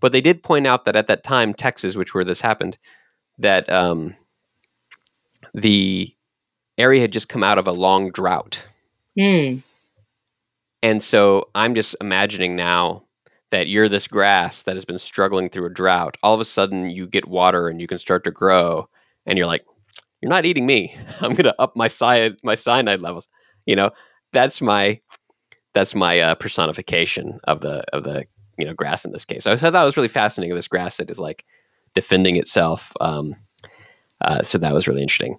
But 0.00 0.12
they 0.12 0.20
did 0.20 0.42
point 0.42 0.66
out 0.66 0.84
that 0.84 0.96
at 0.96 1.06
that 1.08 1.24
time, 1.24 1.54
Texas, 1.54 1.96
which 1.96 2.14
where 2.14 2.24
this 2.24 2.40
happened, 2.40 2.78
that 3.38 3.68
um, 3.70 4.14
the 5.54 6.14
area 6.76 7.00
had 7.00 7.12
just 7.12 7.28
come 7.28 7.42
out 7.42 7.58
of 7.58 7.66
a 7.66 7.72
long 7.72 8.10
drought. 8.10 8.64
Hmm. 9.18 9.58
And 10.82 11.02
so 11.02 11.48
I'm 11.54 11.74
just 11.74 11.96
imagining 12.00 12.54
now 12.54 13.04
that 13.50 13.66
you're 13.66 13.88
this 13.88 14.06
grass 14.06 14.62
that 14.62 14.76
has 14.76 14.84
been 14.84 14.98
struggling 14.98 15.48
through 15.48 15.66
a 15.66 15.72
drought. 15.72 16.16
All 16.22 16.34
of 16.34 16.40
a 16.40 16.44
sudden, 16.44 16.90
you 16.90 17.06
get 17.06 17.28
water 17.28 17.68
and 17.68 17.80
you 17.80 17.86
can 17.86 17.98
start 17.98 18.24
to 18.24 18.30
grow, 18.30 18.88
and 19.26 19.38
you're 19.38 19.46
like, 19.46 19.64
"You're 20.20 20.30
not 20.30 20.44
eating 20.44 20.66
me. 20.66 20.94
I'm 21.20 21.32
going 21.32 21.44
to 21.44 21.60
up 21.60 21.74
my 21.74 21.88
cyan- 21.88 22.36
my 22.42 22.54
cyanide 22.54 23.00
levels." 23.00 23.28
You 23.66 23.76
know, 23.76 23.90
that's 24.32 24.60
my 24.60 25.00
that's 25.74 25.94
my 25.94 26.20
uh, 26.20 26.34
personification 26.34 27.40
of 27.44 27.60
the 27.60 27.82
of 27.92 28.04
the 28.04 28.26
you 28.58 28.66
know 28.66 28.74
grass 28.74 29.04
in 29.04 29.12
this 29.12 29.24
case. 29.24 29.44
So 29.44 29.52
I 29.52 29.56
thought 29.56 29.72
that 29.72 29.84
was 29.84 29.96
really 29.96 30.08
fascinating. 30.08 30.54
This 30.54 30.68
grass 30.68 30.96
that 30.98 31.10
is 31.10 31.18
like 31.18 31.44
defending 31.94 32.36
itself. 32.36 32.92
Um, 33.00 33.36
uh, 34.20 34.42
so 34.42 34.58
that 34.58 34.74
was 34.74 34.86
really 34.88 35.02
interesting. 35.02 35.36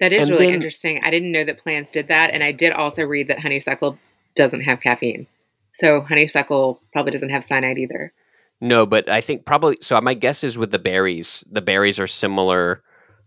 That 0.00 0.12
is 0.12 0.22
And 0.22 0.30
really 0.30 0.46
then- 0.46 0.54
interesting. 0.54 1.00
I 1.02 1.10
didn't 1.10 1.32
know 1.32 1.44
that 1.44 1.58
plants 1.58 1.90
did 1.90 2.08
that, 2.08 2.30
and 2.30 2.42
I 2.42 2.52
did 2.52 2.72
also 2.72 3.02
read 3.02 3.28
that 3.28 3.40
honeysuckle 3.40 3.98
doesn't 4.34 4.62
have 4.62 4.80
caffeine. 4.80 5.26
So 5.74 6.00
honeysuckle 6.00 6.80
probably 6.92 7.12
doesn't 7.12 7.28
have 7.30 7.44
cyanide 7.44 7.78
either. 7.78 8.12
No, 8.60 8.86
but 8.86 9.08
I 9.08 9.20
think 9.20 9.44
probably 9.44 9.78
so. 9.80 10.00
My 10.00 10.14
guess 10.14 10.44
is 10.44 10.58
with 10.58 10.70
the 10.70 10.78
berries, 10.78 11.44
the 11.50 11.62
berries 11.62 11.98
are 11.98 12.06
similar. 12.06 12.82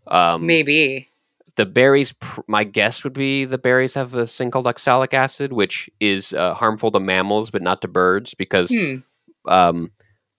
Um, 0.08 0.46
Maybe. 0.46 1.10
The 1.56 1.66
berries. 1.66 2.14
Pr- 2.14 2.42
my 2.48 2.64
guess 2.64 3.04
would 3.04 3.14
be 3.14 3.46
the 3.46 3.58
berries 3.58 3.94
have 3.94 4.12
this 4.12 4.38
thing 4.38 4.52
called 4.52 4.68
oxalic 4.68 5.14
acid, 5.14 5.54
which 5.54 5.90
is 6.00 6.34
uh, 6.34 6.54
harmful 6.54 6.92
to 6.92 7.00
mammals 7.00 7.50
but 7.52 7.62
not 7.62 7.82
to 7.82 7.88
birds 7.88 8.34
because 8.34 8.70
Hmm. 8.70 8.96
um, 9.48 9.92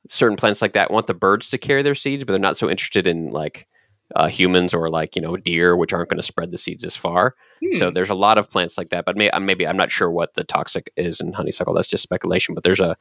certain 0.09 0.37
plants 0.37 0.61
like 0.61 0.75
that 0.75 0.91
want 0.91 1.07
the 1.07 1.15
birds 1.15 1.51
to 1.51 1.59
carry 1.59 1.83
their 1.83 1.95
seeds, 1.95 2.25
but 2.25 2.33
they're 2.33 2.41
not 2.41 2.57
so 2.59 2.69
interested 2.69 3.07
in 3.07 3.31
like 3.31 3.67
uh, 4.15 4.29
humans 4.29 4.75
or 4.75 4.91
like 4.91 5.17
you 5.17 5.23
know 5.23 5.37
deer, 5.37 5.77
which 5.77 5.93
aren't 5.93 6.11
going 6.11 6.19
to 6.21 6.23
spread 6.27 6.51
the 6.51 6.59
seeds 6.59 6.85
as 6.85 6.95
far. 6.97 7.35
Hmm. 7.63 7.77
So 7.77 7.91
there's 7.91 8.11
a 8.11 8.15
lot 8.15 8.37
of 8.39 8.51
plants 8.51 8.77
like 8.77 8.91
that, 8.91 9.05
but 9.05 9.17
may, 9.17 9.31
maybe 9.41 9.67
I'm 9.67 9.77
not 9.79 9.91
sure 9.91 10.11
what 10.11 10.35
the 10.35 10.45
toxic 10.45 10.91
is 10.97 11.21
in 11.21 11.33
honeysuckle. 11.33 11.75
That's 11.75 11.89
just 11.89 12.03
speculation. 12.03 12.55
But 12.55 12.65
there's 12.65 12.81
a 12.81 12.97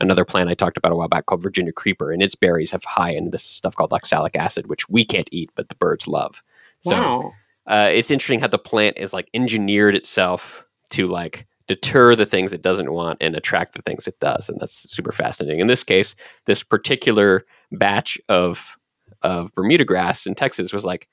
another 0.00 0.24
plant 0.24 0.50
I 0.50 0.54
talked 0.54 0.76
about 0.76 0.92
a 0.92 0.96
while 0.96 1.08
back 1.08 1.26
called 1.26 1.42
Virginia 1.42 1.72
creeper, 1.72 2.12
and 2.12 2.22
its 2.22 2.34
berries 2.34 2.70
have 2.72 2.84
high 2.84 3.10
in 3.12 3.30
this 3.30 3.44
stuff 3.44 3.74
called 3.76 3.92
oxalic 3.92 4.36
acid, 4.36 4.66
which 4.68 4.88
we 4.88 5.04
can't 5.04 5.28
eat, 5.32 5.50
but 5.54 5.68
the 5.68 5.74
birds 5.76 6.06
love. 6.08 6.42
So 6.80 6.92
wow. 6.96 7.32
Uh, 7.66 7.90
it's 7.92 8.10
interesting 8.10 8.40
how 8.40 8.48
the 8.48 8.58
plant 8.58 8.98
is 8.98 9.12
like 9.12 9.28
engineered 9.34 9.94
itself 9.94 10.66
to 10.90 11.06
like 11.06 11.46
deter 11.68 12.14
the 12.14 12.26
things 12.26 12.52
it 12.52 12.62
doesn't 12.62 12.92
want 12.92 13.18
and 13.20 13.36
attract 13.36 13.74
the 13.74 13.82
things 13.82 14.08
it 14.08 14.18
does, 14.20 14.48
and 14.48 14.58
that's 14.60 14.90
super 14.90 15.12
fascinating. 15.12 15.60
In 15.60 15.68
this 15.68 15.84
case, 15.84 16.14
this 16.46 16.62
particular 16.62 17.44
batch 17.72 18.20
of 18.28 18.76
of 19.22 19.54
Bermuda 19.54 19.84
grass 19.84 20.26
in 20.26 20.34
Texas 20.34 20.72
was 20.72 20.84
like, 20.84 21.08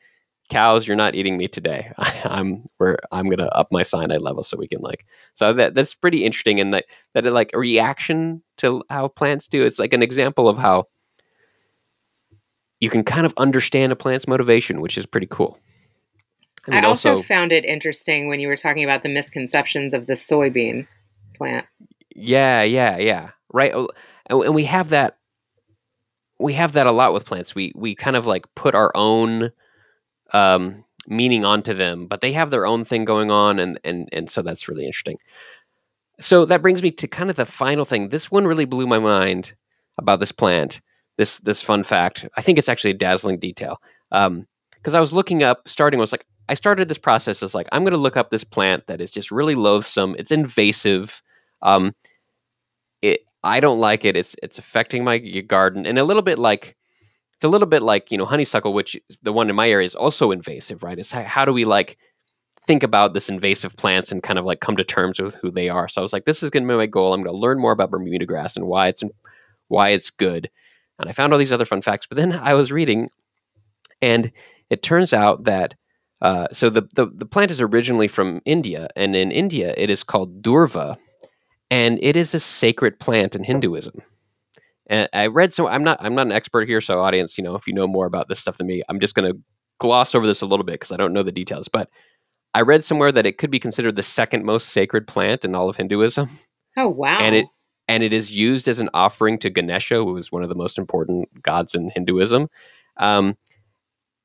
"Cows, 0.50 0.88
you're 0.88 0.98
not 0.98 1.14
eating 1.16 1.38
me 1.38 1.48
today. 1.48 1.92
I'm 1.98 2.68
we're 2.80 2.98
I'm 3.12 3.30
gonna 3.30 3.48
up 3.48 3.72
my 3.72 3.84
cyanide 3.84 4.22
level 4.22 4.44
so 4.44 4.58
we 4.58 4.68
can 4.68 4.82
like." 4.82 5.06
So 5.36 5.54
that 5.54 5.76
that's 5.76 5.94
pretty 5.94 6.26
interesting, 6.26 6.60
and 6.60 6.74
that 6.74 6.86
that 7.14 7.26
like 7.26 7.52
a 7.54 7.60
reaction 7.60 8.42
to 8.58 8.84
how 8.90 9.08
plants 9.10 9.48
do. 9.48 9.64
It's 9.66 9.80
like 9.80 9.94
an 9.94 10.02
example 10.04 10.50
of 10.50 10.58
how 10.58 10.86
you 12.80 12.90
can 12.90 13.04
kind 13.04 13.26
of 13.26 13.34
understand 13.38 13.92
a 13.92 13.96
plant's 13.96 14.28
motivation, 14.28 14.82
which 14.82 14.98
is 14.98 15.06
pretty 15.06 15.28
cool. 15.30 15.60
I 16.72 16.80
I, 16.80 16.88
also, 16.88 17.18
also, 17.18 17.24
found 17.24 17.52
it 17.52 17.66
interesting 17.66 18.28
when 18.28 18.40
you 18.40 18.48
were 18.48 18.58
talking 18.58 18.84
about 18.84 19.04
the 19.04 19.10
misconceptions 19.10 19.94
of 19.94 20.08
the 20.08 20.14
soybean 20.14 20.88
plant. 21.36 21.66
yeah, 22.16 22.64
yeah, 22.64 22.98
yeah, 22.98 23.30
right. 23.52 23.72
Oh, 23.74 23.90
And 24.26 24.42
and 24.44 24.56
we 24.56 24.66
have 24.66 24.90
that. 24.90 25.18
We 26.40 26.54
have 26.54 26.74
that 26.74 26.88
a 26.88 26.92
lot 26.92 27.14
with 27.14 27.26
plants. 27.26 27.54
We 27.54 27.74
we 27.76 27.96
kind 27.96 28.16
of 28.16 28.26
like 28.26 28.46
put 28.56 28.76
our 28.76 28.92
own 28.96 29.52
um, 30.32 30.86
meaning 31.08 31.44
onto 31.44 31.74
them, 31.74 32.08
but 32.08 32.22
they 32.22 32.34
have 32.34 32.52
their 32.52 32.66
own 32.66 32.86
thing 32.86 33.06
going 33.06 33.32
on, 33.32 33.60
and 33.60 33.80
and 33.84 34.10
and 34.12 34.30
so 34.30 34.42
that's 34.42 34.68
really 34.68 34.86
interesting. 34.86 35.18
So 36.20 36.46
that 36.46 36.62
brings 36.62 36.84
me 36.84 36.92
to 36.92 37.08
kind 37.08 37.30
of 37.30 37.36
the 37.36 37.46
final 37.46 37.86
thing. 37.86 38.10
This 38.10 38.30
one 38.30 38.46
really 38.46 38.66
blew 38.66 38.88
my 38.88 39.00
mind 39.00 39.54
about 39.98 40.20
this 40.20 40.32
plant. 40.32 40.82
This 41.18 41.38
this 41.40 41.62
fun 41.62 41.84
fact. 41.84 42.28
I 42.38 42.42
think 42.42 42.58
it's 42.58 42.70
actually 42.70 42.92
a 42.92 42.96
dazzling 42.96 43.40
detail. 43.40 43.82
Um, 44.12 44.48
because 44.80 44.96
I 44.96 45.00
was 45.00 45.14
looking 45.14 45.44
up, 45.44 45.68
starting 45.68 46.00
I 46.00 46.02
was 46.02 46.12
like 46.12 46.26
I 46.50 46.56
started 46.56 46.90
this 46.90 46.98
process 46.98 47.44
as 47.44 47.54
like 47.54 47.70
I'm 47.72 47.84
going 47.84 47.94
to 47.94 47.98
look 47.98 48.18
up 48.18 48.32
this 48.32 48.44
plant 48.44 48.88
that 48.88 49.02
is 49.02 49.12
just 49.12 49.30
really 49.30 49.54
loathsome. 49.54 50.16
It's 50.18 50.32
invasive. 50.32 51.22
Um, 51.62 51.94
it 53.04 53.22
I 53.44 53.60
don't 53.60 53.80
like 53.80 54.04
it. 54.04 54.18
It's 54.18 54.36
it's 54.42 54.58
affecting 54.58 55.04
my 55.04 55.20
garden, 55.20 55.86
and 55.86 56.00
a 56.00 56.04
little 56.04 56.24
bit 56.24 56.40
like 56.40 56.76
it's 57.36 57.44
a 57.44 57.50
little 57.50 57.68
bit 57.68 57.84
like 57.84 58.12
you 58.12 58.18
know 58.18 58.26
honeysuckle, 58.26 58.74
which 58.74 59.00
the 59.22 59.32
one 59.32 59.50
in 59.50 59.56
my 59.56 59.70
area 59.70 59.86
is 59.86 59.94
also 59.94 60.32
invasive, 60.32 60.82
right? 60.82 60.98
It's 60.98 61.12
how, 61.12 61.24
how 61.24 61.46
do 61.46 61.54
we 61.54 61.66
like 61.66 61.98
think 62.66 62.82
about 62.82 63.14
this 63.14 63.30
invasive 63.30 63.76
plants 63.78 64.12
and 64.12 64.24
kind 64.24 64.40
of 64.40 64.46
like 64.46 64.60
come 64.60 64.76
to 64.76 64.84
terms 64.84 65.20
with 65.20 65.36
who 65.36 65.52
they 65.52 65.70
are. 65.70 65.88
So 65.88 66.02
I 66.02 66.04
was 66.04 66.14
like, 66.14 66.26
this 66.26 66.44
is 66.44 66.50
going 66.50 66.64
to 66.64 66.70
be 66.70 66.78
my 66.78 66.86
goal. 66.86 67.14
I'm 67.14 67.24
going 67.24 67.34
to 67.34 67.40
learn 67.40 67.60
more 67.60 67.72
about 67.72 67.90
Bermuda 67.92 68.26
grass 68.26 68.58
and 68.58 68.66
why 68.66 68.88
it's 68.88 69.04
why 69.68 69.90
it's 69.90 70.10
good. 70.10 70.50
And 70.98 71.08
I 71.08 71.14
found 71.14 71.32
all 71.32 71.40
these 71.40 71.54
other 71.54 71.66
fun 71.66 71.82
facts, 71.84 72.08
but 72.08 72.18
then 72.18 72.34
I 72.34 72.56
was 72.56 72.72
reading, 72.72 73.10
and 74.02 74.32
it 74.70 74.82
turns 74.82 75.14
out 75.14 75.44
that 75.44 75.76
uh, 76.22 76.48
so 76.52 76.70
the, 76.70 76.88
the 76.96 77.08
the 77.14 77.26
plant 77.26 77.52
is 77.52 77.62
originally 77.62 78.08
from 78.08 78.42
India, 78.46 78.90
and 78.96 79.16
in 79.16 79.32
India 79.32 79.74
it 79.78 79.90
is 79.90 80.04
called 80.04 80.42
durva, 80.42 80.98
and 81.72 82.00
it 82.02 82.18
is 82.18 82.34
a 82.34 82.40
sacred 82.40 83.00
plant 83.00 83.36
in 83.36 83.44
Hinduism. 83.44 84.02
And 84.88 85.08
I 85.14 85.28
read 85.28 85.54
so 85.54 85.68
I'm 85.68 85.84
not 85.84 85.98
I'm 86.02 86.16
not 86.16 86.26
an 86.26 86.32
expert 86.32 86.68
here, 86.68 86.82
so 86.82 87.00
audience, 87.00 87.38
you 87.38 87.44
know, 87.44 87.56
if 87.56 87.68
you 87.68 87.74
know 87.74 87.88
more 87.88 88.06
about 88.06 88.28
this 88.28 88.40
stuff 88.40 88.58
than 88.58 88.68
me, 88.68 88.82
I'm 88.90 89.00
just 89.00 89.16
going 89.16 89.32
to 89.32 89.40
gloss 89.80 90.14
over 90.14 90.28
this 90.28 90.42
a 90.42 90.46
little 90.46 90.66
bit 90.66 90.74
because 90.74 90.92
I 90.92 90.98
don't 90.98 91.14
know 91.14 91.24
the 91.24 91.32
details. 91.32 91.70
But 91.70 91.90
I 92.54 92.62
read 92.62 92.84
somewhere 92.84 93.12
that 93.12 93.26
it 93.26 93.38
could 93.38 93.52
be 93.52 93.60
considered 93.60 93.96
the 93.96 94.04
second 94.04 94.44
most 94.44 94.70
sacred 94.70 95.08
plant 95.08 95.46
in 95.46 95.56
all 95.56 95.70
of 95.70 95.78
Hinduism 95.78 96.28
Oh 96.76 96.90
wow! 96.90 97.20
and 97.20 97.36
it 97.36 97.46
and 97.88 98.04
it 98.04 98.14
is 98.14 98.36
used 98.36 98.68
as 98.68 98.80
an 98.80 98.90
offering 98.94 99.38
to 99.40 99.50
Ganesha, 99.50 99.96
who 99.96 100.16
is 100.16 100.32
one 100.32 100.44
of 100.44 100.50
the 100.50 100.56
most 100.56 100.78
important 100.78 101.42
gods 101.42 101.74
in 101.74 101.90
Hinduism. 101.90 102.48
Um, 102.98 103.36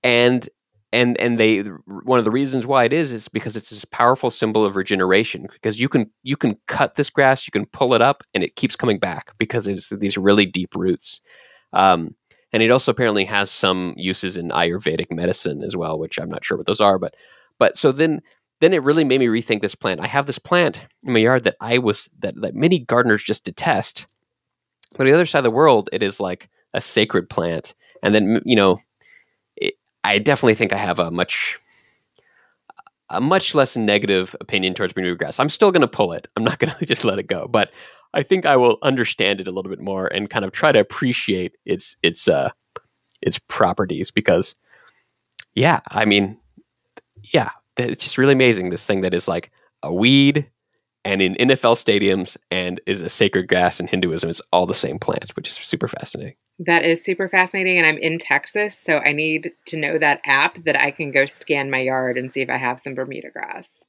and 0.02 0.48
and 0.94 1.20
and 1.20 1.38
they 1.38 1.60
one 2.04 2.18
of 2.18 2.24
the 2.24 2.30
reasons 2.30 2.66
why 2.66 2.84
it 2.84 2.92
is 2.92 3.12
is 3.12 3.28
because 3.28 3.56
it's 3.56 3.70
this 3.70 3.84
powerful 3.84 4.30
symbol 4.30 4.64
of 4.64 4.76
regeneration. 4.76 5.48
Because 5.52 5.80
you 5.80 5.88
can 5.88 6.10
you 6.22 6.36
can 6.36 6.56
cut 6.68 6.94
this 6.94 7.10
grass, 7.10 7.46
you 7.46 7.50
can 7.50 7.66
pull 7.66 7.94
it 7.94 8.02
up, 8.02 8.24
and 8.34 8.44
it 8.44 8.56
keeps 8.56 8.76
coming 8.76 8.98
back 8.98 9.32
because 9.38 9.68
it's 9.68 9.90
these 9.90 10.18
really 10.18 10.46
deep 10.46 10.76
roots. 10.76 11.20
Um, 11.72 12.14
and 12.52 12.62
it 12.62 12.70
also 12.70 12.92
apparently 12.92 13.26
has 13.26 13.50
some 13.50 13.94
uses 13.96 14.36
in 14.36 14.50
Ayurvedic 14.50 15.10
medicine 15.10 15.62
as 15.62 15.76
well, 15.76 15.98
which 15.98 16.18
I'm 16.18 16.30
not 16.30 16.44
sure 16.44 16.56
what 16.56 16.66
those 16.66 16.80
are. 16.80 16.98
But 16.98 17.16
but 17.58 17.76
so 17.78 17.92
then 17.92 18.22
then 18.60 18.72
it 18.74 18.84
really 18.84 19.04
made 19.04 19.20
me 19.20 19.26
rethink 19.26 19.62
this 19.62 19.74
plant. 19.74 20.00
I 20.00 20.06
have 20.06 20.26
this 20.26 20.38
plant 20.38 20.86
in 21.04 21.12
my 21.14 21.20
yard 21.20 21.44
that 21.44 21.56
I 21.60 21.78
was 21.78 22.08
that, 22.20 22.40
that 22.40 22.54
many 22.54 22.78
gardeners 22.80 23.24
just 23.24 23.44
detest 23.44 24.06
But 24.96 25.02
on 25.02 25.06
the 25.06 25.14
other 25.14 25.26
side 25.26 25.40
of 25.40 25.44
the 25.44 25.50
world, 25.50 25.90
it 25.92 26.02
is 26.02 26.20
like 26.20 26.48
a 26.74 26.80
sacred 26.80 27.28
plant. 27.30 27.74
And 28.02 28.14
then, 28.14 28.42
you 28.44 28.56
know, 28.56 28.78
I 30.04 30.18
definitely 30.18 30.54
think 30.54 30.72
I 30.72 30.76
have 30.76 30.98
a 30.98 31.10
much 31.10 31.58
a 33.10 33.20
much 33.20 33.54
less 33.54 33.76
negative 33.76 34.36
opinion 34.40 34.74
towards 34.74 34.92
Bermuda 34.92 35.16
grass. 35.16 35.38
I'm 35.40 35.50
still 35.50 35.70
going 35.70 35.82
to 35.82 35.88
pull 35.88 36.12
it. 36.12 36.28
I'm 36.36 36.44
not 36.44 36.58
going 36.58 36.72
to 36.78 36.86
just 36.86 37.04
let 37.04 37.18
it 37.18 37.26
go, 37.26 37.48
but 37.48 37.70
I 38.12 38.22
think 38.22 38.46
I 38.46 38.56
will 38.56 38.78
understand 38.82 39.40
it 39.40 39.48
a 39.48 39.50
little 39.50 39.70
bit 39.70 39.80
more 39.80 40.06
and 40.06 40.30
kind 40.30 40.44
of 40.44 40.52
try 40.52 40.70
to 40.70 40.78
appreciate 40.78 41.56
its 41.64 41.96
its 42.02 42.28
uh 42.28 42.50
its 43.22 43.38
properties 43.38 44.10
because 44.10 44.54
yeah, 45.54 45.80
I 45.88 46.04
mean 46.04 46.38
yeah, 47.32 47.50
it's 47.76 48.04
just 48.04 48.18
really 48.18 48.34
amazing 48.34 48.70
this 48.70 48.84
thing 48.84 49.00
that 49.00 49.14
is 49.14 49.26
like 49.26 49.50
a 49.82 49.92
weed 49.92 50.50
and 51.04 51.20
in 51.20 51.34
NFL 51.34 51.76
stadiums 51.76 52.36
and 52.50 52.80
is 52.86 53.02
a 53.02 53.08
sacred 53.08 53.48
grass 53.48 53.80
in 53.80 53.86
Hinduism. 53.86 54.30
It's 54.30 54.42
all 54.52 54.66
the 54.66 54.74
same 54.74 54.98
plant, 54.98 55.36
which 55.36 55.48
is 55.48 55.54
super 55.54 55.88
fascinating. 55.88 56.34
That 56.60 56.84
is 56.84 57.02
super 57.02 57.28
fascinating. 57.28 57.78
And 57.78 57.86
I'm 57.86 57.98
in 57.98 58.18
Texas, 58.18 58.78
so 58.78 58.98
I 58.98 59.10
need 59.10 59.52
to 59.66 59.76
know 59.76 59.98
that 59.98 60.20
app 60.24 60.62
that 60.64 60.76
I 60.76 60.92
can 60.92 61.10
go 61.10 61.26
scan 61.26 61.68
my 61.68 61.80
yard 61.80 62.16
and 62.16 62.32
see 62.32 62.42
if 62.42 62.48
I 62.48 62.58
have 62.58 62.78
some 62.78 62.94
Bermuda 62.94 63.30
grass. 63.30 63.82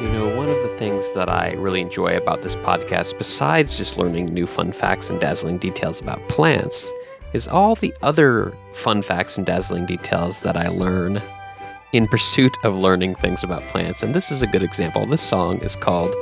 You 0.00 0.10
know, 0.10 0.34
one 0.36 0.48
of 0.48 0.60
the 0.64 0.74
things 0.76 1.12
that 1.12 1.28
I 1.28 1.52
really 1.52 1.82
enjoy 1.82 2.16
about 2.16 2.42
this 2.42 2.56
podcast, 2.56 3.16
besides 3.16 3.78
just 3.78 3.96
learning 3.96 4.26
new 4.26 4.48
fun 4.48 4.72
facts 4.72 5.08
and 5.08 5.20
dazzling 5.20 5.58
details 5.58 6.00
about 6.00 6.18
plants, 6.28 6.90
is 7.32 7.46
all 7.46 7.76
the 7.76 7.94
other 8.02 8.52
fun 8.72 9.02
facts 9.02 9.38
and 9.38 9.46
dazzling 9.46 9.86
details 9.86 10.40
that 10.40 10.56
I 10.56 10.66
learn 10.66 11.22
in 11.94 12.08
pursuit 12.08 12.56
of 12.64 12.74
learning 12.74 13.14
things 13.14 13.44
about 13.44 13.62
plants. 13.68 14.02
And 14.02 14.12
this 14.12 14.32
is 14.32 14.42
a 14.42 14.48
good 14.48 14.64
example. 14.64 15.06
This 15.06 15.22
song 15.22 15.60
is 15.60 15.76
called 15.76 16.12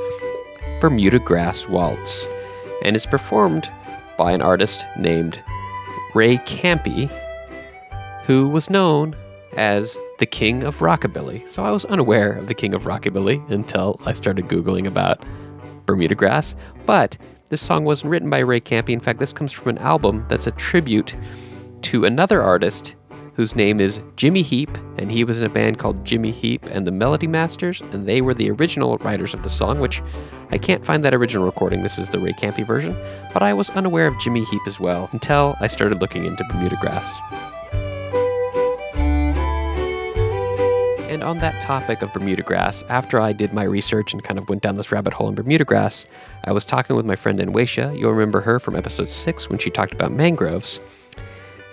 Bermuda 0.79 1.17
Grass 1.17 1.67
Waltz 1.67 2.29
and 2.83 2.95
is 2.95 3.07
performed 3.07 3.67
by 4.15 4.33
an 4.33 4.41
artist 4.43 4.85
named 4.99 5.41
Ray 6.13 6.37
Campi, 6.45 7.09
who 8.27 8.49
was 8.49 8.69
known 8.69 9.15
as 9.57 9.99
the 10.19 10.27
King 10.27 10.61
of 10.61 10.77
Rockabilly. 10.77 11.49
So 11.49 11.63
I 11.63 11.71
was 11.71 11.85
unaware 11.85 12.33
of 12.33 12.45
the 12.45 12.53
King 12.53 12.75
of 12.75 12.83
Rockabilly 12.83 13.49
until 13.49 13.99
I 14.05 14.13
started 14.13 14.45
Googling 14.45 14.85
about 14.85 15.25
Bermuda 15.87 16.13
grass. 16.13 16.53
But 16.85 17.17
this 17.49 17.63
song 17.63 17.83
wasn't 17.83 18.11
written 18.11 18.29
by 18.29 18.39
Ray 18.39 18.59
Campi. 18.59 18.93
In 18.93 18.99
fact, 18.99 19.17
this 19.17 19.33
comes 19.33 19.51
from 19.51 19.69
an 19.69 19.79
album 19.79 20.23
that's 20.29 20.45
a 20.45 20.51
tribute 20.51 21.15
to 21.81 22.05
another 22.05 22.43
artist 22.43 22.95
whose 23.35 23.55
name 23.55 23.81
is 23.81 23.99
Jimmy 24.15 24.41
Heap, 24.41 24.77
and 24.97 25.11
he 25.11 25.23
was 25.23 25.39
in 25.39 25.45
a 25.45 25.49
band 25.49 25.79
called 25.79 26.05
Jimmy 26.05 26.31
Heap 26.31 26.65
and 26.65 26.85
the 26.85 26.91
Melody 26.91 27.27
Masters, 27.27 27.81
and 27.91 28.07
they 28.07 28.21
were 28.21 28.33
the 28.33 28.51
original 28.51 28.97
writers 28.99 29.33
of 29.33 29.43
the 29.43 29.49
song, 29.49 29.79
which 29.79 30.01
I 30.51 30.57
can't 30.57 30.85
find 30.85 31.03
that 31.03 31.13
original 31.13 31.45
recording. 31.45 31.81
This 31.81 31.97
is 31.97 32.09
the 32.09 32.19
Ray 32.19 32.33
Campi 32.33 32.63
version, 32.63 32.95
but 33.33 33.41
I 33.41 33.53
was 33.53 33.69
unaware 33.71 34.07
of 34.07 34.19
Jimmy 34.19 34.43
Heap 34.43 34.61
as 34.67 34.79
well 34.79 35.09
until 35.11 35.55
I 35.59 35.67
started 35.67 35.99
looking 35.99 36.25
into 36.25 36.43
Bermuda 36.45 36.77
grass. 36.79 37.17
And 41.09 41.23
on 41.23 41.39
that 41.39 41.61
topic 41.61 42.01
of 42.01 42.11
Bermuda 42.11 42.41
grass, 42.41 42.83
after 42.89 43.19
I 43.19 43.33
did 43.33 43.53
my 43.53 43.63
research 43.63 44.13
and 44.13 44.23
kind 44.23 44.37
of 44.37 44.49
went 44.49 44.61
down 44.61 44.75
this 44.75 44.91
rabbit 44.91 45.13
hole 45.13 45.29
in 45.29 45.35
Bermuda 45.35 45.63
grass, 45.63 46.05
I 46.43 46.51
was 46.51 46.65
talking 46.65 46.95
with 46.95 47.05
my 47.05 47.15
friend 47.15 47.39
Anwesha. 47.39 47.97
You'll 47.97 48.11
remember 48.11 48.41
her 48.41 48.59
from 48.59 48.75
episode 48.75 49.09
6 49.09 49.49
when 49.49 49.57
she 49.57 49.69
talked 49.69 49.93
about 49.93 50.11
mangroves. 50.11 50.79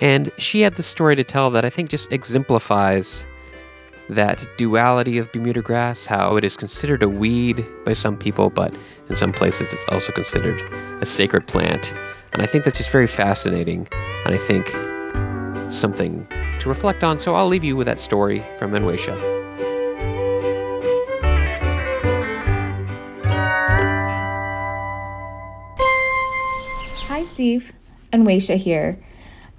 And 0.00 0.30
she 0.38 0.62
had 0.62 0.76
this 0.76 0.86
story 0.86 1.14
to 1.16 1.24
tell 1.24 1.50
that 1.50 1.64
I 1.64 1.70
think 1.70 1.90
just 1.90 2.10
exemplifies 2.10 3.26
that 4.08 4.46
duality 4.56 5.18
of 5.18 5.30
Bermuda 5.30 5.62
grass, 5.62 6.06
how 6.06 6.36
it 6.36 6.44
is 6.44 6.56
considered 6.56 7.02
a 7.02 7.08
weed 7.08 7.64
by 7.84 7.92
some 7.92 8.16
people, 8.16 8.50
but 8.50 8.74
in 9.08 9.14
some 9.14 9.32
places 9.32 9.72
it's 9.72 9.84
also 9.88 10.10
considered 10.10 10.60
a 11.00 11.06
sacred 11.06 11.46
plant. 11.46 11.94
And 12.32 12.42
I 12.42 12.46
think 12.46 12.64
that's 12.64 12.78
just 12.78 12.90
very 12.90 13.06
fascinating, 13.06 13.86
and 14.24 14.34
I 14.34 14.38
think 14.38 14.66
something 15.70 16.26
to 16.60 16.68
reflect 16.68 17.04
on. 17.04 17.18
So 17.18 17.34
I'll 17.34 17.46
leave 17.46 17.62
you 17.62 17.76
with 17.76 17.86
that 17.86 18.00
story 18.00 18.42
from 18.58 18.72
Anwesha. 18.72 19.16
Hi, 27.06 27.22
Steve. 27.22 27.72
Anwesha 28.12 28.56
here. 28.56 28.98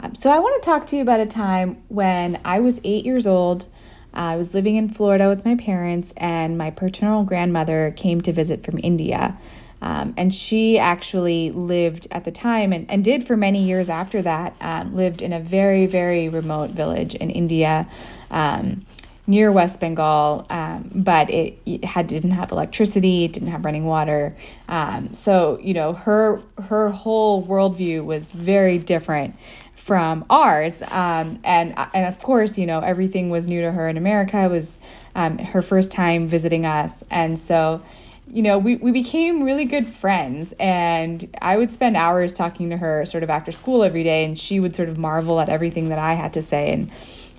Um, 0.02 0.16
so, 0.16 0.32
I 0.32 0.40
want 0.40 0.62
to 0.62 0.66
talk 0.66 0.88
to 0.88 0.96
you 0.96 1.02
about 1.04 1.20
a 1.20 1.28
time 1.28 1.84
when 1.88 2.42
I 2.44 2.60
was 2.60 2.82
eight 2.84 3.06
years 3.06 3.28
old. 3.28 3.68
Uh, 4.14 4.34
I 4.34 4.36
was 4.36 4.54
living 4.54 4.76
in 4.76 4.90
Florida 4.90 5.28
with 5.28 5.46
my 5.46 5.56
parents, 5.56 6.12
and 6.18 6.58
my 6.58 6.72
paternal 6.72 7.24
grandmother 7.24 7.94
came 7.96 8.20
to 8.22 8.32
visit 8.32 8.66
from 8.66 8.80
India. 8.82 9.38
Um, 9.82 10.14
and 10.18 10.34
she 10.34 10.78
actually 10.78 11.52
lived 11.52 12.08
at 12.12 12.24
the 12.24 12.32
time 12.32 12.72
and, 12.72 12.90
and 12.90 13.04
did 13.04 13.24
for 13.24 13.36
many 13.36 13.64
years 13.64 13.90
after 13.90 14.22
that, 14.22 14.56
um, 14.62 14.96
lived 14.96 15.24
in 15.24 15.34
a 15.34 15.40
very, 15.40 15.88
very 15.88 16.30
remote 16.30 16.72
village 16.72 17.16
in 17.16 17.30
India. 17.30 17.88
Um, 18.30 18.86
near 19.28 19.52
West 19.52 19.80
Bengal, 19.80 20.46
um, 20.50 20.92
but 20.94 21.30
it, 21.30 21.58
it, 21.66 21.86
had 21.86 22.08
didn't 22.08 22.32
have 22.32 22.52
electricity, 22.52 23.26
it 23.26 23.34
didn't 23.34 23.50
have 23.50 23.64
running 23.64 23.86
water. 23.86 24.36
Um, 24.68 25.14
so 25.14 25.60
you 25.62 25.74
know 25.74 25.94
her 25.94 26.42
her 26.64 26.90
whole 26.90 27.46
worldview 27.46 28.04
was 28.04 28.32
very 28.32 28.78
different 28.78 29.36
from 29.82 30.24
ours, 30.30 30.84
um, 30.84 31.40
and 31.44 31.74
and 31.94 32.06
of 32.06 32.20
course 32.20 32.58
you 32.58 32.68
know 32.68 32.82
everything 32.82 33.32
was 33.32 33.48
new 33.48 33.62
to 33.62 33.72
her 33.72 33.90
in 33.90 33.98
America. 33.98 34.44
It 34.44 34.50
was 34.50 34.80
um, 35.16 35.40
her 35.40 35.64
first 35.64 35.92
time 35.92 36.28
visiting 36.28 36.66
us, 36.66 37.04
and 37.10 37.38
so. 37.38 37.82
You 38.28 38.44
know, 38.44 38.58
we, 38.58 38.78
we 38.78 38.94
became 38.94 39.44
really 39.44 39.66
good 39.66 39.88
friends, 39.88 40.54
and 40.58 41.36
I 41.42 41.58
would 41.58 41.74
spend 41.74 41.98
hours 41.98 42.34
talking 42.34 42.70
to 42.70 42.78
her 42.78 43.04
sort 43.06 43.24
of 43.24 43.30
after 43.30 43.52
school 43.52 43.84
every 43.84 44.06
day, 44.06 44.24
and 44.24 44.40
she 44.40 44.62
would 44.62 44.74
sort 44.74 44.88
of 44.88 44.98
marvel 44.98 45.42
at 45.42 45.50
everything 45.50 45.90
that 45.90 46.00
I 46.00 46.14
had 46.14 46.32
to 46.34 46.42
say. 46.42 46.72
And 46.72 46.90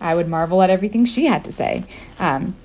I 0.03 0.15
would 0.15 0.29
marvel 0.29 0.61
at 0.61 0.69
everything 0.69 1.07
she 1.07 1.25
had 1.25 1.45
to 1.45 1.53
say. 1.53 1.85
Um, 2.19 2.57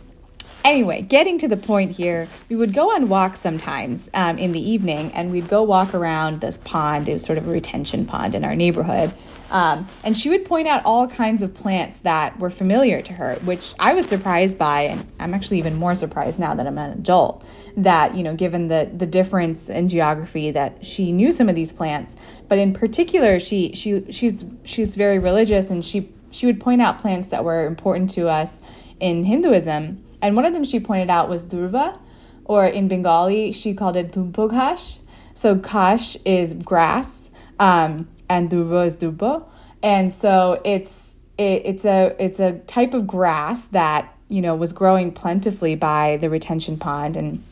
anyway, 0.66 1.04
getting 1.04 1.38
to 1.38 1.48
the 1.48 1.56
point 1.56 1.96
here, 1.96 2.28
we 2.50 2.58
would 2.58 2.74
go 2.74 2.94
on 2.94 3.08
walks 3.08 3.40
sometimes 3.40 4.10
um, 4.13 4.38
in 4.38 4.52
the 4.52 4.60
evening 4.60 5.13
and 5.13 5.32
we'd 5.32 5.48
go 5.48 5.63
walk 5.63 5.94
around 5.94 6.42
this 6.42 6.58
pond. 6.58 7.08
It 7.08 7.13
was 7.13 7.24
sort 7.24 7.38
of 7.38 7.48
a 7.48 7.52
retention 7.52 8.06
pond 8.06 8.36
in 8.36 8.44
our 8.44 8.56
neighborhood. 8.56 9.13
Um, 9.49 9.88
and 10.03 10.17
she 10.17 10.29
would 10.29 10.45
point 10.45 10.67
out 10.67 10.81
all 10.83 11.07
kinds 11.07 11.41
of 11.41 11.53
plants 11.53 11.99
that 11.99 12.38
were 12.39 12.49
familiar 12.49 13.01
to 13.01 13.13
her, 13.13 13.36
which 13.45 13.73
I 13.79 13.93
was 13.93 14.05
surprised 14.05 14.57
by, 14.57 14.81
and 14.81 15.05
I'm 15.19 15.33
actually 15.33 15.60
even 15.60 15.75
more 15.75 15.95
surprised 15.95 16.39
now 16.39 16.53
that 16.55 16.67
I'm 16.67 16.77
an 16.77 16.91
adult. 16.91 17.45
That 17.77 18.15
you 18.15 18.23
know, 18.23 18.36
given 18.36 18.67
the 18.67 18.89
the 18.93 19.05
difference 19.05 19.69
in 19.69 19.88
geography, 19.88 20.51
that 20.51 20.83
she 20.83 21.12
knew 21.12 21.31
some 21.31 21.47
of 21.47 21.55
these 21.55 21.71
plants, 21.71 22.17
but 22.47 22.57
in 22.57 22.73
particular, 22.73 23.39
she 23.39 23.73
she 23.73 24.12
she's 24.12 24.43
she's 24.63 24.95
very 24.95 25.19
religious, 25.19 25.69
and 25.69 25.86
she 25.86 26.10
she 26.31 26.45
would 26.45 26.60
point 26.60 26.81
out 26.81 26.99
plants 26.99 27.27
that 27.27 27.43
were 27.43 27.65
important 27.65 28.10
to 28.12 28.27
us 28.27 28.62
in 28.99 29.23
Hinduism. 29.23 30.03
And 30.21 30.36
one 30.36 30.45
of 30.45 30.53
them 30.53 30.63
she 30.63 30.79
pointed 30.79 31.10
out 31.10 31.29
was 31.29 31.45
durva, 31.45 31.99
or 32.45 32.65
in 32.65 32.88
Bengali, 32.88 33.51
she 33.51 33.73
called 33.73 33.95
it 33.95 34.12
dumpoghash. 34.12 34.99
So 35.33 35.57
kash 35.57 36.17
is 36.25 36.53
grass, 36.53 37.29
um, 37.60 38.07
and 38.30 38.50
durva 38.50 38.86
is 38.86 38.96
durba. 38.96 39.44
And 39.84 40.12
so 40.12 40.62
it's 40.66 41.16
it, 41.38 41.62
it's 41.66 41.86
a 41.86 42.16
it's 42.20 42.40
a 42.40 42.54
type 42.60 42.94
of 42.94 43.08
grass 43.08 43.66
that 43.68 44.13
you 44.30 44.42
know 44.42 44.56
was 44.56 44.74
growing 44.74 45.12
plentifully 45.12 45.76
by 45.76 46.18
the 46.18 46.30
retention 46.30 46.78
pond. 46.78 47.16
And 47.16 47.44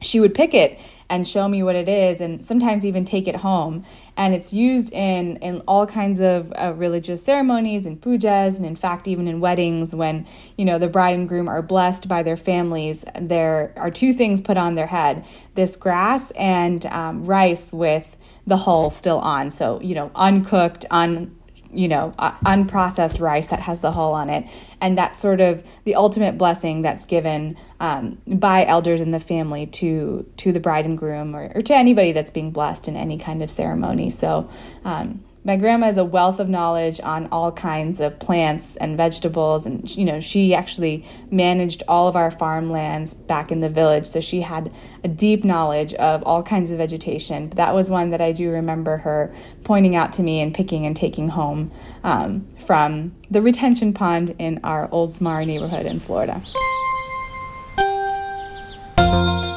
she 0.00 0.20
would 0.20 0.34
pick 0.34 0.54
it 0.54 0.78
and 1.08 1.28
show 1.28 1.46
me 1.46 1.62
what 1.62 1.76
it 1.76 1.88
is 1.88 2.20
and 2.20 2.44
sometimes 2.44 2.86
even 2.86 3.04
take 3.04 3.28
it 3.28 3.36
home. 3.36 3.84
And 4.16 4.34
it's 4.34 4.52
used 4.52 4.92
in 4.92 5.36
in 5.38 5.60
all 5.68 5.86
kinds 5.86 6.20
of 6.20 6.52
uh, 6.56 6.72
religious 6.74 7.22
ceremonies 7.22 7.84
and 7.84 8.00
pujas 8.00 8.56
and 8.56 8.64
in 8.64 8.76
fact 8.76 9.06
even 9.06 9.28
in 9.28 9.40
weddings 9.40 9.94
when 9.94 10.26
you 10.56 10.64
know 10.64 10.78
the 10.78 10.88
bride 10.88 11.14
and 11.14 11.28
groom 11.28 11.48
are 11.48 11.62
blessed 11.62 12.08
by 12.08 12.22
their 12.22 12.36
families. 12.36 13.04
There 13.20 13.74
are 13.76 13.90
two 13.90 14.12
things 14.12 14.40
put 14.40 14.56
on 14.56 14.74
their 14.74 14.86
head 14.86 15.24
this 15.54 15.76
grass 15.76 16.30
and 16.32 16.86
um, 16.86 17.24
rice 17.24 17.72
with 17.72 18.16
the 18.46 18.56
hull 18.56 18.90
still 18.90 19.18
on 19.18 19.50
so 19.50 19.80
you 19.80 19.94
know 19.94 20.10
uncooked 20.14 20.84
un 20.90 21.34
you 21.72 21.88
know, 21.88 22.12
uh, 22.18 22.32
unprocessed 22.44 23.20
rice 23.20 23.48
that 23.48 23.60
has 23.60 23.80
the 23.80 23.92
hull 23.92 24.12
on 24.12 24.28
it. 24.28 24.46
And 24.80 24.96
that's 24.96 25.20
sort 25.20 25.40
of 25.40 25.66
the 25.84 25.94
ultimate 25.94 26.36
blessing 26.36 26.82
that's 26.82 27.06
given 27.06 27.56
um, 27.80 28.20
by 28.26 28.66
elders 28.66 29.00
in 29.00 29.10
the 29.10 29.20
family 29.20 29.66
to 29.66 30.26
to 30.36 30.52
the 30.52 30.60
bride 30.60 30.84
and 30.84 30.98
groom 30.98 31.34
or, 31.34 31.50
or, 31.54 31.62
to 31.62 31.74
anybody 31.74 32.12
that's 32.12 32.30
being 32.30 32.50
blessed 32.50 32.88
in 32.88 32.96
any 32.96 33.18
kind 33.18 33.42
of 33.42 33.50
ceremony. 33.50 34.10
So 34.10 34.50
um, 34.84 35.24
my 35.44 35.56
grandma 35.56 35.88
is 35.88 35.96
a 35.96 36.04
wealth 36.04 36.38
of 36.38 36.48
knowledge 36.48 37.00
on 37.02 37.26
all 37.32 37.50
kinds 37.50 37.98
of 37.98 38.18
plants 38.20 38.76
and 38.76 38.96
vegetables 38.96 39.66
and 39.66 39.96
you 39.96 40.04
know 40.04 40.20
she 40.20 40.54
actually 40.54 41.04
managed 41.30 41.82
all 41.88 42.06
of 42.06 42.14
our 42.14 42.30
farmlands 42.30 43.14
back 43.14 43.50
in 43.50 43.60
the 43.60 43.68
village 43.68 44.06
so 44.06 44.20
she 44.20 44.40
had 44.40 44.72
a 45.02 45.08
deep 45.08 45.44
knowledge 45.44 45.94
of 45.94 46.22
all 46.22 46.42
kinds 46.42 46.70
of 46.70 46.78
vegetation. 46.78 47.48
But 47.48 47.56
that 47.56 47.74
was 47.74 47.90
one 47.90 48.10
that 48.10 48.20
i 48.20 48.32
do 48.32 48.50
remember 48.50 48.98
her 48.98 49.34
pointing 49.64 49.96
out 49.96 50.12
to 50.14 50.22
me 50.22 50.40
and 50.40 50.54
picking 50.54 50.86
and 50.86 50.96
taking 50.96 51.28
home 51.28 51.72
um, 52.04 52.46
from 52.58 53.14
the 53.30 53.42
retention 53.42 53.92
pond 53.92 54.34
in 54.38 54.60
our 54.62 54.88
oldsmar 54.88 55.46
neighborhood 55.46 55.86
in 55.86 55.98
florida. 55.98 56.40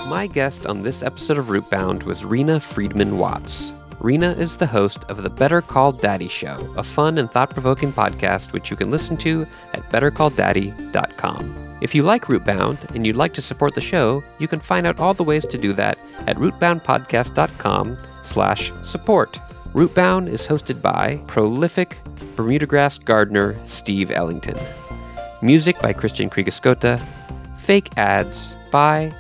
My 0.09 0.27
guest 0.31 0.65
on 0.65 0.81
this 0.81 1.03
episode 1.03 1.38
of 1.38 1.47
rootbound 1.47 2.03
was 2.03 2.23
Reena 2.23 2.61
Friedman 2.61 3.17
Watts 3.17 3.71
Reena 3.99 4.37
is 4.37 4.57
the 4.57 4.67
host 4.67 5.03
of 5.09 5.23
the 5.23 5.29
Better 5.29 5.61
Call 5.61 5.91
Daddy 5.91 6.27
Show, 6.27 6.73
a 6.77 6.83
fun 6.83 7.17
and 7.17 7.29
thought 7.29 7.49
provoking 7.49 7.91
podcast 7.91 8.53
which 8.53 8.69
you 8.69 8.77
can 8.77 8.91
listen 8.91 9.17
to 9.17 9.45
at 9.73 9.83
bettercalldaddy.com. 9.83 11.77
If 11.81 11.93
you 11.93 12.03
like 12.03 12.25
Rootbound 12.25 12.95
and 12.95 13.05
you'd 13.05 13.15
like 13.15 13.33
to 13.33 13.41
support 13.41 13.75
the 13.75 13.81
show, 13.81 14.23
you 14.39 14.47
can 14.47 14.59
find 14.59 14.87
out 14.87 14.99
all 14.99 15.13
the 15.13 15.23
ways 15.23 15.45
to 15.45 15.57
do 15.57 15.73
that 15.73 15.97
at 16.27 16.37
rootboundpodcast.com 16.37 17.97
slash 18.21 18.71
support. 18.81 19.33
Rootbound 19.73 20.29
is 20.29 20.47
hosted 20.47 20.81
by 20.81 21.21
prolific 21.27 21.99
Bermuda 22.35 22.65
grass 22.65 22.97
gardener 22.97 23.55
Steve 23.65 24.11
Ellington. 24.11 24.57
Music 25.41 25.79
by 25.81 25.93
Christian 25.93 26.29
Kriegescota. 26.29 27.01
Fake 27.57 27.97
ads 27.97 28.53
by 28.71 29.13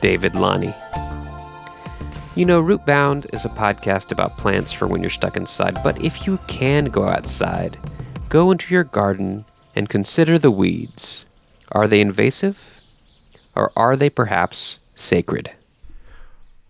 David 0.00 0.34
Lonnie. 0.34 0.74
You 2.40 2.46
know, 2.46 2.62
Rootbound 2.62 3.34
is 3.34 3.44
a 3.44 3.50
podcast 3.50 4.12
about 4.12 4.38
plants 4.38 4.72
for 4.72 4.86
when 4.86 5.02
you're 5.02 5.10
stuck 5.10 5.36
inside, 5.36 5.78
but 5.84 6.02
if 6.02 6.26
you 6.26 6.38
can 6.46 6.86
go 6.86 7.04
outside, 7.06 7.76
go 8.30 8.50
into 8.50 8.72
your 8.72 8.84
garden 8.84 9.44
and 9.76 9.90
consider 9.90 10.38
the 10.38 10.50
weeds. 10.50 11.26
Are 11.72 11.86
they 11.86 12.00
invasive? 12.00 12.80
Or 13.54 13.70
are 13.76 13.94
they 13.94 14.08
perhaps 14.08 14.78
sacred? 14.94 15.50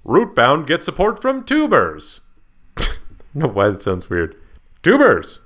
Rootbound 0.04 0.66
gets 0.66 0.86
support 0.86 1.22
from 1.22 1.44
tubers. 1.44 2.22
Don't 3.38 3.54
why 3.54 3.70
that 3.70 3.80
sounds 3.80 4.10
weird. 4.10 4.34
Tubers. 4.82 5.38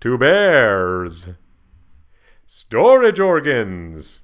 Tubers. 0.00 1.30
Storage 2.44 3.20
organs. 3.20 4.20